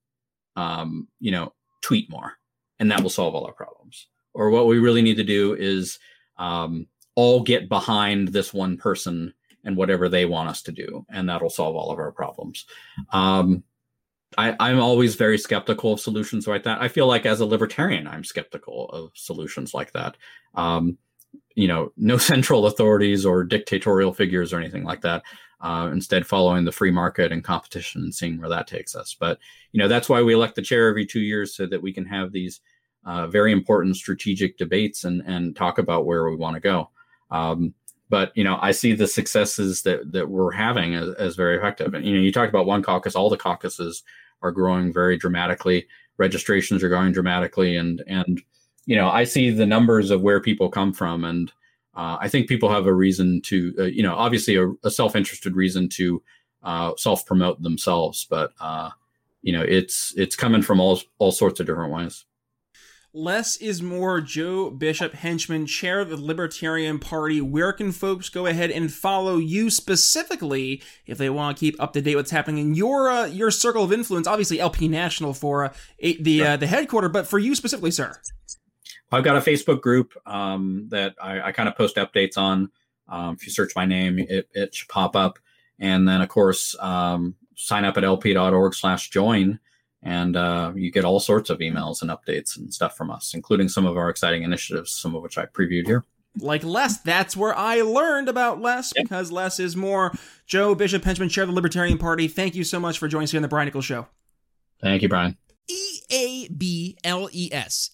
um, 0.57 1.07
you 1.21 1.31
know, 1.31 1.53
tweet 1.83 2.11
more 2.11 2.39
and 2.79 2.91
that 2.91 3.03
will 3.03 3.11
solve 3.11 3.35
all 3.35 3.47
our 3.47 3.53
problems. 3.53 4.09
Or 4.33 4.51
what 4.51 4.67
we 4.67 4.79
really 4.79 5.03
need 5.03 5.17
to 5.19 5.25
do 5.25 5.55
is 5.55 5.99
um, 6.39 6.87
all 7.15 7.43
get 7.43 7.69
behind 7.69 8.29
this 8.29 8.53
one 8.53 8.77
person 8.77 9.33
and 9.65 9.77
whatever 9.77 10.09
they 10.09 10.25
want 10.25 10.49
us 10.49 10.63
to 10.63 10.73
do, 10.73 11.07
and 11.11 11.29
that'll 11.29 11.51
solve 11.51 11.77
all 11.77 11.91
of 11.91 11.99
our 11.99 12.11
problems. 12.11 12.67
Um, 13.11 13.63
I, 14.37 14.71
am 14.71 14.81
always 14.81 15.15
very 15.15 15.39
skeptical 15.39 15.93
of 15.93 16.01
solutions 16.01 16.49
like 16.49 16.65
that. 16.65 16.83
I 16.83 16.89
feel 16.89 17.07
like 17.07 17.25
as 17.25 17.41
a 17.41 17.47
libertarian, 17.47 18.09
I'm 18.09 18.25
skeptical 18.25 18.89
of 18.91 19.13
solutions 19.15 19.73
like 19.75 19.93
that. 19.93 20.17
Um, 20.55 20.99
you 21.55 21.69
know, 21.69 21.93
no 21.97 22.17
central 22.33 22.67
authorities 22.67 23.25
or 23.25 23.45
dictatorial 23.45 24.13
figures 24.13 24.53
or 24.53 24.59
anything 24.59 24.85
like 24.85 25.03
that. 25.03 25.23
Uh, 25.61 25.89
instead, 25.93 26.27
following 26.27 26.65
the 26.65 26.73
free 26.73 26.91
market 26.91 27.33
and 27.33 27.43
competition 27.43 28.03
and 28.03 28.15
seeing 28.15 28.39
where 28.39 28.51
that 28.51 28.67
takes 28.67 28.95
us. 28.95 29.17
But 29.19 29.39
you 29.73 29.79
know, 29.79 29.89
that's 29.89 30.09
why 30.09 30.23
we 30.23 30.35
elect 30.35 30.57
the 30.57 30.63
chair 30.63 30.89
every 30.89 31.07
two 31.07 31.21
years 31.21 31.55
so 31.55 31.67
that 31.67 31.81
we 31.81 31.93
can 31.93 32.05
have 32.05 32.33
these 32.33 32.61
uh, 33.07 33.27
very 33.27 33.53
important 33.53 33.97
strategic 33.97 34.59
debates 34.59 35.05
and 35.05 35.23
and 35.27 35.57
talk 35.57 35.79
about 35.79 36.07
where 36.07 36.29
we 36.29 36.37
want 36.37 36.55
to 36.55 36.61
go. 36.61 36.91
Um, 37.31 37.75
but 38.11 38.33
you 38.37 38.45
know, 38.45 38.59
I 38.61 38.71
see 38.71 38.93
the 38.95 39.07
successes 39.07 39.83
that 39.83 40.13
that 40.13 40.29
we're 40.29 40.53
having 40.53 40.95
as, 40.95 41.15
as 41.15 41.37
very 41.37 41.57
effective. 41.57 41.95
And 41.95 42.05
you 42.05 42.15
know, 42.15 42.21
you 42.21 42.33
talked 42.33 42.51
about 42.51 42.67
one 42.67 42.83
caucus; 42.83 43.17
all 43.17 43.31
the 43.31 43.37
caucuses 43.37 44.03
are 44.43 44.53
growing 44.53 44.93
very 44.93 45.17
dramatically. 45.17 45.87
Registrations 46.17 46.83
are 46.83 46.89
growing 46.89 47.13
dramatically, 47.13 47.77
and 47.77 48.03
and 48.07 48.43
you 48.87 48.97
know, 48.97 49.09
I 49.09 49.25
see 49.25 49.51
the 49.51 49.67
numbers 49.67 50.11
of 50.11 50.21
where 50.21 50.41
people 50.41 50.69
come 50.69 50.93
from, 50.93 51.25
and 51.25 51.53
uh, 51.97 52.19
I 52.21 52.29
think 52.29 52.49
people 52.49 52.71
have 52.71 52.87
a 52.87 52.93
reason 52.93 53.41
to, 53.43 53.75
uh, 53.79 53.83
you 53.85 54.03
know, 54.03 54.15
obviously 54.15 54.57
a, 54.57 54.73
a 54.83 54.91
self-interested 54.91 55.55
reason 55.55 55.89
to 55.91 56.23
uh, 56.63 56.93
self-promote 56.97 57.63
themselves, 57.63 58.27
but 58.29 58.53
uh, 58.61 58.91
you 59.43 59.53
know, 59.53 59.63
it's 59.63 60.15
it's 60.17 60.35
coming 60.35 60.63
from 60.63 60.81
all 60.81 61.01
all 61.19 61.31
sorts 61.31 61.61
of 61.61 61.67
different 61.67 61.93
ways. 61.93 62.25
Less 63.17 63.57
is 63.59 63.81
more. 63.81 64.21
Joe 64.21 64.71
Bishop-Henchman, 64.71 65.67
chair 65.67 66.01
of 66.01 66.09
the 66.09 66.17
Libertarian 66.17 66.99
Party. 66.99 67.41
Where 67.41 67.73
can 67.73 67.93
folks 67.93 68.29
go 68.29 68.47
ahead 68.47 68.73
and 68.73 68.93
follow 68.93 69.37
you 69.37 69.71
specifically 69.71 70.83
if 71.07 71.17
they 71.17 71.31
want 71.31 71.57
to 71.57 71.61
keep 71.61 71.81
up 71.81 71.93
to 71.93 72.03
date 72.03 72.17
what's 72.17 72.33
happening 72.33 72.59
in 72.59 72.75
your 72.75 73.09
uh, 73.09 73.27
your 73.27 73.53
circle 73.53 73.85
of 73.85 73.93
influence? 73.93 74.27
Obviously, 74.27 74.59
LP 74.59 74.89
National 74.89 75.33
for 75.33 75.67
uh, 75.67 75.73
the 76.01 76.43
uh, 76.43 76.57
the 76.57 76.67
headquarter, 76.67 77.09
but 77.09 77.29
for 77.29 77.39
you 77.39 77.55
specifically, 77.55 77.93
sir. 77.93 78.19
I've 79.13 79.25
got 79.25 79.37
a 79.37 79.41
Facebook 79.41 79.81
group 79.81 80.13
um, 80.27 80.87
that 80.91 81.15
I, 81.21 81.41
I 81.41 81.53
kind 81.53 81.69
of 81.69 81.77
post 81.77 81.97
updates 81.97 82.37
on. 82.37 82.71
Um, 83.09 83.35
if 83.35 83.47
you 83.47 83.53
search 83.53 83.73
my 83.77 83.85
name, 83.85 84.19
it, 84.19 84.49
it 84.53 84.75
should 84.75 84.89
pop 84.89 85.15
up. 85.15 85.39
And 85.79 86.09
then, 86.09 86.21
of 86.21 86.29
course, 86.29 86.75
um, 86.81 87.35
sign 87.55 87.85
up 87.85 87.97
at 87.97 88.05
lp.org/join 88.05 89.61
and 90.05 90.37
uh, 90.37 90.73
you 90.77 90.93
get 90.93 91.05
all 91.05 91.19
sorts 91.19 91.51
of 91.51 91.59
emails 91.59 92.03
and 92.03 92.11
updates 92.11 92.57
and 92.57 92.73
stuff 92.73 92.97
from 92.97 93.11
us, 93.11 93.33
including 93.35 93.69
some 93.69 93.87
of 93.87 93.97
our 93.97 94.11
exciting 94.11 94.43
initiatives, 94.43 94.93
some 94.93 95.15
of 95.15 95.23
which 95.23 95.39
I 95.39 95.47
previewed 95.47 95.87
here. 95.87 96.05
Like 96.39 96.63
LESS, 96.63 96.99
that's 96.99 97.37
where 97.37 97.57
I 97.57 97.81
learned 97.81 98.29
about 98.29 98.61
LESS 98.61 98.93
yep. 98.95 99.05
because 99.05 99.33
LESS 99.33 99.61
is 99.61 99.77
more. 99.77 100.13
Joe 100.47 100.75
Bishop 100.75 101.05
Henchman, 101.05 101.29
chair 101.29 101.45
of 101.45 101.49
the 101.49 101.55
Libertarian 101.55 101.97
Party. 101.97 102.29
Thank 102.29 102.55
you 102.55 102.65
so 102.65 102.79
much 102.79 102.99
for 102.99 103.09
joining 103.09 103.25
us 103.25 103.31
here 103.31 103.39
on 103.39 103.43
the 103.43 103.49
Brian 103.49 103.67
Nichols 103.67 103.85
Show. 103.85 104.09
Thank 104.81 105.03
you, 105.03 105.09
Brian. 105.09 105.37
E 105.69 106.01
A 106.11 106.49
B 106.49 106.99
L 107.05 107.31
E 107.33 107.49
S 107.53 107.94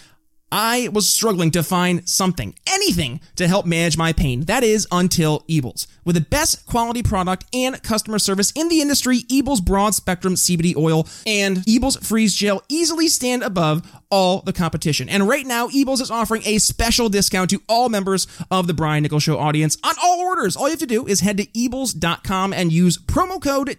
I 0.51 0.89
was 0.91 1.09
struggling 1.09 1.51
to 1.51 1.63
find 1.63 2.07
something, 2.07 2.55
anything 2.67 3.21
to 3.37 3.47
help 3.47 3.65
manage 3.65 3.97
my 3.97 4.11
pain. 4.11 4.41
That 4.41 4.63
is 4.63 4.87
until 4.91 5.43
Eables. 5.47 5.87
With 6.03 6.15
the 6.15 6.21
best 6.21 6.65
quality 6.65 7.03
product 7.03 7.45
and 7.53 7.81
customer 7.83 8.19
service 8.19 8.51
in 8.51 8.67
the 8.67 8.81
industry, 8.81 9.19
Eables 9.29 9.61
broad 9.61 9.93
spectrum 9.93 10.35
CBD 10.35 10.75
oil 10.75 11.07
and 11.25 11.57
Eables 11.67 11.95
freeze 12.05 12.35
gel 12.35 12.63
easily 12.67 13.07
stand 13.07 13.43
above 13.43 13.89
all 14.09 14.41
the 14.41 14.51
competition. 14.51 15.07
And 15.07 15.27
right 15.27 15.45
now, 15.45 15.69
Eables 15.69 16.01
is 16.01 16.11
offering 16.11 16.41
a 16.45 16.57
special 16.57 17.07
discount 17.07 17.49
to 17.51 17.61
all 17.69 17.87
members 17.87 18.27
of 18.49 18.67
the 18.67 18.73
Brian 18.73 19.03
Nichols 19.03 19.23
Show 19.23 19.37
audience 19.37 19.77
on 19.83 19.95
all 20.03 20.19
orders. 20.19 20.55
All 20.55 20.67
you 20.67 20.71
have 20.71 20.79
to 20.79 20.85
do 20.85 21.07
is 21.07 21.21
head 21.21 21.37
to 21.37 21.47
eables.com 21.57 22.51
and 22.51 22.71
use 22.73 22.97
promo 22.97 23.41
code 23.41 23.77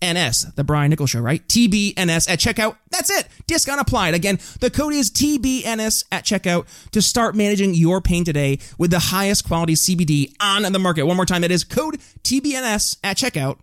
TBNS, 0.00 0.54
the 0.54 0.64
Brian 0.64 0.90
Nichols 0.90 1.10
Show, 1.10 1.20
right? 1.20 1.46
TBNS 1.48 2.30
at 2.30 2.38
checkout. 2.38 2.76
That's 2.90 3.10
it. 3.10 3.28
Discount 3.46 3.80
applied. 3.80 4.14
Again, 4.14 4.38
the 4.60 4.70
code 4.70 4.94
is 4.94 5.10
TBNS 5.10 6.04
at 6.12 6.24
checkout 6.24 6.66
to 6.92 7.02
start 7.02 7.34
managing 7.34 7.74
your 7.74 8.00
pain 8.00 8.24
today 8.24 8.58
with 8.78 8.90
the 8.90 8.98
highest 8.98 9.46
quality 9.46 9.74
CBD 9.74 10.34
on 10.40 10.62
the 10.70 10.78
market. 10.78 11.04
One 11.04 11.16
more 11.16 11.26
time, 11.26 11.42
that 11.42 11.50
is 11.50 11.64
code 11.64 11.98
TBNS 12.22 12.98
at 13.02 13.16
checkout 13.16 13.58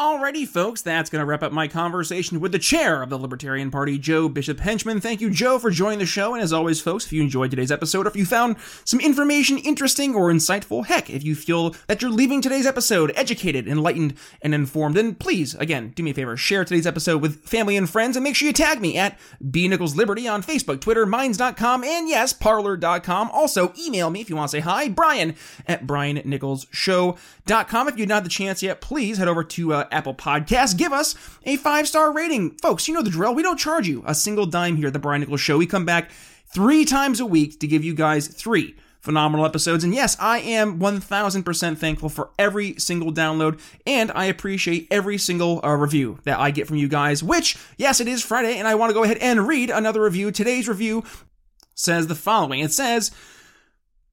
Alrighty, 0.00 0.48
folks, 0.48 0.80
that's 0.80 1.10
going 1.10 1.20
to 1.20 1.26
wrap 1.26 1.42
up 1.42 1.52
my 1.52 1.68
conversation 1.68 2.40
with 2.40 2.52
the 2.52 2.58
chair 2.58 3.02
of 3.02 3.10
the 3.10 3.18
Libertarian 3.18 3.70
Party, 3.70 3.98
Joe 3.98 4.30
Bishop 4.30 4.60
Henchman. 4.60 4.98
Thank 4.98 5.20
you, 5.20 5.28
Joe, 5.28 5.58
for 5.58 5.70
joining 5.70 5.98
the 5.98 6.06
show. 6.06 6.32
And 6.32 6.42
as 6.42 6.54
always, 6.54 6.80
folks, 6.80 7.04
if 7.04 7.12
you 7.12 7.20
enjoyed 7.20 7.50
today's 7.50 7.70
episode, 7.70 8.06
or 8.06 8.08
if 8.08 8.16
you 8.16 8.24
found 8.24 8.56
some 8.86 8.98
information 8.98 9.58
interesting 9.58 10.14
or 10.14 10.32
insightful, 10.32 10.86
heck, 10.86 11.10
if 11.10 11.22
you 11.22 11.34
feel 11.34 11.76
that 11.86 12.00
you're 12.00 12.10
leaving 12.10 12.40
today's 12.40 12.64
episode 12.64 13.12
educated, 13.14 13.68
enlightened, 13.68 14.14
and 14.40 14.54
informed, 14.54 14.96
then 14.96 15.16
please, 15.16 15.54
again, 15.56 15.92
do 15.94 16.02
me 16.02 16.12
a 16.12 16.14
favor, 16.14 16.34
share 16.34 16.64
today's 16.64 16.86
episode 16.86 17.20
with 17.20 17.44
family 17.44 17.76
and 17.76 17.90
friends, 17.90 18.16
and 18.16 18.24
make 18.24 18.36
sure 18.36 18.46
you 18.46 18.54
tag 18.54 18.80
me 18.80 18.96
at 18.96 19.18
B 19.50 19.68
Nichols 19.68 19.96
Liberty 19.96 20.26
on 20.26 20.42
Facebook, 20.42 20.80
Twitter, 20.80 21.04
Minds.com, 21.04 21.84
and 21.84 22.08
yes, 22.08 22.32
Parler.com. 22.32 23.30
Also, 23.32 23.74
email 23.78 24.08
me 24.08 24.22
if 24.22 24.30
you 24.30 24.36
want 24.36 24.50
to 24.50 24.56
say 24.56 24.60
hi, 24.60 24.88
Brian 24.88 25.34
at 25.66 25.86
BrianNicholsShow.com. 25.86 27.88
If 27.88 27.98
you've 27.98 28.08
not 28.08 28.14
had 28.14 28.24
the 28.24 28.30
chance 28.30 28.62
yet, 28.62 28.80
please 28.80 29.18
head 29.18 29.28
over 29.28 29.44
to 29.44 29.74
uh, 29.74 29.88
Apple 29.92 30.14
Podcasts. 30.14 30.76
Give 30.76 30.92
us 30.92 31.14
a 31.44 31.56
five 31.56 31.88
star 31.88 32.12
rating. 32.12 32.52
Folks, 32.58 32.88
you 32.88 32.94
know 32.94 33.02
the 33.02 33.10
drill. 33.10 33.34
We 33.34 33.42
don't 33.42 33.58
charge 33.58 33.88
you 33.88 34.02
a 34.06 34.14
single 34.14 34.46
dime 34.46 34.76
here 34.76 34.88
at 34.88 34.92
the 34.92 34.98
Brian 34.98 35.20
Nichols 35.20 35.40
Show. 35.40 35.58
We 35.58 35.66
come 35.66 35.84
back 35.84 36.10
three 36.52 36.84
times 36.84 37.20
a 37.20 37.26
week 37.26 37.60
to 37.60 37.66
give 37.66 37.84
you 37.84 37.94
guys 37.94 38.28
three 38.28 38.74
phenomenal 39.00 39.46
episodes. 39.46 39.82
And 39.82 39.94
yes, 39.94 40.16
I 40.20 40.38
am 40.38 40.78
1000% 40.78 41.78
thankful 41.78 42.08
for 42.08 42.30
every 42.38 42.74
single 42.78 43.12
download, 43.12 43.58
and 43.86 44.12
I 44.12 44.26
appreciate 44.26 44.88
every 44.90 45.18
single 45.18 45.60
uh, 45.64 45.70
review 45.70 46.18
that 46.24 46.38
I 46.38 46.50
get 46.50 46.66
from 46.66 46.76
you 46.76 46.88
guys, 46.88 47.22
which, 47.22 47.56
yes, 47.78 48.00
it 48.00 48.08
is 48.08 48.22
Friday, 48.22 48.58
and 48.58 48.68
I 48.68 48.74
want 48.74 48.90
to 48.90 48.94
go 48.94 49.04
ahead 49.04 49.18
and 49.18 49.48
read 49.48 49.70
another 49.70 50.02
review. 50.02 50.30
Today's 50.30 50.68
review 50.68 51.02
says 51.74 52.06
the 52.06 52.14
following 52.14 52.60
It 52.60 52.72
says, 52.72 53.10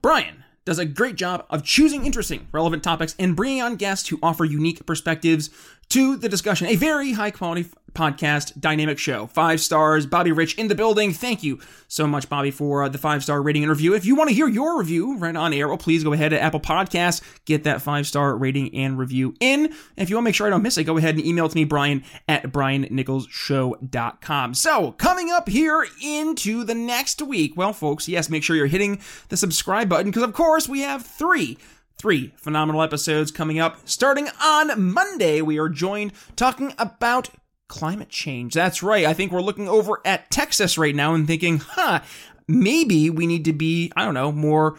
Brian, 0.02 0.46
does 0.68 0.80
a 0.80 0.86
great 0.86 1.16
job 1.16 1.46
of 1.50 1.64
choosing 1.64 2.06
interesting, 2.06 2.46
relevant 2.52 2.84
topics 2.84 3.16
and 3.18 3.38
bringing 3.38 3.62
on 3.62 3.78
guests 3.78 4.10
who 4.10 4.20
offer 4.22 4.44
unique 4.44 4.86
perspectives 4.86 5.50
to 5.90 6.18
the 6.18 6.30
discussion. 6.30 6.68
A 6.68 6.76
very 6.76 7.14
high 7.14 7.32
quality 7.32 7.66
podcast, 7.98 8.60
dynamic 8.60 9.00
show. 9.00 9.26
Five 9.28 9.60
stars. 9.60 10.06
Bobby 10.06 10.32
Rich 10.32 10.56
in 10.56 10.68
the 10.68 10.76
building. 10.76 11.12
Thank 11.12 11.44
you 11.44 11.60
so 11.88 12.06
much, 12.06 12.30
Bobby, 12.30 12.52
for 12.52 12.84
uh, 12.84 12.90
the 12.90 13.00
five 13.00 13.24
star 13.24 13.42
rating 13.42 13.64
and 13.64 13.72
review. 13.72 13.96
If 13.96 14.06
you 14.06 14.16
want 14.16 14.30
to 14.30 14.36
hear 14.36 14.48
your 14.48 14.78
review 14.78 15.18
right 15.18 15.36
on 15.36 15.54
air, 15.54 15.68
well, 15.68 15.78
please 15.78 16.04
go 16.04 16.14
ahead 16.14 16.30
to 16.32 16.40
Apple 16.40 16.60
Podcasts, 16.60 17.24
get 17.46 17.64
that 17.64 17.82
five 17.82 18.06
star 18.06 18.38
rating 18.38 18.76
and 18.76 19.00
review 19.00 19.34
in. 19.40 19.66
And 19.66 19.74
if 19.98 20.10
you 20.10 20.16
want 20.16 20.26
to 20.26 20.28
make 20.28 20.36
sure 20.36 20.48
I 20.48 20.52
don't 20.52 20.62
miss 20.62 20.78
it, 20.78 20.84
go 20.84 20.98
ahead 20.98 21.16
and 21.16 21.26
email 21.26 21.48
it 21.48 21.50
to 21.50 21.56
me, 21.56 21.64
Brian 21.64 22.04
at 22.28 22.44
briannicholsshow.com. 22.44 24.54
So, 24.54 24.92
coming 24.94 25.32
up 25.32 25.50
here 25.50 25.88
into 26.04 26.64
the 26.64 26.76
next 26.76 27.22
week, 27.22 27.58
well, 27.58 27.74
folks, 27.74 28.08
yes, 28.08 28.30
make 28.30 28.44
sure 28.44 28.56
you're 28.56 28.68
hitting 28.68 29.02
the 29.30 29.38
subscribe 29.38 29.90
button 29.90 30.12
because, 30.12 30.24
of 30.24 30.34
course, 30.34 30.70
we 30.70 30.82
have 30.82 31.04
three 31.04 31.58
three 31.98 32.34
phenomenal 32.38 32.82
episodes 32.82 33.32
coming 33.32 33.60
up. 33.60 33.80
Starting 33.86 34.30
on 34.42 34.94
Monday, 34.94 35.42
we 35.42 35.58
are 35.58 35.70
joined 35.70 36.14
talking 36.36 36.74
about 36.78 37.30
climate 37.68 38.10
change. 38.10 38.54
That's 38.54 38.84
right. 38.84 39.06
I 39.06 39.14
think 39.14 39.32
we're 39.32 39.42
looking 39.42 39.68
over 39.68 40.00
at 40.06 40.30
Texas 40.30 40.78
right 40.78 40.96
now 40.96 41.14
and 41.14 41.28
thinking, 41.28 41.58
huh, 41.60 42.02
maybe 42.48 43.10
we 43.10 43.28
need 43.28 43.46
to 43.46 43.54
be, 43.54 43.92
I 43.96 44.06
don't 44.06 44.14
know, 44.14 44.32
more 44.32 44.78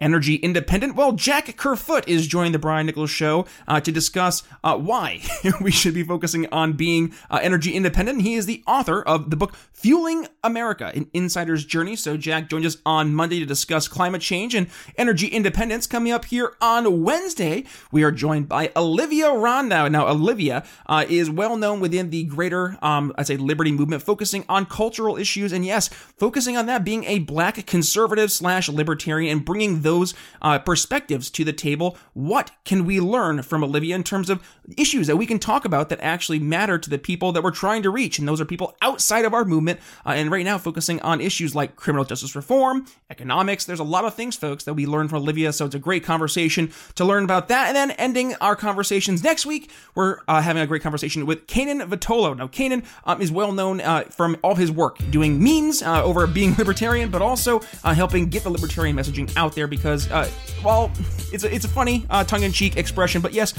energy 0.00 0.36
independent? 0.36 0.96
Well, 0.96 1.12
Jack 1.12 1.56
Kerfoot 1.56 2.08
is 2.08 2.26
joining 2.26 2.52
the 2.52 2.58
Brian 2.58 2.86
Nichols 2.86 3.10
Show 3.10 3.46
uh, 3.68 3.80
to 3.80 3.92
discuss 3.92 4.42
uh, 4.64 4.76
why 4.76 5.20
we 5.60 5.70
should 5.70 5.94
be 5.94 6.02
focusing 6.02 6.46
on 6.50 6.72
being 6.72 7.14
uh, 7.30 7.38
energy 7.42 7.72
independent. 7.72 8.22
He 8.22 8.34
is 8.34 8.46
the 8.46 8.62
author 8.66 9.02
of 9.02 9.30
the 9.30 9.36
book 9.36 9.54
Fueling 9.80 10.26
America, 10.44 10.92
an 10.94 11.08
insider's 11.14 11.64
journey. 11.64 11.96
So 11.96 12.18
Jack 12.18 12.50
joins 12.50 12.66
us 12.66 12.76
on 12.84 13.14
Monday 13.14 13.40
to 13.40 13.46
discuss 13.46 13.88
climate 13.88 14.20
change 14.20 14.54
and 14.54 14.66
energy 14.98 15.26
independence. 15.26 15.86
Coming 15.86 16.12
up 16.12 16.26
here 16.26 16.52
on 16.60 17.02
Wednesday, 17.02 17.64
we 17.90 18.02
are 18.02 18.12
joined 18.12 18.46
by 18.46 18.72
Olivia 18.76 19.32
Rondeau. 19.32 19.88
Now, 19.88 20.06
Olivia 20.08 20.66
uh, 20.84 21.06
is 21.08 21.30
well 21.30 21.56
known 21.56 21.80
within 21.80 22.10
the 22.10 22.24
greater, 22.24 22.76
um, 22.82 23.14
I'd 23.16 23.28
say, 23.28 23.38
liberty 23.38 23.72
movement, 23.72 24.02
focusing 24.02 24.44
on 24.50 24.66
cultural 24.66 25.16
issues, 25.16 25.50
and 25.50 25.64
yes, 25.64 25.88
focusing 25.88 26.58
on 26.58 26.66
that 26.66 26.84
being 26.84 27.04
a 27.04 27.20
black 27.20 27.64
conservative 27.64 28.30
slash 28.30 28.68
libertarian 28.68 29.38
and 29.38 29.46
bringing 29.46 29.80
those 29.80 30.12
uh, 30.42 30.58
perspectives 30.58 31.30
to 31.30 31.42
the 31.42 31.54
table. 31.54 31.96
What 32.12 32.50
can 32.66 32.84
we 32.84 33.00
learn 33.00 33.40
from 33.40 33.64
Olivia 33.64 33.94
in 33.94 34.04
terms 34.04 34.28
of 34.28 34.46
issues 34.76 35.06
that 35.06 35.16
we 35.16 35.24
can 35.24 35.38
talk 35.38 35.64
about 35.64 35.88
that 35.88 36.00
actually 36.02 36.38
matter 36.38 36.78
to 36.78 36.90
the 36.90 36.98
people 36.98 37.32
that 37.32 37.42
we're 37.42 37.50
trying 37.50 37.82
to 37.84 37.90
reach? 37.90 38.18
And 38.18 38.28
those 38.28 38.42
are 38.42 38.44
people 38.44 38.76
outside 38.82 39.24
of 39.24 39.32
our 39.32 39.46
movement. 39.46 39.69
Uh, 40.04 40.10
and 40.10 40.30
right 40.30 40.44
now, 40.44 40.58
focusing 40.58 41.00
on 41.02 41.20
issues 41.20 41.54
like 41.54 41.76
criminal 41.76 42.04
justice 42.04 42.34
reform, 42.34 42.86
economics. 43.10 43.64
There's 43.64 43.80
a 43.80 43.84
lot 43.84 44.04
of 44.04 44.14
things, 44.14 44.36
folks, 44.36 44.64
that 44.64 44.74
we 44.74 44.86
learn 44.86 45.08
from 45.08 45.18
Olivia. 45.22 45.52
So 45.52 45.66
it's 45.66 45.74
a 45.74 45.78
great 45.78 46.04
conversation 46.04 46.72
to 46.94 47.04
learn 47.04 47.24
about 47.24 47.48
that. 47.48 47.68
And 47.68 47.76
then 47.76 47.90
ending 47.92 48.34
our 48.40 48.56
conversations 48.56 49.22
next 49.22 49.46
week, 49.46 49.70
we're 49.94 50.18
uh, 50.28 50.42
having 50.42 50.62
a 50.62 50.66
great 50.66 50.82
conversation 50.82 51.26
with 51.26 51.46
Kanan 51.46 51.82
Vitolo. 51.88 52.36
Now, 52.36 52.48
Kanan 52.48 52.84
um, 53.04 53.20
is 53.20 53.30
well 53.32 53.52
known 53.52 53.80
uh, 53.80 54.04
from 54.04 54.36
all 54.42 54.54
his 54.54 54.70
work 54.70 54.98
doing 55.10 55.42
memes 55.42 55.82
uh, 55.82 56.02
over 56.02 56.26
being 56.26 56.54
libertarian, 56.58 57.10
but 57.10 57.22
also 57.22 57.60
uh, 57.84 57.94
helping 57.94 58.28
get 58.28 58.42
the 58.42 58.50
libertarian 58.50 58.96
messaging 58.96 59.32
out 59.36 59.54
there 59.54 59.66
because, 59.66 60.10
uh, 60.10 60.28
well, 60.64 60.90
it's 61.32 61.44
a, 61.44 61.54
it's 61.54 61.64
a 61.64 61.68
funny 61.68 62.06
uh, 62.10 62.24
tongue-in-cheek 62.24 62.76
expression, 62.76 63.20
but 63.20 63.32
yes, 63.32 63.54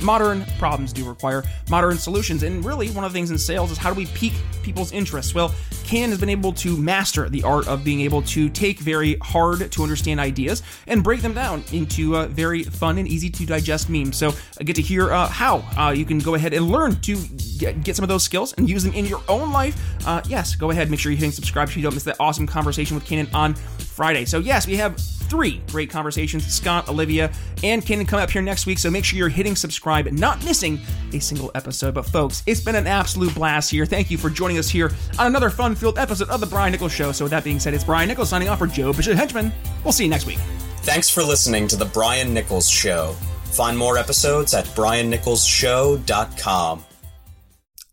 modern 0.00 0.44
problems 0.58 0.92
do 0.92 1.08
require 1.08 1.44
modern 1.70 1.96
solutions. 1.98 2.42
And 2.42 2.64
really, 2.64 2.90
one 2.90 3.04
of 3.04 3.12
the 3.12 3.16
things 3.16 3.30
in 3.30 3.38
sales 3.38 3.70
is 3.70 3.78
how 3.78 3.90
do 3.90 3.96
we 3.96 4.06
pique 4.06 4.34
people's 4.62 4.92
interests? 4.92 5.34
Well, 5.34 5.54
Kanan 5.86 6.08
has 6.08 6.18
been 6.18 6.28
able 6.28 6.52
to 6.54 6.76
master 6.76 7.28
the 7.28 7.44
art 7.44 7.68
of 7.68 7.84
being 7.84 8.00
able 8.00 8.20
to 8.22 8.48
take 8.48 8.80
very 8.80 9.16
hard 9.22 9.70
to 9.70 9.82
understand 9.82 10.18
ideas 10.18 10.62
and 10.88 11.04
break 11.04 11.22
them 11.22 11.32
down 11.32 11.62
into 11.72 12.16
uh, 12.16 12.26
very 12.26 12.64
fun 12.64 12.98
and 12.98 13.06
easy 13.06 13.30
to 13.30 13.46
digest 13.46 13.88
memes. 13.88 14.16
So 14.16 14.32
I 14.60 14.64
get 14.64 14.74
to 14.76 14.82
hear 14.82 15.12
uh, 15.12 15.28
how 15.28 15.58
uh, 15.78 15.90
you 15.90 16.04
can 16.04 16.18
go 16.18 16.34
ahead 16.34 16.54
and 16.54 16.68
learn 16.68 17.00
to 17.02 17.16
get, 17.58 17.96
some 17.96 18.02
of 18.02 18.08
those 18.08 18.24
skills 18.24 18.52
and 18.54 18.68
use 18.68 18.82
them 18.82 18.94
in 18.94 19.06
your 19.06 19.22
own 19.28 19.52
life. 19.52 19.80
Uh, 20.06 20.20
yes, 20.26 20.56
go 20.56 20.70
ahead, 20.70 20.90
make 20.90 20.98
sure 20.98 21.12
you're 21.12 21.18
hitting 21.18 21.30
subscribe 21.30 21.68
so 21.68 21.76
you 21.76 21.82
don't 21.82 21.94
miss 21.94 22.02
that 22.02 22.16
awesome 22.18 22.48
conversation 22.48 22.96
with 22.96 23.04
Kanan 23.06 23.32
on 23.32 23.54
Friday. 23.54 24.24
So 24.24 24.40
yes, 24.40 24.66
we 24.66 24.76
have 24.76 24.98
three 25.28 25.60
great 25.70 25.90
conversations. 25.90 26.46
Scott, 26.46 26.88
Olivia, 26.88 27.32
and 27.62 27.82
Kanan 27.82 28.06
come 28.06 28.20
up 28.20 28.30
here 28.30 28.42
next 28.42 28.66
week. 28.66 28.78
So 28.78 28.90
make 28.90 29.04
sure 29.04 29.18
you're 29.18 29.28
hitting 29.28 29.56
subscribe, 29.56 30.06
not 30.12 30.44
missing 30.44 30.80
a 31.12 31.18
single 31.18 31.50
episode. 31.54 31.94
But 31.94 32.06
folks, 32.06 32.42
it's 32.46 32.60
been 32.60 32.76
an 32.76 32.86
absolute 32.86 33.34
blast 33.34 33.70
here. 33.70 33.86
Thank 33.86 34.10
you 34.10 34.18
for 34.18 34.30
joining 34.30 34.58
us 34.58 34.68
here 34.68 34.92
on 35.18 35.26
another 35.26 35.45
fun-filled 35.50 35.98
episode 35.98 36.28
of 36.28 36.40
the 36.40 36.46
Brian 36.46 36.72
Nichols 36.72 36.92
Show. 36.92 37.12
So 37.12 37.24
with 37.24 37.32
that 37.32 37.44
being 37.44 37.60
said, 37.60 37.72
it's 37.74 37.84
Brian 37.84 38.08
Nichols 38.08 38.28
signing 38.28 38.48
off 38.48 38.58
for 38.58 38.66
Joe 38.66 38.92
Bishop 38.92 39.16
Henchman. 39.16 39.52
We'll 39.84 39.92
see 39.92 40.04
you 40.04 40.10
next 40.10 40.26
week. 40.26 40.38
Thanks 40.82 41.08
for 41.10 41.22
listening 41.22 41.68
to 41.68 41.76
the 41.76 41.86
Brian 41.86 42.34
Nichols 42.34 42.68
Show. 42.68 43.12
Find 43.44 43.78
more 43.78 43.98
episodes 43.98 44.54
at 44.54 44.64
briannicholsshow.com. 44.66 46.84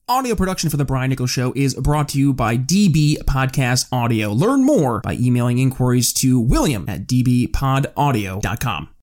Audio 0.09 0.35
production 0.35 0.69
for 0.69 0.75
The 0.75 0.83
Brian 0.83 1.09
Nichols 1.09 1.29
Show 1.29 1.53
is 1.55 1.75
brought 1.75 2.09
to 2.09 2.19
you 2.19 2.33
by 2.33 2.57
DB 2.57 3.23
Podcast 3.23 3.87
Audio. 3.89 4.33
Learn 4.33 4.65
more 4.65 4.99
by 4.99 5.13
emailing 5.13 5.59
inquiries 5.59 6.11
to 6.13 6.41
william 6.41 6.83
at 6.89 7.07
dbpodaudio.com. 7.07 8.89